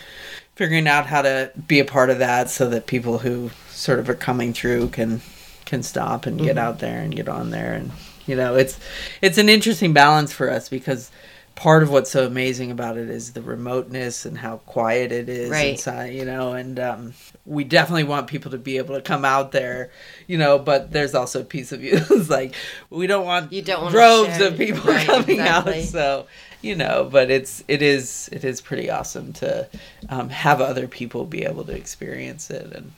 figuring 0.54 0.86
out 0.86 1.06
how 1.06 1.22
to 1.22 1.50
be 1.66 1.80
a 1.80 1.84
part 1.84 2.10
of 2.10 2.20
that 2.20 2.48
so 2.48 2.68
that 2.68 2.86
people 2.86 3.18
who 3.18 3.50
sort 3.70 3.98
of 3.98 4.08
are 4.08 4.14
coming 4.14 4.52
through 4.52 4.88
can 4.88 5.20
can 5.68 5.82
stop 5.82 6.26
and 6.26 6.40
get 6.40 6.56
out 6.58 6.78
there 6.80 7.00
and 7.00 7.14
get 7.14 7.28
on 7.28 7.50
there 7.50 7.74
and 7.74 7.90
you 8.26 8.34
know 8.34 8.54
it's 8.56 8.80
it's 9.22 9.38
an 9.38 9.48
interesting 9.48 9.92
balance 9.92 10.32
for 10.32 10.50
us 10.50 10.68
because 10.68 11.10
part 11.54 11.82
of 11.82 11.90
what's 11.90 12.10
so 12.10 12.24
amazing 12.24 12.70
about 12.70 12.96
it 12.96 13.10
is 13.10 13.32
the 13.32 13.42
remoteness 13.42 14.24
and 14.24 14.38
how 14.38 14.58
quiet 14.58 15.10
it 15.12 15.28
is 15.28 15.50
Right. 15.50 15.70
inside 15.72 16.14
you 16.14 16.24
know 16.24 16.52
and 16.52 16.78
um, 16.80 17.12
we 17.44 17.64
definitely 17.64 18.04
want 18.04 18.28
people 18.28 18.50
to 18.52 18.58
be 18.58 18.78
able 18.78 18.94
to 18.94 19.02
come 19.02 19.24
out 19.24 19.52
there 19.52 19.90
you 20.26 20.38
know 20.38 20.58
but 20.58 20.92
there's 20.92 21.14
also 21.14 21.40
a 21.40 21.44
piece 21.44 21.70
of 21.72 21.82
you 21.86 21.92
it's 22.10 22.30
like 22.30 22.54
we 22.90 23.06
don't 23.06 23.24
want 23.26 23.52
You 23.52 23.62
don't 23.62 23.82
wanna 23.82 23.92
droves 23.92 24.40
of 24.40 24.56
people 24.56 24.82
right, 24.90 25.06
coming 25.14 25.40
exactly. 25.40 25.80
out 25.80 25.84
so 25.88 26.26
you 26.62 26.76
know 26.76 27.08
but 27.10 27.30
it's 27.30 27.62
it 27.68 27.82
is 27.82 28.28
it 28.32 28.44
is 28.44 28.60
pretty 28.60 28.88
awesome 28.88 29.32
to 29.34 29.68
um, 30.08 30.28
have 30.30 30.60
other 30.60 30.86
people 30.88 31.24
be 31.24 31.44
able 31.44 31.64
to 31.64 31.72
experience 31.72 32.50
it 32.50 32.72
and 32.72 32.92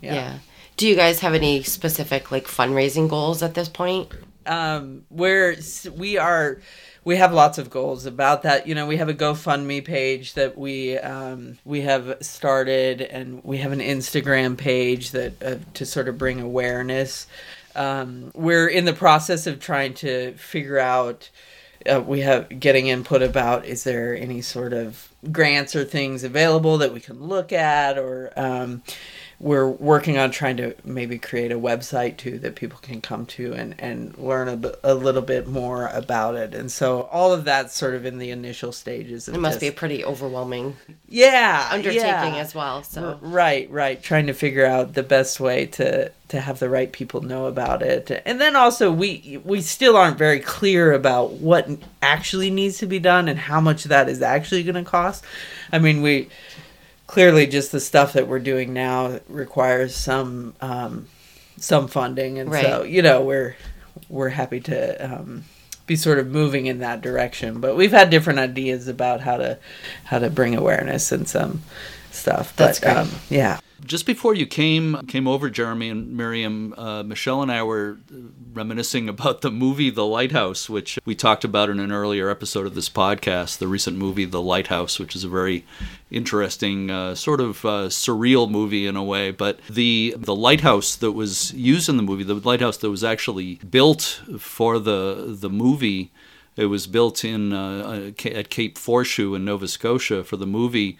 Yeah. 0.00 0.14
yeah, 0.14 0.38
Do 0.76 0.88
you 0.88 0.96
guys 0.96 1.20
have 1.20 1.34
any 1.34 1.62
specific 1.62 2.30
like 2.30 2.46
fundraising 2.46 3.08
goals 3.08 3.42
at 3.42 3.54
this 3.54 3.68
point? 3.68 4.10
um 4.46 5.04
we're 5.10 5.56
we 5.96 6.18
are 6.18 6.60
we 7.04 7.16
have 7.16 7.32
lots 7.32 7.58
of 7.58 7.70
goals 7.70 8.06
about 8.06 8.42
that 8.42 8.66
you 8.66 8.74
know 8.74 8.86
we 8.86 8.96
have 8.96 9.08
a 9.08 9.14
gofundme 9.14 9.84
page 9.84 10.34
that 10.34 10.56
we 10.58 10.98
um 10.98 11.58
we 11.64 11.82
have 11.82 12.16
started 12.20 13.00
and 13.00 13.42
we 13.44 13.58
have 13.58 13.72
an 13.72 13.80
instagram 13.80 14.56
page 14.56 15.12
that 15.12 15.42
uh, 15.42 15.56
to 15.72 15.86
sort 15.86 16.08
of 16.08 16.18
bring 16.18 16.40
awareness 16.40 17.26
um 17.74 18.30
we're 18.34 18.68
in 18.68 18.84
the 18.84 18.92
process 18.92 19.46
of 19.46 19.60
trying 19.60 19.94
to 19.94 20.34
figure 20.34 20.78
out 20.78 21.30
uh, 21.90 22.00
we 22.00 22.20
have 22.20 22.48
getting 22.60 22.86
input 22.86 23.22
about 23.22 23.64
is 23.64 23.84
there 23.84 24.16
any 24.16 24.40
sort 24.40 24.72
of 24.72 25.08
grants 25.32 25.74
or 25.74 25.84
things 25.84 26.24
available 26.24 26.78
that 26.78 26.92
we 26.92 27.00
can 27.00 27.22
look 27.22 27.52
at 27.52 27.98
or 27.98 28.32
um, 28.36 28.82
we're 29.40 29.68
working 29.68 30.18
on 30.18 30.30
trying 30.30 30.56
to 30.56 30.74
maybe 30.84 31.18
create 31.18 31.52
a 31.52 31.58
website 31.58 32.16
too 32.16 32.38
that 32.38 32.54
people 32.54 32.78
can 32.80 33.00
come 33.00 33.26
to 33.26 33.52
and, 33.52 33.74
and 33.78 34.16
learn 34.18 34.48
a, 34.48 34.72
a 34.82 34.94
little 34.94 35.22
bit 35.22 35.46
more 35.46 35.88
about 35.88 36.34
it 36.34 36.54
and 36.54 36.70
so 36.70 37.02
all 37.02 37.32
of 37.32 37.44
that's 37.44 37.74
sort 37.76 37.94
of 37.94 38.06
in 38.06 38.18
the 38.18 38.30
initial 38.30 38.72
stages 38.72 39.28
of 39.28 39.34
It 39.34 39.38
must 39.38 39.60
be 39.60 39.68
a 39.68 39.72
pretty 39.72 40.04
overwhelming 40.04 40.76
yeah 41.08 41.68
undertaking 41.70 42.00
yeah. 42.34 42.36
as 42.36 42.54
well. 42.54 42.82
So 42.82 43.18
Right, 43.20 43.70
right. 43.70 44.02
Trying 44.02 44.26
to 44.26 44.32
figure 44.32 44.66
out 44.66 44.94
the 44.94 45.02
best 45.02 45.40
way 45.40 45.66
to 45.66 46.10
to 46.28 46.40
have 46.40 46.58
the 46.58 46.68
right 46.68 46.90
people 46.90 47.20
know 47.20 47.46
about 47.46 47.82
it, 47.82 48.10
and 48.24 48.40
then 48.40 48.56
also 48.56 48.90
we 48.90 49.40
we 49.44 49.60
still 49.60 49.96
aren't 49.96 50.18
very 50.18 50.40
clear 50.40 50.92
about 50.92 51.32
what 51.32 51.68
actually 52.02 52.50
needs 52.50 52.78
to 52.78 52.86
be 52.86 52.98
done 52.98 53.28
and 53.28 53.38
how 53.38 53.60
much 53.60 53.84
that 53.84 54.08
is 54.08 54.22
actually 54.22 54.62
going 54.62 54.82
to 54.82 54.88
cost. 54.88 55.24
I 55.72 55.78
mean, 55.78 56.02
we 56.02 56.28
clearly 57.06 57.46
just 57.46 57.72
the 57.72 57.80
stuff 57.80 58.12
that 58.14 58.28
we're 58.28 58.38
doing 58.38 58.72
now 58.72 59.20
requires 59.28 59.94
some 59.94 60.54
um, 60.60 61.08
some 61.56 61.88
funding, 61.88 62.38
and 62.38 62.52
so 62.52 62.82
you 62.82 63.02
know 63.02 63.22
we're 63.22 63.56
we're 64.08 64.30
happy 64.30 64.60
to 64.60 64.96
um, 65.04 65.44
be 65.86 65.96
sort 65.96 66.18
of 66.18 66.28
moving 66.28 66.66
in 66.66 66.78
that 66.80 67.00
direction. 67.00 67.60
But 67.60 67.76
we've 67.76 67.92
had 67.92 68.10
different 68.10 68.38
ideas 68.38 68.88
about 68.88 69.20
how 69.20 69.36
to 69.36 69.58
how 70.04 70.18
to 70.18 70.30
bring 70.30 70.54
awareness 70.54 71.12
and 71.12 71.28
some 71.28 71.62
stuff. 72.10 72.54
That's 72.56 72.80
great. 72.80 72.96
Um, 72.96 73.10
yeah. 73.28 73.60
Just 73.84 74.06
before 74.06 74.34
you 74.34 74.46
came 74.46 74.96
came 75.06 75.28
over, 75.28 75.50
Jeremy 75.50 75.90
and 75.90 76.16
Miriam, 76.16 76.74
uh, 76.78 77.02
Michelle 77.02 77.42
and 77.42 77.52
I 77.52 77.62
were 77.62 77.98
reminiscing 78.52 79.08
about 79.10 79.42
the 79.42 79.50
movie 79.50 79.90
The 79.90 80.06
Lighthouse, 80.06 80.70
which 80.70 80.98
we 81.04 81.14
talked 81.14 81.44
about 81.44 81.68
in 81.68 81.78
an 81.78 81.92
earlier 81.92 82.30
episode 82.30 82.66
of 82.66 82.74
this 82.74 82.88
podcast. 82.88 83.58
The 83.58 83.68
recent 83.68 83.98
movie 83.98 84.24
The 84.24 84.40
Lighthouse, 84.40 84.98
which 84.98 85.14
is 85.14 85.22
a 85.22 85.28
very 85.28 85.66
interesting, 86.10 86.90
uh, 86.90 87.14
sort 87.14 87.40
of 87.40 87.64
uh, 87.64 87.88
surreal 87.88 88.50
movie 88.50 88.86
in 88.86 88.96
a 88.96 89.04
way. 89.04 89.30
But 89.30 89.60
the 89.68 90.14
the 90.16 90.34
lighthouse 90.34 90.96
that 90.96 91.12
was 91.12 91.52
used 91.52 91.88
in 91.88 91.98
the 91.98 92.02
movie, 92.02 92.24
the 92.24 92.34
lighthouse 92.34 92.78
that 92.78 92.90
was 92.90 93.04
actually 93.04 93.56
built 93.56 94.22
for 94.38 94.78
the 94.78 95.36
the 95.38 95.50
movie, 95.50 96.10
it 96.56 96.66
was 96.66 96.86
built 96.86 97.22
in 97.22 97.52
uh, 97.52 98.12
at 98.24 98.48
Cape 98.48 98.78
Forchu 98.78 99.36
in 99.36 99.44
Nova 99.44 99.68
Scotia 99.68 100.24
for 100.24 100.38
the 100.38 100.46
movie 100.46 100.96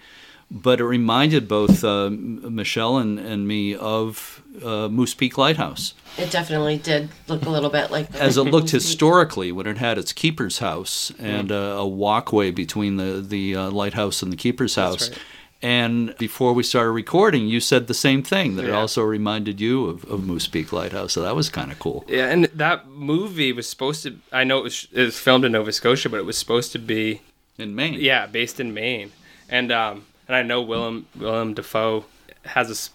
but 0.51 0.79
it 0.79 0.85
reminded 0.85 1.47
both 1.47 1.83
uh, 1.83 2.09
Michelle 2.09 2.97
and, 2.97 3.19
and 3.19 3.47
me 3.47 3.75
of 3.75 4.41
uh, 4.63 4.87
Moose 4.89 5.13
Peak 5.13 5.37
Lighthouse. 5.37 5.93
It 6.17 6.31
definitely 6.31 6.77
did 6.77 7.09
look 7.27 7.45
a 7.45 7.49
little 7.49 7.69
bit 7.69 7.91
like 7.91 8.13
As 8.15 8.37
it 8.37 8.43
looked 8.43 8.69
historically 8.79 9.51
when 9.51 9.67
it 9.67 9.77
had 9.77 9.97
its 9.97 10.13
keeper's 10.13 10.59
house 10.59 11.11
and 11.19 11.51
uh, 11.51 11.55
a 11.77 11.87
walkway 11.87 12.51
between 12.51 12.95
the, 12.97 13.21
the 13.21 13.55
uh, 13.55 13.69
lighthouse 13.71 14.21
and 14.21 14.31
the 14.31 14.37
keeper's 14.37 14.75
house. 14.75 15.09
right. 15.09 15.19
And 15.61 16.15
before 16.17 16.53
we 16.53 16.61
started 16.61 16.91
recording, 16.91 17.47
you 17.47 17.59
said 17.59 17.87
the 17.87 17.93
same 17.95 18.21
thing 18.21 18.55
that 18.57 18.65
it 18.65 18.71
also 18.71 19.01
reminded 19.01 19.59
you 19.59 19.87
of, 19.87 20.05
of 20.05 20.23
Moose 20.23 20.47
Peak 20.47 20.71
Lighthouse. 20.71 21.13
So 21.13 21.21
that 21.23 21.35
was 21.35 21.49
kind 21.49 21.71
of 21.71 21.79
cool. 21.79 22.05
Yeah, 22.07 22.27
and 22.27 22.45
that 22.45 22.87
movie 22.87 23.51
was 23.51 23.67
supposed 23.67 24.03
to. 24.03 24.19
I 24.31 24.43
know 24.43 24.59
it 24.59 24.63
was, 24.63 24.87
it 24.91 25.01
was 25.01 25.17
filmed 25.17 25.43
in 25.43 25.53
Nova 25.53 25.71
Scotia, 25.71 26.09
but 26.09 26.17
it 26.17 26.25
was 26.25 26.37
supposed 26.37 26.71
to 26.73 26.77
be 26.79 27.21
In 27.57 27.73
Maine. 27.73 27.95
yeah 27.99 28.27
based 28.27 28.59
in 28.59 28.75
Maine, 28.75 29.11
and 29.49 29.71
um 29.71 30.05
and 30.27 30.35
I 30.35 30.41
know 30.41 30.61
Willem 30.61 31.07
Willem 31.15 31.53
Dafoe 31.53 32.05
has 32.43 32.91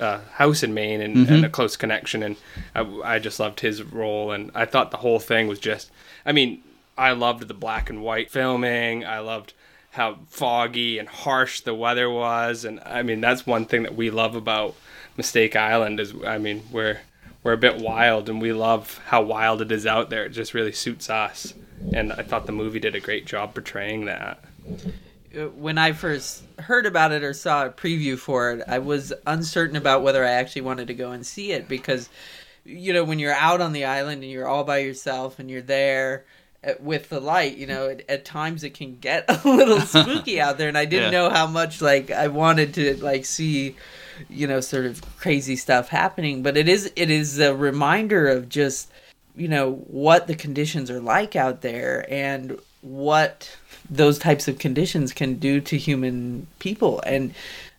a 0.00 0.18
house 0.32 0.62
in 0.62 0.74
Maine 0.74 1.00
and, 1.00 1.16
mm-hmm. 1.16 1.32
and 1.32 1.44
a 1.44 1.48
close 1.48 1.76
connection, 1.76 2.22
and 2.22 2.36
I, 2.74 2.80
I 3.04 3.18
just 3.18 3.38
loved 3.40 3.60
his 3.60 3.82
role, 3.82 4.32
and 4.32 4.50
I 4.54 4.64
thought 4.64 4.90
the 4.90 4.98
whole 4.98 5.20
thing 5.20 5.48
was 5.48 5.58
just. 5.58 5.90
I 6.24 6.32
mean, 6.32 6.62
I 6.96 7.12
loved 7.12 7.48
the 7.48 7.54
black 7.54 7.90
and 7.90 8.02
white 8.02 8.30
filming. 8.30 9.04
I 9.04 9.20
loved 9.20 9.54
how 9.92 10.18
foggy 10.28 10.98
and 10.98 11.08
harsh 11.08 11.60
the 11.60 11.74
weather 11.74 12.10
was, 12.10 12.64
and 12.64 12.80
I 12.84 13.02
mean 13.02 13.20
that's 13.20 13.46
one 13.46 13.66
thing 13.66 13.82
that 13.82 13.94
we 13.94 14.10
love 14.10 14.34
about 14.34 14.74
Mistake 15.16 15.54
Island 15.54 16.00
is 16.00 16.14
I 16.26 16.38
mean 16.38 16.62
we're 16.70 17.00
we're 17.42 17.52
a 17.52 17.58
bit 17.58 17.78
wild 17.78 18.28
and 18.28 18.40
we 18.40 18.52
love 18.52 19.00
how 19.06 19.22
wild 19.22 19.60
it 19.60 19.72
is 19.72 19.86
out 19.86 20.10
there. 20.10 20.24
It 20.24 20.30
just 20.30 20.54
really 20.54 20.72
suits 20.72 21.10
us, 21.10 21.54
and 21.92 22.12
I 22.12 22.22
thought 22.22 22.46
the 22.46 22.52
movie 22.52 22.80
did 22.80 22.94
a 22.94 23.00
great 23.00 23.26
job 23.26 23.54
portraying 23.54 24.06
that. 24.06 24.42
When 25.54 25.78
I 25.78 25.92
first 25.92 26.42
heard 26.58 26.86
about 26.86 27.12
it 27.12 27.22
or 27.22 27.32
saw 27.32 27.66
a 27.66 27.70
preview 27.70 28.18
for 28.18 28.52
it, 28.52 28.64
I 28.68 28.78
was 28.80 29.12
uncertain 29.26 29.76
about 29.76 30.02
whether 30.02 30.24
I 30.24 30.30
actually 30.32 30.62
wanted 30.62 30.88
to 30.88 30.94
go 30.94 31.12
and 31.12 31.24
see 31.26 31.52
it 31.52 31.68
because, 31.68 32.08
you 32.64 32.92
know, 32.92 33.04
when 33.04 33.18
you're 33.18 33.32
out 33.34 33.60
on 33.60 33.72
the 33.72 33.84
island 33.86 34.22
and 34.22 34.30
you're 34.30 34.46
all 34.48 34.64
by 34.64 34.78
yourself 34.78 35.38
and 35.38 35.50
you're 35.50 35.62
there 35.62 36.24
uh, 36.66 36.72
with 36.80 37.08
the 37.08 37.20
light, 37.20 37.56
you 37.56 37.66
know, 37.66 37.88
at, 37.88 38.02
at 38.10 38.24
times 38.24 38.62
it 38.62 38.74
can 38.74 38.96
get 38.98 39.24
a 39.44 39.48
little 39.48 39.80
spooky 39.80 40.40
out 40.40 40.58
there, 40.58 40.68
and 40.68 40.76
I 40.78 40.84
didn't 40.84 41.12
Yeah. 41.12 41.22
know 41.22 41.30
how 41.30 41.46
much 41.46 41.80
like 41.80 42.10
I 42.10 42.28
wanted 42.28 42.74
to 42.74 43.02
like 43.02 43.24
see, 43.24 43.76
you 44.28 44.46
know, 44.46 44.60
sort 44.60 44.84
of 44.86 45.00
crazy 45.18 45.56
stuff 45.56 45.88
happening. 45.88 46.42
But 46.42 46.56
it 46.56 46.68
is 46.68 46.92
it 46.94 47.10
is 47.10 47.38
a 47.38 47.54
reminder 47.54 48.28
of 48.28 48.48
just 48.48 48.90
you 49.34 49.48
know 49.48 49.72
what 49.86 50.26
the 50.26 50.34
conditions 50.34 50.90
are 50.90 51.00
like 51.00 51.36
out 51.36 51.62
there 51.62 52.04
and 52.12 52.60
what 52.82 53.56
those 53.90 54.18
types 54.18 54.48
of 54.48 54.58
conditions 54.58 55.12
can 55.12 55.34
do 55.34 55.60
to 55.60 55.76
human 55.76 56.46
people 56.58 57.00
and 57.06 57.34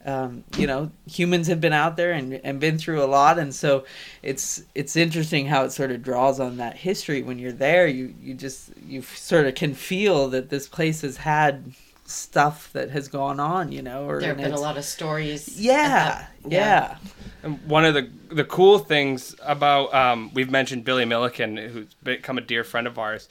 um, 0.05 0.43
you 0.57 0.67
know 0.67 0.91
humans 1.09 1.47
have 1.47 1.61
been 1.61 1.71
out 1.73 1.95
there 1.95 2.11
and, 2.11 2.33
and 2.43 2.59
been 2.59 2.77
through 2.77 3.01
a 3.01 3.05
lot 3.07 3.39
and 3.39 3.55
so 3.55 3.85
it's 4.21 4.63
it's 4.75 4.95
interesting 4.97 5.47
how 5.47 5.63
it 5.63 5.71
sort 5.71 5.91
of 5.91 6.03
draws 6.03 6.39
on 6.41 6.57
that 6.57 6.75
history 6.75 7.21
when 7.21 7.39
you're 7.39 7.53
there 7.53 7.87
you 7.87 8.13
you 8.21 8.33
just 8.33 8.69
you 8.85 9.01
sort 9.01 9.45
of 9.47 9.55
can 9.55 9.73
feel 9.73 10.27
that 10.27 10.49
this 10.49 10.67
place 10.67 11.01
has 11.01 11.17
had 11.17 11.73
stuff 12.05 12.69
that 12.73 12.89
has 12.91 13.07
gone 13.07 13.39
on 13.39 13.71
you 13.71 13.81
know 13.81 14.05
or 14.05 14.19
there 14.19 14.29
have 14.29 14.37
and 14.37 14.43
been 14.47 14.53
a 14.53 14.59
lot 14.59 14.77
of 14.77 14.83
stories. 14.83 15.59
yeah 15.59 16.27
at 16.43 16.43
that- 16.43 16.51
yeah 16.51 16.97
And 17.43 17.59
one 17.65 17.85
of 17.85 17.93
the 17.93 18.09
the 18.29 18.43
cool 18.43 18.79
things 18.79 19.35
about 19.41 19.93
um, 19.93 20.31
we've 20.33 20.49
mentioned 20.51 20.83
Billy 20.85 21.05
Milliken, 21.05 21.55
who's 21.57 21.93
become 22.03 22.37
a 22.37 22.41
dear 22.41 22.63
friend 22.63 22.87
of 22.87 22.97
ours. 22.97 23.29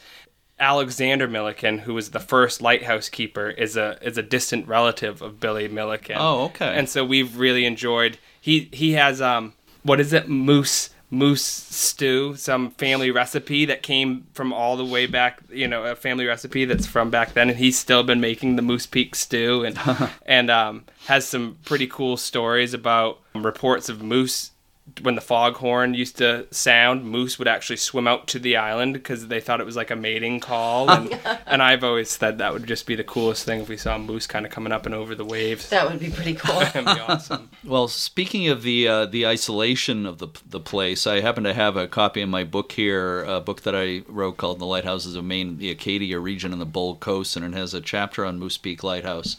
Alexander 0.59 1.27
Milliken, 1.27 1.79
who 1.79 1.95
was 1.95 2.11
the 2.11 2.21
first 2.21 2.63
lighthouse 2.63 3.09
keeper, 3.09 3.51
is 3.51 3.77
a 3.77 3.99
is 4.03 4.17
a 4.17 4.23
distant 4.23 4.69
relative 4.69 5.23
of 5.23 5.41
Billy 5.41 5.69
Milliken. 5.69 6.17
Oh, 6.19 6.45
okay. 6.45 6.75
And 6.77 6.89
so 6.89 7.05
we've 7.05 7.37
really 7.37 7.65
enjoyed. 7.65 8.19
He 8.41 8.69
he 8.73 8.93
has 8.93 9.21
um 9.21 9.55
what 9.83 10.01
is 10.01 10.13
it 10.13 10.29
moose 10.29 10.91
moose 11.11 11.45
stew 11.45 12.35
some 12.37 12.71
family 12.71 13.11
recipe 13.11 13.67
that 13.67 13.83
came 13.83 14.27
from 14.33 14.51
all 14.51 14.79
the 14.79 14.85
way 14.85 15.05
back 15.05 15.43
you 15.51 15.69
know 15.69 15.85
a 15.85 15.95
family 15.95 16.25
recipe 16.25 16.65
that's 16.65 16.87
from 16.87 17.11
back 17.11 17.35
then 17.35 17.51
and 17.51 17.59
he's 17.59 17.79
still 17.79 18.03
been 18.03 18.19
making 18.19 18.57
the 18.57 18.63
moose 18.63 18.87
peak 18.87 19.15
stew 19.15 19.63
and 19.63 19.79
and 20.27 20.51
um 20.51 20.83
has 21.05 21.27
some 21.27 21.59
pretty 21.67 21.87
cool 21.87 22.17
stories 22.17 22.73
about 22.73 23.21
reports 23.35 23.91
of 23.91 24.03
moose 24.03 24.52
when 25.01 25.15
the 25.15 25.21
foghorn 25.21 25.95
used 25.95 26.19
to 26.19 26.47
sound, 26.51 27.05
moose 27.05 27.39
would 27.39 27.47
actually 27.47 27.77
swim 27.77 28.09
out 28.09 28.27
to 28.27 28.39
the 28.39 28.57
island 28.57 28.95
because 28.95 29.29
they 29.29 29.41
thought 29.41 29.61
it 29.61 29.67
was 29.67 29.77
like 29.77 29.93
a 29.93 29.97
mating 29.97 30.41
call. 30.41 30.91
And, 30.91 31.19
and 31.47 31.63
I've 31.63 31.85
always 31.85 32.11
said 32.11 32.39
that 32.39 32.53
would 32.53 32.67
just 32.67 32.87
be 32.87 32.97
the 32.97 33.05
coolest 33.05 33.45
thing 33.45 33.61
if 33.61 33.69
we 33.69 33.77
saw 33.77 33.97
moose 33.97 34.27
kind 34.27 34.45
of 34.45 34.51
coming 34.51 34.73
up 34.73 34.85
and 34.85 34.95
over 34.95 35.15
the 35.15 35.25
waves. 35.25 35.69
That 35.71 35.89
would 35.89 36.01
be 36.01 36.11
pretty 36.11 36.35
cool. 36.35 36.59
That'd 36.61 36.85
be 36.85 37.01
awesome. 37.01 37.51
Well, 37.65 37.87
speaking 37.87 38.49
of 38.49 38.63
the 38.63 38.89
uh, 38.89 39.07
the 39.07 39.27
isolation 39.27 40.05
of 40.05 40.19
the 40.19 40.29
the 40.45 40.61
place, 40.61 41.07
I 41.07 41.21
happen 41.21 41.45
to 41.45 41.55
have 41.55 41.77
a 41.77 41.87
copy 41.87 42.21
in 42.21 42.29
my 42.29 42.43
book 42.43 42.73
here, 42.73 43.23
a 43.23 43.41
book 43.41 43.63
that 43.63 43.77
I 43.77 44.03
wrote 44.09 44.37
called 44.37 44.59
"The 44.59 44.67
Lighthouses 44.67 45.15
of 45.15 45.25
Maine, 45.25 45.59
the 45.59 45.71
Acadia 45.71 46.19
Region, 46.19 46.53
and 46.53 46.61
the 46.61 46.67
Bold 46.67 46.99
Coast," 46.99 47.37
and 47.37 47.45
it 47.45 47.57
has 47.57 47.73
a 47.73 47.81
chapter 47.81 48.25
on 48.25 48.39
Moose 48.39 48.59
Peak 48.59 48.83
Lighthouse. 48.83 49.37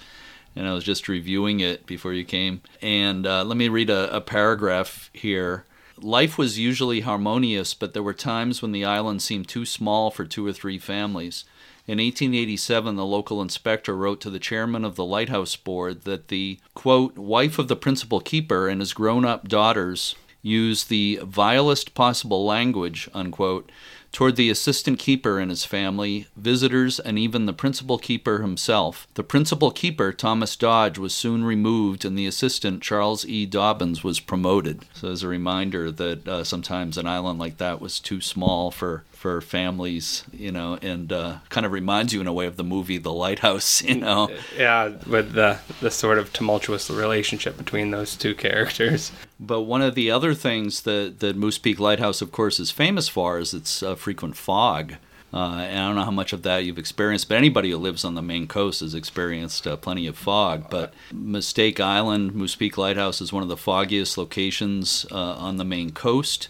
And 0.56 0.68
I 0.68 0.74
was 0.74 0.84
just 0.84 1.08
reviewing 1.08 1.60
it 1.60 1.86
before 1.86 2.13
you 2.13 2.24
came. 2.24 2.62
And 2.82 3.26
uh, 3.26 3.44
let 3.44 3.58
me 3.58 3.70
read 3.70 3.89
a, 3.89 4.16
a 4.16 4.22
paragraph 4.22 5.10
here. 5.13 5.66
Life 5.98 6.38
was 6.38 6.60
usually 6.60 7.02
harmonious, 7.02 7.74
but 7.74 7.94
there 7.94 8.04
were 8.04 8.13
times 8.13 8.62
when 8.62 8.72
the 8.72 8.86
island 8.86 9.22
seemed 9.22 9.48
too 9.48 9.66
small 9.66 10.12
for 10.12 10.26
two 10.26 10.46
or 10.46 10.54
three 10.54 10.80
families. 10.80 11.46
In 11.86 11.98
1887, 11.98 12.96
the 12.96 13.06
local 13.06 13.42
inspector 13.42 13.96
wrote 13.96 14.22
to 14.22 14.30
the 14.30 14.39
chairman 14.39 14.86
of 14.86 14.96
the 14.96 15.04
lighthouse 15.04 15.56
board 15.58 16.04
that 16.04 16.30
the, 16.30 16.60
quote, 16.74 17.18
wife 17.18 17.60
of 17.60 17.68
the 17.68 17.76
principal 17.76 18.22
keeper 18.22 18.70
and 18.70 18.80
his 18.80 18.94
grown 18.94 19.26
up 19.26 19.50
daughters 19.50 20.16
used 20.42 20.89
the 20.89 21.20
vilest 21.24 21.94
possible 21.94 22.46
language, 22.46 23.10
unquote, 23.13 23.70
toward 24.13 24.36
the 24.36 24.49
assistant 24.49 24.99
keeper 24.99 25.39
and 25.39 25.49
his 25.49 25.65
family, 25.65 26.28
visitors, 26.38 26.99
and 26.99 27.17
even 27.17 27.47
the 27.47 27.52
principal 27.52 27.97
keeper 27.97 28.41
himself. 28.41 29.08
The 29.15 29.23
principal 29.23 29.71
keeper, 29.71 30.13
Thomas 30.13 30.56
Dodge, 30.56 30.99
was 30.99 31.13
soon 31.15 31.43
removed, 31.43 32.06
and 32.06 32.17
the 32.17 32.28
assistant, 32.28 32.84
Charles 32.84 33.26
E. 33.26 33.47
Dobbins, 33.47 34.04
was 34.04 34.19
promoted. 34.19 34.86
So, 34.93 35.10
as 35.10 35.23
a 35.23 35.28
reminder 35.28 35.91
that 35.91 36.28
uh, 36.28 36.43
sometimes 36.43 36.97
an 36.97 37.08
island 37.08 37.39
like 37.39 37.58
that 37.58 37.82
was 37.82 37.99
too 37.99 38.21
small 38.21 38.69
for, 38.69 39.04
for 39.23 39.39
families, 39.39 40.25
you 40.33 40.51
know, 40.51 40.77
and 40.81 41.13
uh, 41.13 41.38
kind 41.47 41.65
of 41.65 41.71
reminds 41.71 42.12
you 42.12 42.19
in 42.19 42.27
a 42.27 42.33
way 42.33 42.45
of 42.45 42.57
the 42.57 42.63
movie 42.63 42.97
The 42.97 43.13
Lighthouse, 43.13 43.81
you 43.81 43.95
know. 43.95 44.29
Yeah, 44.57 44.89
with 45.07 45.31
the, 45.31 45.59
the 45.79 45.89
sort 45.91 46.17
of 46.17 46.33
tumultuous 46.33 46.89
relationship 46.89 47.55
between 47.57 47.91
those 47.91 48.17
two 48.17 48.36
characters. 48.36 49.13
But 49.39 49.62
one 49.62 49.81
of 49.81 49.95
the 49.95 50.12
other 50.12 50.33
things 50.33 50.81
that, 50.81 51.21
that 51.21 51.38
Moose 51.38 51.57
Peak 51.57 51.79
Lighthouse, 51.79 52.21
of 52.21 52.33
course, 52.33 52.59
is 52.59 52.69
famous 52.69 53.07
for 53.07 53.39
is 53.39 53.53
its 53.53 53.81
uh, 53.81 53.95
frequent 53.95 54.36
fog. 54.36 54.95
Uh, 55.33 55.67
and 55.69 55.79
I 55.79 55.88
don't 55.88 55.95
know 55.95 56.03
how 56.03 56.12
much 56.12 56.33
of 56.33 56.43
that 56.43 56.65
you've 56.65 56.77
experienced, 56.77 57.29
but 57.29 57.38
anybody 57.38 57.71
who 57.71 57.77
lives 57.77 58.03
on 58.03 58.15
the 58.15 58.21
Maine 58.21 58.47
coast 58.47 58.81
has 58.81 58.93
experienced 58.93 59.65
uh, 59.65 59.77
plenty 59.77 60.05
of 60.05 60.17
fog. 60.17 60.69
But 60.69 60.93
Mistake 61.13 61.79
Island, 61.79 62.36
Moose 62.36 62.57
Peak 62.57 62.77
Lighthouse, 62.77 63.21
is 63.21 63.31
one 63.31 63.41
of 63.41 63.47
the 63.47 63.55
foggiest 63.55 64.17
locations 64.17 65.05
uh, 65.09 65.15
on 65.15 65.55
the 65.55 65.63
Maine 65.63 65.91
coast, 65.91 66.49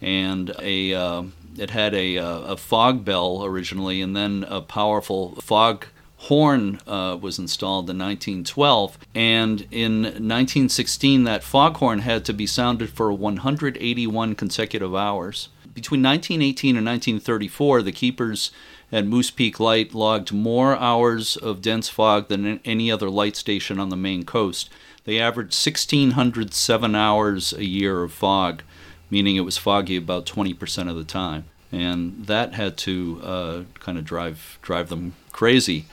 and 0.00 0.54
a 0.60 0.94
uh, 0.94 1.22
it 1.58 1.70
had 1.70 1.94
a, 1.94 2.18
uh, 2.18 2.40
a 2.40 2.56
fog 2.56 3.04
bell 3.04 3.44
originally, 3.44 4.00
and 4.00 4.16
then 4.16 4.44
a 4.48 4.60
powerful 4.60 5.36
fog 5.36 5.86
horn 6.18 6.80
uh, 6.86 7.16
was 7.20 7.38
installed 7.38 7.90
in 7.90 7.98
1912, 7.98 8.98
and 9.14 9.66
in 9.70 10.02
1916 10.02 11.24
that 11.24 11.44
foghorn 11.44 12.00
had 12.00 12.24
to 12.24 12.32
be 12.32 12.46
sounded 12.46 12.90
for 12.90 13.12
181 13.12 14.34
consecutive 14.34 14.94
hours. 14.94 15.48
Between 15.74 16.02
1918 16.02 16.76
and 16.76 16.86
1934, 16.86 17.82
the 17.82 17.92
keepers 17.92 18.50
at 18.90 19.06
Moose 19.06 19.30
Peak 19.30 19.60
Light 19.60 19.94
logged 19.94 20.32
more 20.32 20.76
hours 20.76 21.36
of 21.36 21.60
dense 21.60 21.88
fog 21.88 22.28
than 22.28 22.60
any 22.64 22.90
other 22.90 23.10
light 23.10 23.36
station 23.36 23.78
on 23.78 23.90
the 23.90 23.96
Maine 23.96 24.24
coast. 24.24 24.70
They 25.04 25.20
averaged 25.20 25.54
1,607 25.54 26.94
hours 26.94 27.52
a 27.52 27.64
year 27.64 28.02
of 28.02 28.12
fog, 28.12 28.62
meaning 29.10 29.36
it 29.36 29.40
was 29.44 29.56
foggy 29.58 29.96
about 29.96 30.26
20% 30.26 30.88
of 30.90 30.96
the 30.96 31.04
time. 31.04 31.44
and 31.72 32.26
that 32.26 32.54
had 32.54 32.76
to 32.76 33.20
uh, 33.24 33.62
kind 33.80 33.98
of 33.98 34.04
drive 34.04 34.58
drive 34.62 34.88
them 34.88 35.14
crazy. 35.32 35.84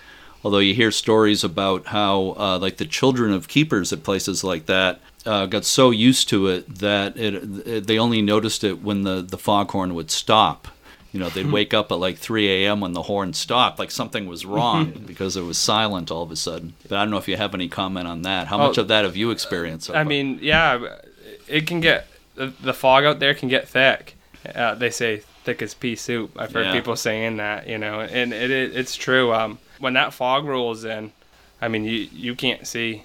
Although 0.43 0.60
you 0.60 0.73
hear 0.76 0.91
stories 0.91 1.43
about 1.43 1.88
how, 1.88 2.36
uh, 2.38 2.58
like 2.60 2.76
the 2.78 2.86
children 2.86 3.32
of 3.34 3.47
keepers 3.47 3.93
at 3.93 4.04
places 4.04 4.43
like 4.43 4.65
that, 4.65 4.99
uh, 5.26 5.45
got 5.45 5.63
so 5.65 5.89
used 5.89 6.28
to 6.30 6.47
it 6.47 6.80
that 6.80 7.15
it, 7.17 7.34
it, 7.65 7.88
they 7.88 7.97
only 7.97 8.21
noticed 8.21 8.63
it 8.63 8.84
when 8.84 9.04
the, 9.04 9.21
the 9.21 9.38
foghorn 9.38 9.93
would 9.95 10.12
stop. 10.12 10.67
You 11.13 11.19
know, 11.21 11.30
they'd 11.30 11.49
wake 11.52 11.73
up 11.73 11.91
at 11.93 11.99
like 11.99 12.17
3 12.17 12.49
a.m. 12.65 12.82
when 12.82 12.91
the 12.93 13.04
horn 13.04 13.34
stopped, 13.34 13.80
like 13.80 13.89
something 13.91 14.28
was 14.28 14.45
wrong 14.56 14.91
because 15.06 15.38
it 15.38 15.43
was 15.43 15.58
silent 15.58 16.12
all 16.12 16.23
of 16.23 16.32
a 16.32 16.36
sudden. 16.36 16.73
But 16.89 16.97
I 16.97 17.04
don't 17.04 17.12
know 17.12 17.17
if 17.17 17.28
you 17.30 17.38
have 17.38 17.54
any 17.56 17.69
comment 17.69 18.08
on 18.08 18.23
that. 18.23 18.47
How 18.47 18.58
much 18.58 18.78
Oh, 18.78 18.82
of 18.82 18.88
that 18.89 19.06
have 19.06 19.15
you 19.15 19.32
experienced? 19.32 19.88
so 19.88 19.93
I 19.93 20.04
mean, 20.04 20.39
yeah, 20.41 20.97
it 21.47 21.67
can 21.67 21.80
get 21.80 22.06
the, 22.36 22.48
the 22.62 22.74
fog 22.74 23.04
out 23.06 23.19
there 23.19 23.34
can 23.34 23.50
get 23.50 23.67
thick. 23.67 24.15
Uh, 24.56 24.76
they 24.76 24.89
say 24.89 25.17
thick 25.43 25.62
as 25.62 25.74
pea 25.74 25.96
soup. 25.96 26.32
I've 26.38 26.52
heard 26.54 26.67
Yeah. 26.67 26.74
people 26.74 26.96
saying 26.96 27.38
that, 27.38 27.67
you 27.67 27.78
know, 27.78 28.02
and 28.02 28.34
it, 28.34 28.52
it 28.52 28.76
it's 28.76 28.96
true. 28.96 29.34
Um, 29.34 29.60
when 29.80 29.93
that 29.93 30.13
fog 30.13 30.46
rolls 30.46 30.84
in, 30.86 31.12
I 31.62 31.67
mean, 31.67 31.84
you 31.86 32.08
you 32.12 32.36
can't 32.36 32.65
see 32.67 33.04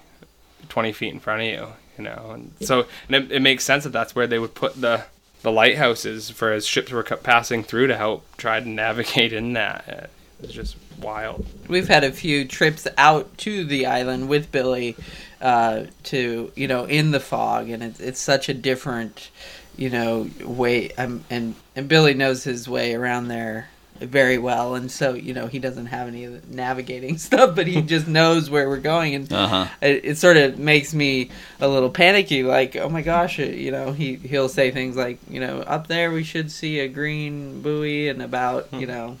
twenty 0.67 0.91
feet 0.91 1.13
in 1.13 1.19
front 1.19 1.41
of 1.41 1.47
you, 1.47 1.67
you 1.97 2.03
know, 2.03 2.31
and 2.33 2.51
so 2.61 2.85
and 3.07 3.15
it, 3.15 3.31
it 3.31 3.41
makes 3.41 3.63
sense 3.63 3.83
that 3.85 3.91
that's 3.91 4.15
where 4.15 4.27
they 4.27 4.39
would 4.39 4.53
put 4.55 4.79
the 4.79 5.03
the 5.41 5.51
lighthouses 5.51 6.29
for 6.29 6.51
as 6.51 6.65
ships 6.67 6.91
were 6.91 7.03
passing 7.03 7.63
through 7.63 7.87
to 7.87 7.95
help 7.95 8.25
try 8.37 8.59
to 8.59 8.67
navigate 8.67 9.31
in 9.31 9.53
that. 9.53 9.85
Uh, 9.87 10.07
It's 10.43 10.51
just 10.53 10.75
wild. 11.01 11.45
We've 11.69 11.87
had 11.87 12.03
a 12.03 12.11
few 12.11 12.43
trips 12.45 12.85
out 12.97 13.37
to 13.39 13.63
the 13.63 13.85
island 13.85 14.27
with 14.27 14.51
Billy, 14.51 14.97
uh, 15.41 15.83
to 16.03 16.51
you 16.55 16.67
know 16.67 16.85
in 16.85 17.11
the 17.11 17.19
fog, 17.19 17.69
and 17.69 17.81
it's 17.83 17.99
it's 17.99 18.19
such 18.19 18.49
a 18.49 18.53
different, 18.53 19.29
you 19.77 19.89
know, 19.89 20.29
way. 20.43 20.91
Um, 20.93 21.23
and 21.29 21.55
and 21.75 21.87
Billy 21.87 22.13
knows 22.13 22.43
his 22.43 22.67
way 22.67 22.93
around 22.93 23.27
there 23.29 23.69
very 23.99 24.37
well, 24.37 24.75
and 24.75 24.89
so 24.89 25.13
you 25.13 25.33
know 25.33 25.47
he 25.47 25.59
doesn't 25.59 25.87
have 25.87 26.07
any 26.07 26.23
of 26.23 26.49
the 26.49 26.55
navigating 26.55 27.17
stuff, 27.27 27.55
but 27.55 27.67
he 27.67 27.81
just 27.95 28.07
knows 28.07 28.49
where 28.49 28.69
we're 28.69 28.77
going, 28.77 29.13
and 29.15 29.31
Uh-huh. 29.31 29.67
it, 29.81 30.05
it 30.05 30.17
sort 30.17 30.37
of 30.37 30.57
makes 30.57 30.93
me 30.93 31.29
a 31.59 31.67
little 31.67 31.89
panicky. 31.89 32.43
Like, 32.43 32.75
oh 32.77 32.87
my 32.89 33.01
gosh, 33.01 33.39
uh, 33.39 33.43
you 33.43 33.71
know, 33.71 33.91
he 33.91 34.15
he'll 34.15 34.47
say 34.49 34.71
things 34.71 34.95
like, 34.95 35.19
you 35.29 35.39
know, 35.41 35.59
up 35.61 35.87
there 35.87 36.11
we 36.11 36.23
should 36.23 36.49
see 36.51 36.79
a 36.79 36.87
green 36.87 37.61
buoy 37.61 38.07
and 38.09 38.21
about 38.21 38.69
you 38.73 38.87
know. 38.87 39.17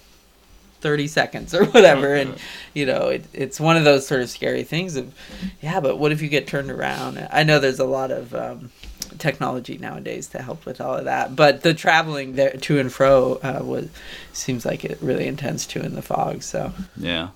30 0.81 1.07
seconds 1.07 1.53
or 1.53 1.65
whatever 1.71 2.15
and 2.15 2.35
you 2.73 2.85
know 2.85 3.09
it, 3.09 3.25
it's 3.33 3.59
one 3.59 3.77
of 3.77 3.83
those 3.83 4.07
sort 4.07 4.21
of 4.21 4.29
scary 4.29 4.63
things 4.63 4.95
of 4.95 5.13
yeah 5.61 5.79
but 5.79 5.97
what 5.97 6.11
if 6.11 6.21
you 6.21 6.29
get 6.29 6.47
turned 6.47 6.71
around 6.71 7.27
i 7.31 7.43
know 7.43 7.59
there's 7.59 7.79
a 7.79 7.85
lot 7.85 8.11
of 8.11 8.33
um, 8.33 8.71
technology 9.17 9.77
nowadays 9.77 10.27
to 10.27 10.41
help 10.41 10.65
with 10.65 10.79
all 10.79 10.95
of 10.95 11.05
that 11.05 11.35
but 11.35 11.63
the 11.63 11.73
traveling 11.73 12.35
there 12.35 12.51
to 12.51 12.79
and 12.79 12.91
fro 12.93 13.39
uh, 13.43 13.59
was 13.63 13.89
seems 14.33 14.65
like 14.65 14.85
it 14.85 14.97
really 15.01 15.27
intense 15.27 15.65
too 15.65 15.81
in 15.81 15.95
the 15.95 16.01
fog 16.01 16.41
so 16.41 16.71
Yeah. 16.97 17.29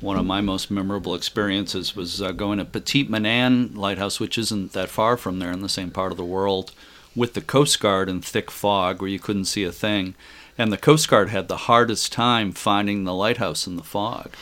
One 0.00 0.16
of 0.16 0.26
my 0.26 0.40
most 0.40 0.70
memorable 0.70 1.14
experiences 1.16 1.96
was 1.96 2.22
uh, 2.22 2.30
going 2.30 2.58
to 2.58 2.64
Petit 2.64 3.04
Manan 3.08 3.74
Lighthouse, 3.74 4.20
which 4.20 4.38
isn't 4.38 4.72
that 4.72 4.90
far 4.90 5.16
from 5.16 5.40
there 5.40 5.50
in 5.50 5.60
the 5.60 5.68
same 5.68 5.90
part 5.90 6.12
of 6.12 6.16
the 6.16 6.24
world, 6.24 6.70
with 7.16 7.34
the 7.34 7.40
Coast 7.40 7.80
Guard 7.80 8.08
in 8.08 8.20
thick 8.20 8.48
fog 8.48 9.00
where 9.00 9.10
you 9.10 9.18
couldn't 9.18 9.46
see 9.46 9.64
a 9.64 9.72
thing. 9.72 10.14
And 10.60 10.72
the 10.72 10.76
Coast 10.76 11.08
Guard 11.08 11.28
had 11.28 11.46
the 11.46 11.56
hardest 11.56 12.12
time 12.12 12.50
finding 12.50 13.04
the 13.04 13.14
lighthouse 13.14 13.68
in 13.68 13.76
the 13.76 13.84
fog. 13.84 14.34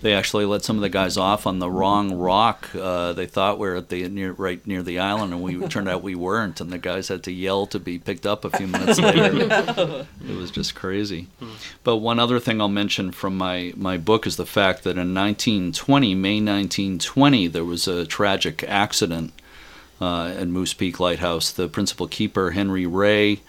They 0.00 0.12
actually 0.12 0.44
let 0.44 0.64
some 0.64 0.74
of 0.74 0.82
the 0.82 0.88
guys 0.88 1.16
off 1.16 1.46
on 1.46 1.60
the 1.60 1.70
wrong 1.70 2.12
rock. 2.14 2.68
Uh, 2.74 3.12
they 3.12 3.26
thought 3.26 3.60
we 3.60 3.68
were 3.68 3.76
at 3.76 3.88
the 3.88 4.08
near, 4.08 4.32
right 4.32 4.66
near 4.66 4.82
the 4.82 4.98
island, 4.98 5.32
and 5.32 5.40
we 5.40 5.64
turned 5.68 5.88
out 5.88 6.02
we 6.02 6.16
weren't. 6.16 6.60
And 6.60 6.72
the 6.72 6.78
guys 6.78 7.06
had 7.06 7.22
to 7.22 7.32
yell 7.32 7.66
to 7.68 7.78
be 7.78 8.00
picked 8.00 8.26
up 8.26 8.44
a 8.44 8.50
few 8.50 8.66
minutes 8.66 8.98
later. 8.98 10.06
It 10.28 10.36
was 10.36 10.50
just 10.50 10.74
crazy. 10.74 11.28
But 11.84 11.98
one 11.98 12.18
other 12.18 12.40
thing 12.40 12.60
I'll 12.60 12.68
mention 12.68 13.12
from 13.12 13.36
my, 13.36 13.72
my 13.76 13.98
book 13.98 14.26
is 14.26 14.36
the 14.36 14.46
fact 14.46 14.82
that 14.82 14.98
in 14.98 15.14
1920, 15.14 16.14
May 16.14 16.40
1920, 16.40 17.46
there 17.48 17.64
was 17.64 17.86
a 17.86 18.04
tragic 18.06 18.64
accident 18.64 19.32
uh, 20.00 20.26
at 20.36 20.48
Moose 20.48 20.74
Peak 20.74 20.98
Lighthouse. 20.98 21.52
The 21.52 21.68
principal 21.68 22.08
keeper, 22.08 22.52
Henry 22.52 22.86
Ray, 22.86 23.40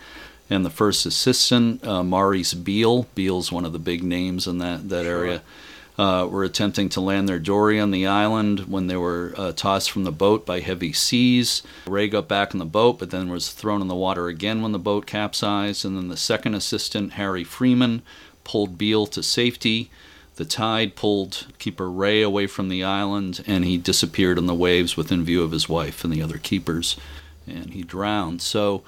and 0.49 0.65
the 0.65 0.69
first 0.69 1.05
assistant, 1.05 1.85
uh, 1.85 2.03
Maurice 2.03 2.53
Beale, 2.53 3.07
Beale's 3.15 3.51
one 3.51 3.65
of 3.65 3.73
the 3.73 3.79
big 3.79 4.03
names 4.03 4.47
in 4.47 4.57
that, 4.59 4.89
that 4.89 5.05
area, 5.05 5.41
uh, 5.97 6.27
were 6.29 6.43
attempting 6.43 6.89
to 6.89 7.01
land 7.01 7.29
their 7.29 7.39
dory 7.39 7.79
on 7.79 7.91
the 7.91 8.07
island 8.07 8.61
when 8.61 8.87
they 8.87 8.97
were 8.97 9.33
uh, 9.37 9.51
tossed 9.51 9.91
from 9.91 10.03
the 10.03 10.11
boat 10.11 10.45
by 10.45 10.59
heavy 10.59 10.91
seas. 10.91 11.61
Ray 11.85 12.07
got 12.07 12.27
back 12.27 12.53
in 12.53 12.59
the 12.59 12.65
boat, 12.65 12.99
but 12.99 13.11
then 13.11 13.29
was 13.29 13.51
thrown 13.51 13.81
in 13.81 13.87
the 13.87 13.95
water 13.95 14.27
again 14.27 14.61
when 14.61 14.71
the 14.71 14.79
boat 14.79 15.05
capsized. 15.05 15.85
And 15.85 15.95
then 15.95 16.07
the 16.07 16.17
second 16.17 16.55
assistant, 16.55 17.13
Harry 17.13 17.43
Freeman, 17.43 18.01
pulled 18.43 18.77
Beale 18.77 19.05
to 19.07 19.21
safety. 19.21 19.91
The 20.35 20.45
tide 20.45 20.95
pulled 20.95 21.45
Keeper 21.59 21.89
Ray 21.89 22.23
away 22.23 22.47
from 22.47 22.69
the 22.69 22.83
island, 22.83 23.43
and 23.45 23.63
he 23.63 23.77
disappeared 23.77 24.39
in 24.39 24.47
the 24.47 24.55
waves 24.55 24.97
within 24.97 25.23
view 25.23 25.43
of 25.43 25.51
his 25.51 25.69
wife 25.69 26.03
and 26.03 26.11
the 26.11 26.23
other 26.23 26.39
keepers, 26.39 26.97
and 27.45 27.69
he 27.69 27.83
drowned. 27.83 28.41
So, 28.41 28.81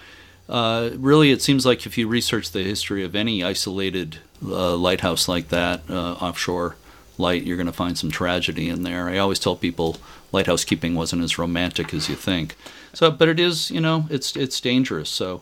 uh, 0.47 0.91
really, 0.95 1.31
it 1.31 1.41
seems 1.41 1.65
like 1.65 1.85
if 1.85 1.97
you 1.97 2.07
research 2.07 2.51
the 2.51 2.63
history 2.63 3.03
of 3.03 3.15
any 3.15 3.43
isolated 3.43 4.19
uh, 4.43 4.75
lighthouse 4.75 5.27
like 5.27 5.49
that, 5.49 5.81
uh, 5.89 6.13
offshore 6.13 6.75
light, 7.17 7.43
you're 7.43 7.57
going 7.57 7.65
to 7.65 7.73
find 7.73 7.97
some 7.97 8.11
tragedy 8.11 8.69
in 8.69 8.83
there. 8.83 9.09
I 9.09 9.17
always 9.17 9.39
tell 9.39 9.55
people 9.55 9.97
lighthouse 10.31 10.63
keeping 10.63 10.95
wasn't 10.95 11.23
as 11.23 11.37
romantic 11.37 11.93
as 11.93 12.09
you 12.09 12.15
think. 12.15 12.55
So, 12.93 13.09
but 13.09 13.27
it 13.27 13.39
is, 13.39 13.71
you 13.71 13.81
know, 13.81 14.05
it's 14.09 14.35
it's 14.35 14.61
dangerous. 14.61 15.09
So, 15.09 15.41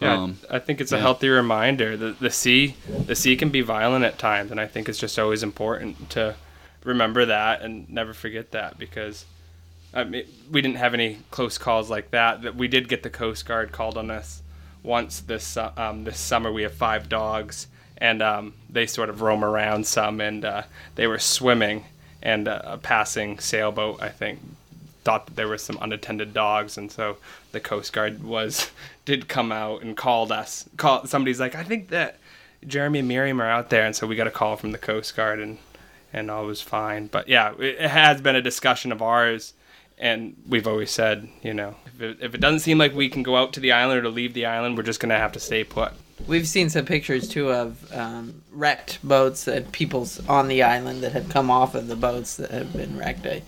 Yeah, 0.00 0.14
um, 0.20 0.38
I 0.50 0.58
think 0.58 0.80
it's 0.80 0.92
a 0.92 0.98
healthy 0.98 1.28
reminder 1.28 1.96
that 1.96 2.20
the 2.20 2.30
sea, 2.30 2.76
the 3.06 3.14
sea 3.14 3.36
can 3.36 3.50
be 3.50 3.60
violent 3.60 4.04
at 4.04 4.18
times, 4.18 4.50
and 4.50 4.60
I 4.60 4.66
think 4.66 4.88
it's 4.88 4.98
just 4.98 5.18
always 5.18 5.42
important 5.42 6.10
to 6.10 6.34
remember 6.84 7.24
that 7.24 7.62
and 7.62 7.88
never 7.88 8.12
forget 8.12 8.50
that 8.50 8.78
because 8.78 9.24
I 9.94 10.04
mean, 10.04 10.24
we 10.50 10.62
didn't 10.62 10.78
have 10.78 10.94
any 10.94 11.18
close 11.30 11.58
calls 11.58 11.90
like 11.90 12.10
that. 12.12 12.54
We 12.54 12.68
did 12.68 12.88
get 12.88 13.02
the 13.02 13.10
Coast 13.10 13.44
Guard 13.46 13.72
called 13.72 13.98
on 13.98 14.10
us 14.10 14.42
once 14.82 15.20
this 15.20 15.56
um, 15.56 16.04
this 16.04 16.18
summer. 16.18 16.50
We 16.50 16.62
have 16.62 16.74
five 16.74 17.08
dogs, 17.08 17.66
and 17.98 18.22
um, 18.22 18.54
they 18.70 18.86
sort 18.86 19.10
of 19.10 19.20
roam 19.20 19.44
around 19.44 19.86
some, 19.86 20.20
and 20.20 20.44
uh, 20.44 20.62
they 20.94 21.06
were 21.06 21.18
swimming, 21.18 21.84
and 22.22 22.48
uh, 22.48 22.62
a 22.64 22.78
passing 22.78 23.38
sailboat, 23.38 24.02
I 24.02 24.08
think, 24.08 24.40
thought 25.04 25.26
that 25.26 25.36
there 25.36 25.48
were 25.48 25.58
some 25.58 25.78
unattended 25.80 26.32
dogs, 26.32 26.78
and 26.78 26.90
so 26.90 27.18
the 27.52 27.60
Coast 27.60 27.92
Guard 27.92 28.22
was 28.24 28.70
did 29.04 29.28
come 29.28 29.52
out 29.52 29.82
and 29.82 29.96
called 29.96 30.32
us. 30.32 30.68
Call 30.76 31.06
somebody's 31.06 31.40
like, 31.40 31.54
I 31.54 31.64
think 31.64 31.88
that 31.88 32.18
Jeremy 32.66 33.00
and 33.00 33.08
Miriam 33.08 33.40
are 33.42 33.50
out 33.50 33.70
there, 33.70 33.84
and 33.84 33.94
so 33.94 34.06
we 34.06 34.16
got 34.16 34.26
a 34.26 34.30
call 34.30 34.56
from 34.56 34.72
the 34.72 34.78
Coast 34.78 35.14
Guard, 35.16 35.38
and 35.38 35.58
and 36.12 36.30
all 36.30 36.46
was 36.46 36.60
fine. 36.60 37.06
But 37.08 37.28
yeah, 37.28 37.54
it 37.58 37.80
has 37.80 38.20
been 38.20 38.36
a 38.36 38.42
discussion 38.42 38.92
of 38.92 39.02
ours, 39.02 39.54
and 40.02 40.36
we've 40.48 40.66
always 40.66 40.90
said, 40.90 41.28
you 41.42 41.54
know, 41.54 41.76
if 41.86 42.02
it, 42.02 42.18
if 42.20 42.34
it 42.34 42.40
doesn't 42.40 42.58
seem 42.58 42.76
like 42.76 42.92
we 42.92 43.08
can 43.08 43.22
go 43.22 43.36
out 43.36 43.52
to 43.52 43.60
the 43.60 43.70
island 43.70 44.00
or 44.00 44.02
to 44.02 44.08
leave 44.08 44.34
the 44.34 44.46
island, 44.46 44.76
we're 44.76 44.82
just 44.82 44.98
gonna 44.98 45.16
have 45.16 45.30
to 45.32 45.40
stay 45.40 45.62
put. 45.62 45.92
We've 46.26 46.46
seen 46.46 46.70
some 46.70 46.84
pictures 46.84 47.28
too 47.28 47.52
of 47.52 47.92
um, 47.94 48.42
wrecked 48.50 48.98
boats 49.06 49.46
and 49.46 49.70
people's 49.70 50.24
on 50.28 50.48
the 50.48 50.64
island 50.64 51.04
that 51.04 51.12
have 51.12 51.28
come 51.28 51.52
off 51.52 51.76
of 51.76 51.86
the 51.86 51.94
boats 51.94 52.36
that 52.36 52.50
have 52.50 52.72
been 52.72 52.98
wrecked. 52.98 53.26
I, 53.26 53.42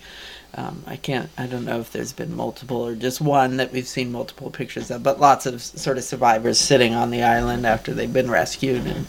um, 0.57 0.83
I 0.87 0.95
can't. 0.95 1.29
I 1.37 1.47
don't 1.47 1.65
know 1.65 1.81
if 1.81 1.91
there's 1.91 2.13
been 2.13 2.33
multiple 2.35 2.77
or 2.77 2.95
just 2.95 3.19
one 3.19 3.57
that 3.57 3.73
we've 3.73 3.87
seen 3.87 4.11
multiple 4.11 4.49
pictures 4.49 4.89
of, 4.89 5.03
but 5.03 5.19
lots 5.19 5.45
of 5.45 5.61
sort 5.61 5.97
of 5.97 6.05
survivors 6.05 6.57
sitting 6.57 6.93
on 6.93 7.11
the 7.11 7.23
island 7.23 7.65
after 7.65 7.93
they've 7.93 8.11
been 8.11 8.31
rescued, 8.31 8.85
and 8.87 9.05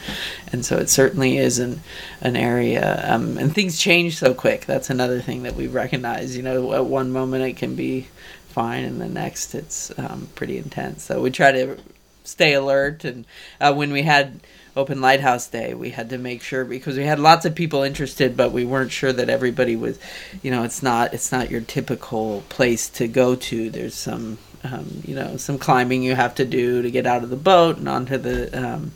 and 0.52 0.66
so 0.66 0.76
it 0.76 0.88
certainly 0.88 1.38
is 1.38 1.60
an 1.60 1.82
an 2.20 2.34
area. 2.34 3.00
Um, 3.08 3.38
and 3.38 3.54
things 3.54 3.78
change 3.78 4.18
so 4.18 4.34
quick. 4.34 4.66
That's 4.66 4.90
another 4.90 5.20
thing 5.20 5.44
that 5.44 5.54
we 5.54 5.68
recognize. 5.68 6.36
You 6.36 6.42
know, 6.42 6.72
at 6.72 6.86
one 6.86 7.12
moment 7.12 7.44
it 7.44 7.56
can 7.56 7.76
be 7.76 8.08
fine, 8.48 8.84
and 8.84 9.00
the 9.00 9.08
next 9.08 9.54
it's 9.54 9.96
um, 9.98 10.28
pretty 10.34 10.58
intense. 10.58 11.04
So 11.04 11.22
we 11.22 11.30
try 11.30 11.52
to 11.52 11.78
stay 12.24 12.54
alert 12.54 13.04
and 13.04 13.24
uh, 13.60 13.72
when 13.72 13.92
we 13.92 14.02
had 14.02 14.40
open 14.76 15.00
lighthouse 15.00 15.48
day 15.48 15.72
we 15.74 15.90
had 15.90 16.10
to 16.10 16.18
make 16.18 16.42
sure 16.42 16.64
because 16.64 16.96
we 16.96 17.04
had 17.04 17.18
lots 17.18 17.44
of 17.46 17.54
people 17.54 17.82
interested 17.82 18.36
but 18.36 18.52
we 18.52 18.64
weren't 18.64 18.92
sure 18.92 19.12
that 19.12 19.30
everybody 19.30 19.74
was 19.74 19.98
you 20.42 20.50
know 20.50 20.62
it's 20.62 20.82
not 20.82 21.14
it's 21.14 21.32
not 21.32 21.50
your 21.50 21.60
typical 21.62 22.42
place 22.48 22.88
to 22.90 23.08
go 23.08 23.34
to. 23.34 23.70
There's 23.70 23.94
some 23.94 24.38
um, 24.64 25.02
you 25.04 25.14
know 25.14 25.36
some 25.36 25.58
climbing 25.58 26.02
you 26.02 26.14
have 26.14 26.34
to 26.36 26.44
do 26.44 26.82
to 26.82 26.90
get 26.90 27.06
out 27.06 27.22
of 27.22 27.30
the 27.30 27.36
boat 27.36 27.78
and 27.78 27.88
onto 27.88 28.18
the 28.18 28.56
um, 28.56 28.92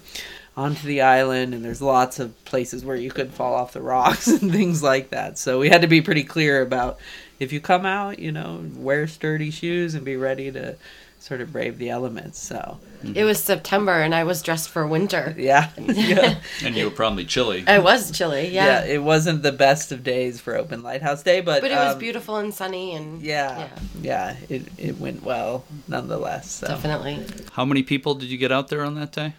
onto 0.57 0.87
the 0.87 1.01
island 1.01 1.55
and 1.55 1.65
there's 1.65 1.81
lots 1.81 2.19
of 2.19 2.45
places 2.45 2.85
where 2.85 2.97
you 2.97 3.11
could 3.11 3.33
fall 3.33 3.55
off 3.55 3.73
the 3.73 3.81
rocks 3.81 4.27
and 4.43 4.53
things 4.53 4.83
like 4.83 5.11
that. 5.11 5.39
So 5.39 5.59
we 5.59 5.69
had 5.69 5.83
to 5.83 5.89
be 5.89 6.03
pretty 6.03 6.25
clear 6.25 6.61
about 6.63 6.99
if 7.39 7.53
you 7.53 7.61
come 7.61 7.87
out 7.87 8.19
you 8.19 8.33
know 8.33 8.65
wear 8.77 9.07
sturdy 9.07 9.51
shoes 9.51 9.95
and 9.95 10.05
be 10.05 10.17
ready 10.17 10.51
to 10.53 10.77
sort 11.21 11.41
of 11.41 11.53
brave 11.53 11.79
the 11.79 11.91
elements 11.91 12.39
so 12.39 12.79
It 13.15 13.25
was 13.25 13.43
September 13.43 13.93
and 13.93 14.15
I 14.15 14.25
was 14.25 14.43
dressed 14.43 14.69
for 14.71 14.87
winter. 14.87 15.35
yeah. 15.39 15.71
yeah. 15.79 16.41
and 16.65 16.75
you 16.77 16.85
were 16.87 16.91
probably 16.91 17.25
chilly. 17.25 17.65
I 17.67 17.79
was 17.79 18.11
chilly, 18.11 18.49
Yeah. 18.49 18.85
yeah. 18.85 18.95
It 18.95 19.03
wasn't 19.03 19.43
the 19.43 19.53
best 19.53 19.93
of 19.93 20.03
days 20.03 20.41
for 20.41 20.57
Open 20.57 20.83
Lighthouse 20.83 21.23
Day, 21.23 21.41
but 21.41 21.61
but 21.63 21.71
it 21.71 21.77
was 21.77 21.95
um, 21.95 21.99
beautiful 21.99 22.37
and 22.37 22.53
sunny 22.53 22.95
and 22.95 23.23
Yeah. 23.23 23.69
Yeah. 24.03 24.37
It 24.49 24.63
it 24.79 24.99
went 24.99 25.23
well 25.23 25.65
nonetheless. 25.89 26.51
So. 26.51 26.67
definitely. 26.67 27.25
How 27.53 27.65
many 27.65 27.83
people 27.83 28.15
did 28.15 28.29
you 28.31 28.39
get 28.39 28.53
out 28.53 28.69
there 28.69 28.85
on 28.85 28.95
that 28.97 29.13
day? 29.13 29.35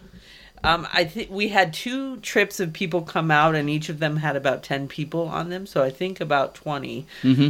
Um, 0.64 0.86
I 0.92 1.04
think 1.04 1.30
we 1.30 1.48
had 1.48 1.72
two 1.72 2.18
trips 2.18 2.60
of 2.60 2.72
people 2.72 3.02
come 3.02 3.30
out, 3.30 3.54
and 3.54 3.68
each 3.68 3.88
of 3.88 3.98
them 3.98 4.16
had 4.16 4.36
about 4.36 4.62
ten 4.62 4.88
people 4.88 5.28
on 5.28 5.48
them. 5.50 5.66
So 5.66 5.82
I 5.82 5.90
think 5.90 6.20
about 6.20 6.54
20 6.54 7.06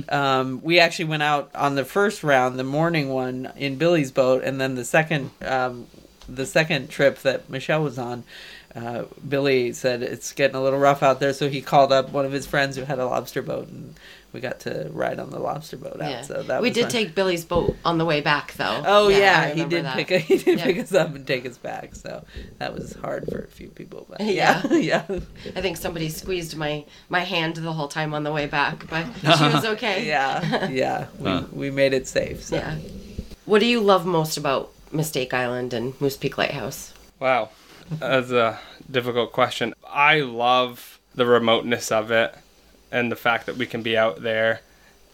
Um, 0.09 0.61
we 0.63 0.79
actually 0.81 1.07
went 1.07 1.23
out 1.23 1.51
on 1.55 1.75
the 1.75 1.85
first 1.85 2.23
round, 2.25 2.59
the 2.59 2.65
morning 2.65 3.09
one, 3.11 3.53
in 3.57 3.77
Billy's 3.77 4.11
boat, 4.11 4.43
and 4.45 4.61
then 4.61 4.75
the 4.75 4.85
second, 4.85 5.31
um, 5.45 5.87
the 6.29 6.47
second 6.47 6.89
trip 6.89 7.19
that 7.19 7.51
Michelle 7.51 7.83
was 7.83 7.99
on. 7.99 8.25
Uh, 8.75 9.05
Billy 9.29 9.73
said 9.75 10.03
it's 10.03 10.33
getting 10.33 10.57
a 10.57 10.63
little 10.63 10.79
rough 10.79 11.03
out 11.03 11.21
there, 11.21 11.35
so 11.35 11.51
he 11.51 11.61
called 11.61 11.93
up 11.93 12.11
one 12.11 12.25
of 12.25 12.33
his 12.33 12.47
friends 12.47 12.77
who 12.77 12.85
had 12.85 12.99
a 12.99 13.05
lobster 13.05 13.43
boat, 13.43 13.69
and 13.69 13.95
we 14.33 14.41
got 14.41 14.61
to 14.61 14.89
ride 14.93 15.19
on 15.19 15.31
the 15.31 15.39
lobster 15.39 15.77
boat 15.77 16.01
out. 16.01 16.11
Yeah. 16.11 16.23
So 16.23 16.43
that 16.45 16.63
we 16.63 16.69
was 16.69 16.75
did 16.75 16.83
fun. 16.85 16.91
take 16.91 17.15
Billy's 17.15 17.45
boat 17.45 17.77
on 17.85 17.99
the 17.99 18.05
way 18.05 18.21
back, 18.21 18.55
though. 18.55 18.83
Oh 18.87 19.09
I 19.09 19.13
yeah, 19.19 19.49
he 19.55 19.65
did 19.65 19.85
that. 19.85 19.97
pick 19.97 20.09
he 20.23 20.39
did 20.39 20.59
Yeah. 20.59 20.65
pick 20.65 20.79
us 20.79 20.95
up 20.95 21.15
and 21.15 21.27
take 21.27 21.45
us 21.47 21.59
back. 21.59 21.95
So 21.95 22.25
that 22.59 22.73
was 22.75 22.95
hard 22.95 23.29
for 23.31 23.41
a 23.45 23.49
few 23.49 23.69
people, 23.69 24.07
but 24.09 24.21
Yeah. 24.25 24.63
yeah, 24.71 24.75
yeah, 24.77 25.21
I 25.57 25.61
think 25.61 25.77
somebody 25.77 26.09
squeezed 26.09 26.57
my 26.57 26.85
my 27.09 27.21
hand 27.21 27.57
the 27.57 27.73
whole 27.73 27.89
time 27.89 28.15
on 28.15 28.23
the 28.23 28.33
way 28.33 28.47
back, 28.47 28.89
but 28.89 29.07
she 29.21 29.45
was 29.45 29.65
okay. 29.65 30.07
yeah, 30.07 30.69
yeah. 30.71 31.07
We, 31.19 31.31
Huh. 31.31 31.43
we 31.53 31.71
made 31.71 31.93
it 31.93 32.07
safe. 32.09 32.43
So. 32.43 32.57
Yeah. 32.57 32.77
What 33.45 33.59
do 33.59 33.67
you 33.67 33.81
love 33.81 34.07
most 34.07 34.37
about 34.37 34.71
Mistake 34.93 35.35
Island 35.35 35.75
and 35.75 36.01
Moose 36.01 36.17
Peak 36.17 36.39
Lighthouse? 36.39 36.95
Wow, 37.21 37.51
that's 37.91 38.31
a 38.31 38.59
difficult 38.91 39.33
question. 39.33 39.75
I 39.87 40.21
love 40.21 41.01
the 41.15 41.27
remoteness 41.27 41.91
of 41.93 42.11
it 42.11 42.35
and 42.93 43.11
the 43.11 43.17
fact 43.17 43.47
that 43.47 43.57
we 43.57 43.67
can 43.67 43.83
be 43.83 43.97
out 43.97 44.23
there 44.23 44.61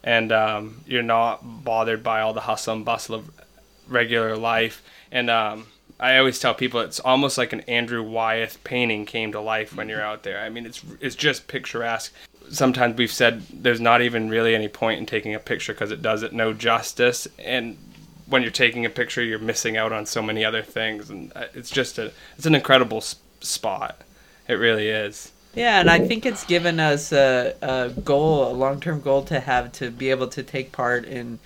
and 0.04 0.32
um, 0.32 0.80
you're 0.86 1.02
not 1.02 1.64
bothered 1.64 2.02
by 2.02 2.20
all 2.20 2.32
the 2.32 2.42
hustle 2.42 2.74
and 2.74 2.84
bustle 2.84 3.16
of 3.16 3.30
regular 3.88 4.36
life. 4.36 4.82
And 5.10 5.30
um, 5.30 5.66
I 5.98 6.18
always 6.18 6.38
tell 6.38 6.54
people 6.54 6.80
it's 6.80 7.00
almost 7.00 7.38
like 7.38 7.52
an 7.52 7.60
Andrew 7.62 8.02
Wyeth 8.02 8.62
painting 8.64 9.06
came 9.06 9.32
to 9.32 9.40
life 9.40 9.74
when 9.74 9.88
you're 9.88 10.02
out 10.02 10.22
there. 10.22 10.40
I 10.40 10.48
mean, 10.48 10.66
it's 10.66 10.82
it's 11.00 11.16
just 11.16 11.48
picturesque. 11.48 12.12
Sometimes 12.50 12.96
we've 12.96 13.12
said 13.12 13.42
there's 13.52 13.80
not 13.80 14.00
even 14.00 14.28
really 14.28 14.54
any 14.54 14.68
point 14.68 15.00
in 15.00 15.06
taking 15.06 15.34
a 15.34 15.38
picture 15.38 15.72
because 15.72 15.90
it 15.90 16.02
does 16.02 16.22
it 16.22 16.32
no 16.32 16.52
justice. 16.52 17.26
And 17.38 17.76
when 18.26 18.42
you're 18.42 18.50
taking 18.50 18.84
a 18.86 18.90
picture, 18.90 19.22
you're 19.22 19.38
missing 19.38 19.76
out 19.76 19.92
on 19.92 20.06
so 20.06 20.22
many 20.22 20.44
other 20.44 20.62
things, 20.62 21.10
and 21.10 21.32
uh, 21.34 21.46
it's 21.54 21.70
just 21.70 21.98
a 21.98 22.12
it's 22.36 22.46
an 22.46 22.54
incredible 22.54 22.98
s- 22.98 23.16
spot. 23.40 24.02
It 24.46 24.54
really 24.54 24.88
is. 24.88 25.32
Yeah, 25.54 25.80
and 25.80 25.90
I 25.90 25.98
think 25.98 26.24
it's 26.24 26.44
given 26.44 26.78
us 26.78 27.12
a, 27.12 27.54
a 27.62 27.90
goal, 28.00 28.50
a 28.50 28.54
long 28.54 28.80
term 28.80 29.00
goal 29.00 29.24
to 29.24 29.40
have 29.40 29.72
to 29.72 29.90
be 29.90 30.10
able 30.10 30.28
to 30.28 30.42
take 30.42 30.72
part 30.72 31.04
in 31.04 31.38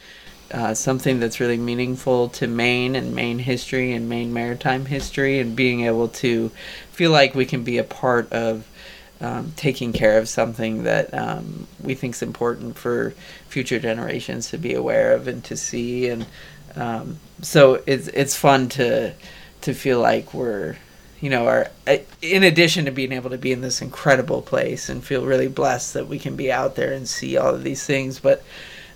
uh, 0.53 0.75
something 0.75 1.19
that's 1.19 1.41
really 1.41 1.57
meaningful 1.57 2.29
to 2.29 2.47
Maine 2.47 2.95
and 2.95 3.15
Maine 3.15 3.39
history 3.39 3.93
and 3.93 4.09
Maine 4.09 4.33
maritime 4.33 4.85
history, 4.87 5.39
and 5.39 5.57
being 5.57 5.87
able 5.87 6.09
to 6.09 6.51
feel 6.91 7.11
like 7.11 7.35
we 7.35 7.47
can 7.47 7.65
be 7.65 7.79
a 7.79 7.85
part 7.85 8.31
of 8.33 8.67
um, 9.21 9.53
taking 9.57 9.93
care 9.93 10.19
of 10.19 10.29
something 10.29 10.83
that 10.83 11.15
um, 11.15 11.67
we 11.83 11.95
think 11.95 12.15
is 12.15 12.23
important 12.23 12.77
for 12.77 13.15
future 13.49 13.79
generations 13.79 14.51
to 14.51 14.59
be 14.59 14.75
aware 14.75 15.15
of 15.15 15.29
and 15.29 15.43
to 15.45 15.57
see. 15.57 16.09
And 16.09 16.27
um, 16.75 17.19
so 17.41 17.83
it's 17.87 18.09
it's 18.09 18.37
fun 18.37 18.69
to 18.71 19.15
to 19.63 19.75
feel 19.75 20.01
like 20.01 20.35
we're 20.35 20.77
you 21.23 21.31
know, 21.31 21.47
are 21.47 21.71
uh, 21.87 21.99
in 22.21 22.43
addition 22.43 22.85
to 22.85 22.91
being 22.91 23.13
able 23.13 23.31
to 23.31 23.39
be 23.39 23.53
in 23.53 23.61
this 23.61 23.81
incredible 23.81 24.43
place 24.43 24.89
and 24.89 25.05
feel 25.05 25.25
really 25.25 25.47
blessed 25.47 25.95
that 25.95 26.09
we 26.09 26.19
can 26.19 26.35
be 26.35 26.51
out 26.51 26.75
there 26.75 26.93
and 26.93 27.09
see 27.09 27.37
all 27.37 27.55
of 27.55 27.63
these 27.63 27.87
things, 27.87 28.19
but 28.19 28.43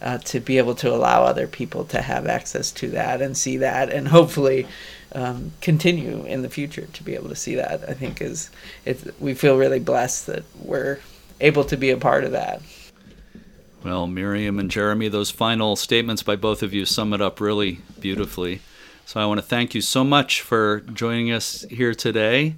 uh, 0.03 0.19
to 0.19 0.41
be 0.41 0.59
able 0.59 0.75
to 0.75 0.93
allow 0.93 1.23
other 1.23 1.47
people 1.47 1.85
to 1.85 2.03
have 2.03 2.27
access 2.27 2.73
to 2.73 2.91
that 2.91 3.23
and 3.23 3.37
see 3.37 3.57
that, 3.59 3.91
and 3.91 4.09
hopefully 4.09 4.67
um, 5.13 5.53
continue 5.61 6.25
in 6.25 6.43
the 6.43 6.51
future 6.51 6.87
to 6.93 7.05
be 7.05 7.15
able 7.15 7.29
to 7.29 7.37
see 7.37 7.55
that, 7.55 7.89
I 7.89 7.95
think 7.95 8.21
is 8.21 8.51
we 9.21 9.33
feel 9.33 9.57
really 9.57 9.81
blessed 9.81 10.27
that 10.27 10.43
we're 10.61 10.99
able 11.41 11.65
to 11.65 11.77
be 11.77 11.91
a 11.91 11.97
part 11.97 12.25
of 12.25 12.33
that. 12.33 12.61
Well, 13.85 14.09
Miriam 14.09 14.59
and 14.59 14.69
Jeremy, 14.69 15.09
those 15.09 15.31
final 15.31 15.77
statements 15.77 16.25
by 16.25 16.35
both 16.35 16.65
of 16.65 16.75
you 16.75 16.87
sum 16.87 17.13
it 17.13 17.21
up 17.21 17.41
really 17.41 17.83
beautifully. 18.01 18.63
So 19.07 19.21
I 19.21 19.27
want 19.27 19.39
to 19.39 19.47
thank 19.47 19.73
you 19.73 19.83
so 19.83 20.03
much 20.03 20.41
for 20.41 20.81
joining 20.81 21.31
us 21.31 21.65
here 21.71 21.95
today. 21.95 22.57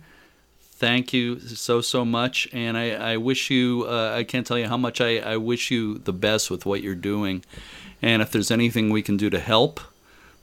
Thank 0.61 1.13
you 1.13 1.41
so, 1.41 1.83
so 1.83 2.07
much. 2.07 2.49
And 2.55 2.79
I, 2.79 3.13
I 3.13 3.17
wish 3.19 3.51
you, 3.51 3.85
uh, 3.87 4.15
I 4.17 4.25
can't 4.25 4.47
tell 4.47 4.59
you 4.59 4.67
how 4.67 4.79
much 4.79 5.03
I, 5.03 5.19
I 5.19 5.37
wish 5.37 5.71
you 5.71 5.99
the 5.99 6.13
best 6.15 6.51
with 6.51 6.65
what 6.65 6.83
you're 6.83 6.95
doing. 6.95 7.45
And 8.01 8.23
if 8.23 8.33
there's 8.33 8.51
anything 8.51 8.89
we 8.89 9.03
can 9.03 9.19
do 9.19 9.29
to 9.29 9.39
help, 9.39 9.79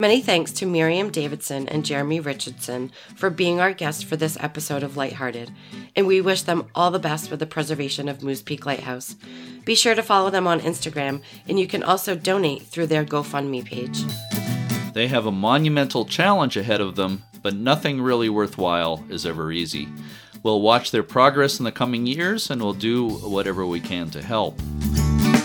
Many 0.00 0.20
thanks 0.20 0.52
to 0.52 0.66
Miriam 0.66 1.10
Davidson 1.10 1.68
and 1.68 1.84
Jeremy 1.84 2.20
Richardson 2.20 2.92
for 3.16 3.30
being 3.30 3.60
our 3.60 3.72
guests 3.72 4.02
for 4.02 4.16
this 4.16 4.36
episode 4.40 4.84
of 4.84 4.96
Lighthearted, 4.96 5.52
and 5.96 6.06
we 6.06 6.20
wish 6.20 6.42
them 6.42 6.68
all 6.74 6.92
the 6.92 7.00
best 7.00 7.30
with 7.30 7.40
the 7.40 7.46
preservation 7.46 8.08
of 8.08 8.22
Moose 8.22 8.40
Peak 8.40 8.64
Lighthouse. 8.64 9.16
Be 9.64 9.74
sure 9.74 9.96
to 9.96 10.02
follow 10.02 10.30
them 10.30 10.46
on 10.46 10.60
Instagram, 10.60 11.20
and 11.48 11.58
you 11.58 11.66
can 11.66 11.82
also 11.82 12.14
donate 12.14 12.62
through 12.62 12.86
their 12.86 13.04
GoFundMe 13.04 13.64
page. 13.64 14.04
They 14.94 15.08
have 15.08 15.26
a 15.26 15.32
monumental 15.32 16.04
challenge 16.04 16.56
ahead 16.56 16.80
of 16.80 16.94
them, 16.94 17.24
but 17.42 17.54
nothing 17.54 18.00
really 18.00 18.28
worthwhile 18.28 19.04
is 19.10 19.26
ever 19.26 19.50
easy. 19.52 19.88
We'll 20.42 20.62
watch 20.62 20.92
their 20.92 21.02
progress 21.02 21.58
in 21.58 21.64
the 21.64 21.72
coming 21.72 22.06
years 22.06 22.50
and 22.50 22.62
we'll 22.62 22.72
do 22.72 23.08
whatever 23.08 23.66
we 23.66 23.80
can 23.80 24.10
to 24.10 24.22
help. 24.22 24.60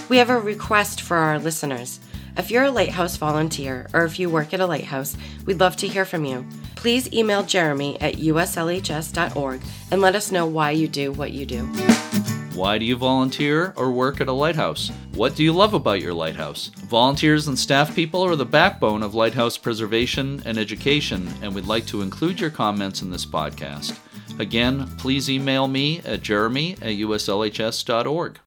We 0.09 0.17
have 0.17 0.29
a 0.29 0.39
request 0.39 1.01
for 1.01 1.17
our 1.17 1.39
listeners. 1.39 1.99
If 2.37 2.49
you're 2.49 2.63
a 2.65 2.71
lighthouse 2.71 3.15
volunteer 3.17 3.87
or 3.93 4.05
if 4.05 4.19
you 4.19 4.29
work 4.29 4.53
at 4.53 4.59
a 4.59 4.65
lighthouse, 4.65 5.15
we'd 5.45 5.59
love 5.59 5.75
to 5.77 5.87
hear 5.87 6.05
from 6.05 6.25
you. 6.25 6.45
Please 6.75 7.11
email 7.13 7.43
Jeremy 7.43 7.99
at 8.01 8.15
uslhs.org 8.15 9.61
and 9.91 10.01
let 10.01 10.15
us 10.15 10.31
know 10.31 10.45
why 10.45 10.71
you 10.71 10.87
do 10.87 11.11
what 11.11 11.31
you 11.31 11.45
do. 11.45 11.65
Why 12.53 12.77
do 12.77 12.85
you 12.85 12.95
volunteer 12.95 13.73
or 13.75 13.91
work 13.91 14.21
at 14.21 14.27
a 14.27 14.31
lighthouse? 14.31 14.91
What 15.15 15.35
do 15.35 15.43
you 15.43 15.53
love 15.53 15.73
about 15.73 16.01
your 16.01 16.13
lighthouse? 16.13 16.67
Volunteers 16.67 17.47
and 17.47 17.57
staff 17.57 17.95
people 17.95 18.23
are 18.23 18.35
the 18.35 18.45
backbone 18.45 19.01
of 19.01 19.15
lighthouse 19.15 19.57
preservation 19.57 20.41
and 20.45 20.57
education, 20.57 21.27
and 21.41 21.55
we'd 21.55 21.65
like 21.65 21.87
to 21.87 22.01
include 22.03 22.39
your 22.39 22.51
comments 22.51 23.01
in 23.01 23.09
this 23.09 23.25
podcast. 23.25 23.97
Again, 24.39 24.87
please 24.97 25.29
email 25.29 25.67
me 25.67 26.01
at 26.05 26.21
jeremy 26.21 26.73
at 26.73 26.93
uslhs.org. 26.95 28.39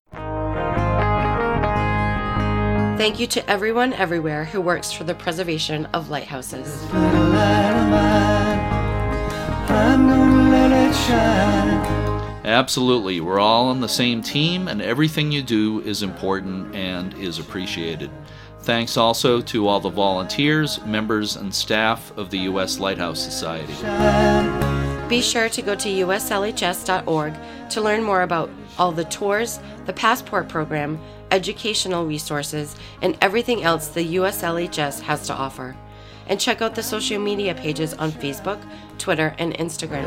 Thank 2.97 3.21
you 3.21 3.27
to 3.27 3.51
everyone 3.51 3.93
everywhere 3.93 4.47
who 4.47 4.59
works 4.59 4.91
for 4.91 5.05
the 5.05 5.15
preservation 5.15 5.85
of 5.93 6.09
lighthouses. 6.09 6.83
little 6.85 7.29
light 7.29 7.73
of 7.73 7.91
mine. 7.91 8.59
I'm 9.69 10.09
gonna 10.09 10.51
let 10.51 10.73
it 10.73 10.95
shine. 10.95 12.47
Absolutely. 12.47 13.21
We're 13.21 13.39
all 13.39 13.67
on 13.67 13.83
the 13.83 13.89
same 13.89 14.23
team, 14.23 14.67
and 14.67 14.81
everything 14.81 15.31
you 15.31 15.43
do 15.43 15.81
is 15.83 16.03
important 16.03 16.75
and 16.75 17.13
is 17.19 17.39
appreciated. 17.39 18.11
Thanks 18.61 18.97
also 18.97 19.43
to 19.43 19.69
all 19.69 19.79
the 19.79 19.91
volunteers, 19.91 20.83
members, 20.87 21.37
and 21.37 21.55
staff 21.55 22.17
of 22.17 22.31
the 22.31 22.39
U.S. 22.51 22.81
Lighthouse 22.81 23.23
Society. 23.23 23.75
Be 25.09 25.21
sure 25.21 25.51
to 25.51 25.61
go 25.61 25.75
to 25.75 25.89
uslhs.org 25.89 27.35
to 27.71 27.81
learn 27.81 28.03
more 28.03 28.23
about 28.23 28.49
all 28.79 28.91
the 28.91 29.05
tours, 29.05 29.61
the 29.85 29.93
passport 29.93 30.49
program, 30.49 30.99
educational 31.31 32.07
resources, 32.07 32.77
and 33.03 33.17
everything 33.21 33.63
else 33.65 33.89
the 33.89 34.17
USLHS 34.17 35.01
has 35.01 35.27
to 35.27 35.35
offer. 35.35 35.77
And 36.29 36.41
check 36.41 36.61
out 36.63 36.75
the 36.75 36.83
social 36.83 37.21
media 37.21 37.55
pages 37.55 37.95
on 37.95 38.11
Facebook, 38.11 38.61
Twitter, 38.99 39.35
and 39.39 39.55
Instagram. 39.55 40.05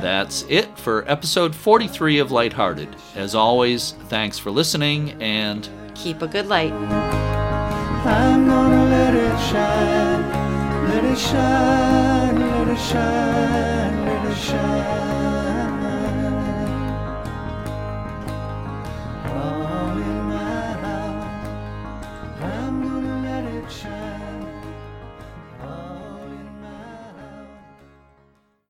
That's 0.00 0.44
it 0.48 0.78
for 0.78 1.10
episode 1.10 1.54
43 1.54 2.18
of 2.18 2.30
Lighthearted. 2.30 2.94
As 3.16 3.34
always, 3.34 3.92
thanks 4.08 4.38
for 4.38 4.50
listening 4.50 5.20
and 5.22 5.68
Keep 5.94 6.22
a 6.22 6.26
good 6.26 6.46
light. 6.48 6.72
I'm 6.72 8.46
gonna 8.46 8.84
let 8.90 9.14
it 9.14 9.38
shine, 9.48 10.88
let 10.88 11.04
it 11.04 11.18
shine, 11.18 12.40
let 12.40 12.68
it 12.68 12.78
shine, 12.78 14.04
let 14.04 14.30
it 14.30 14.36
shine. 14.36 15.13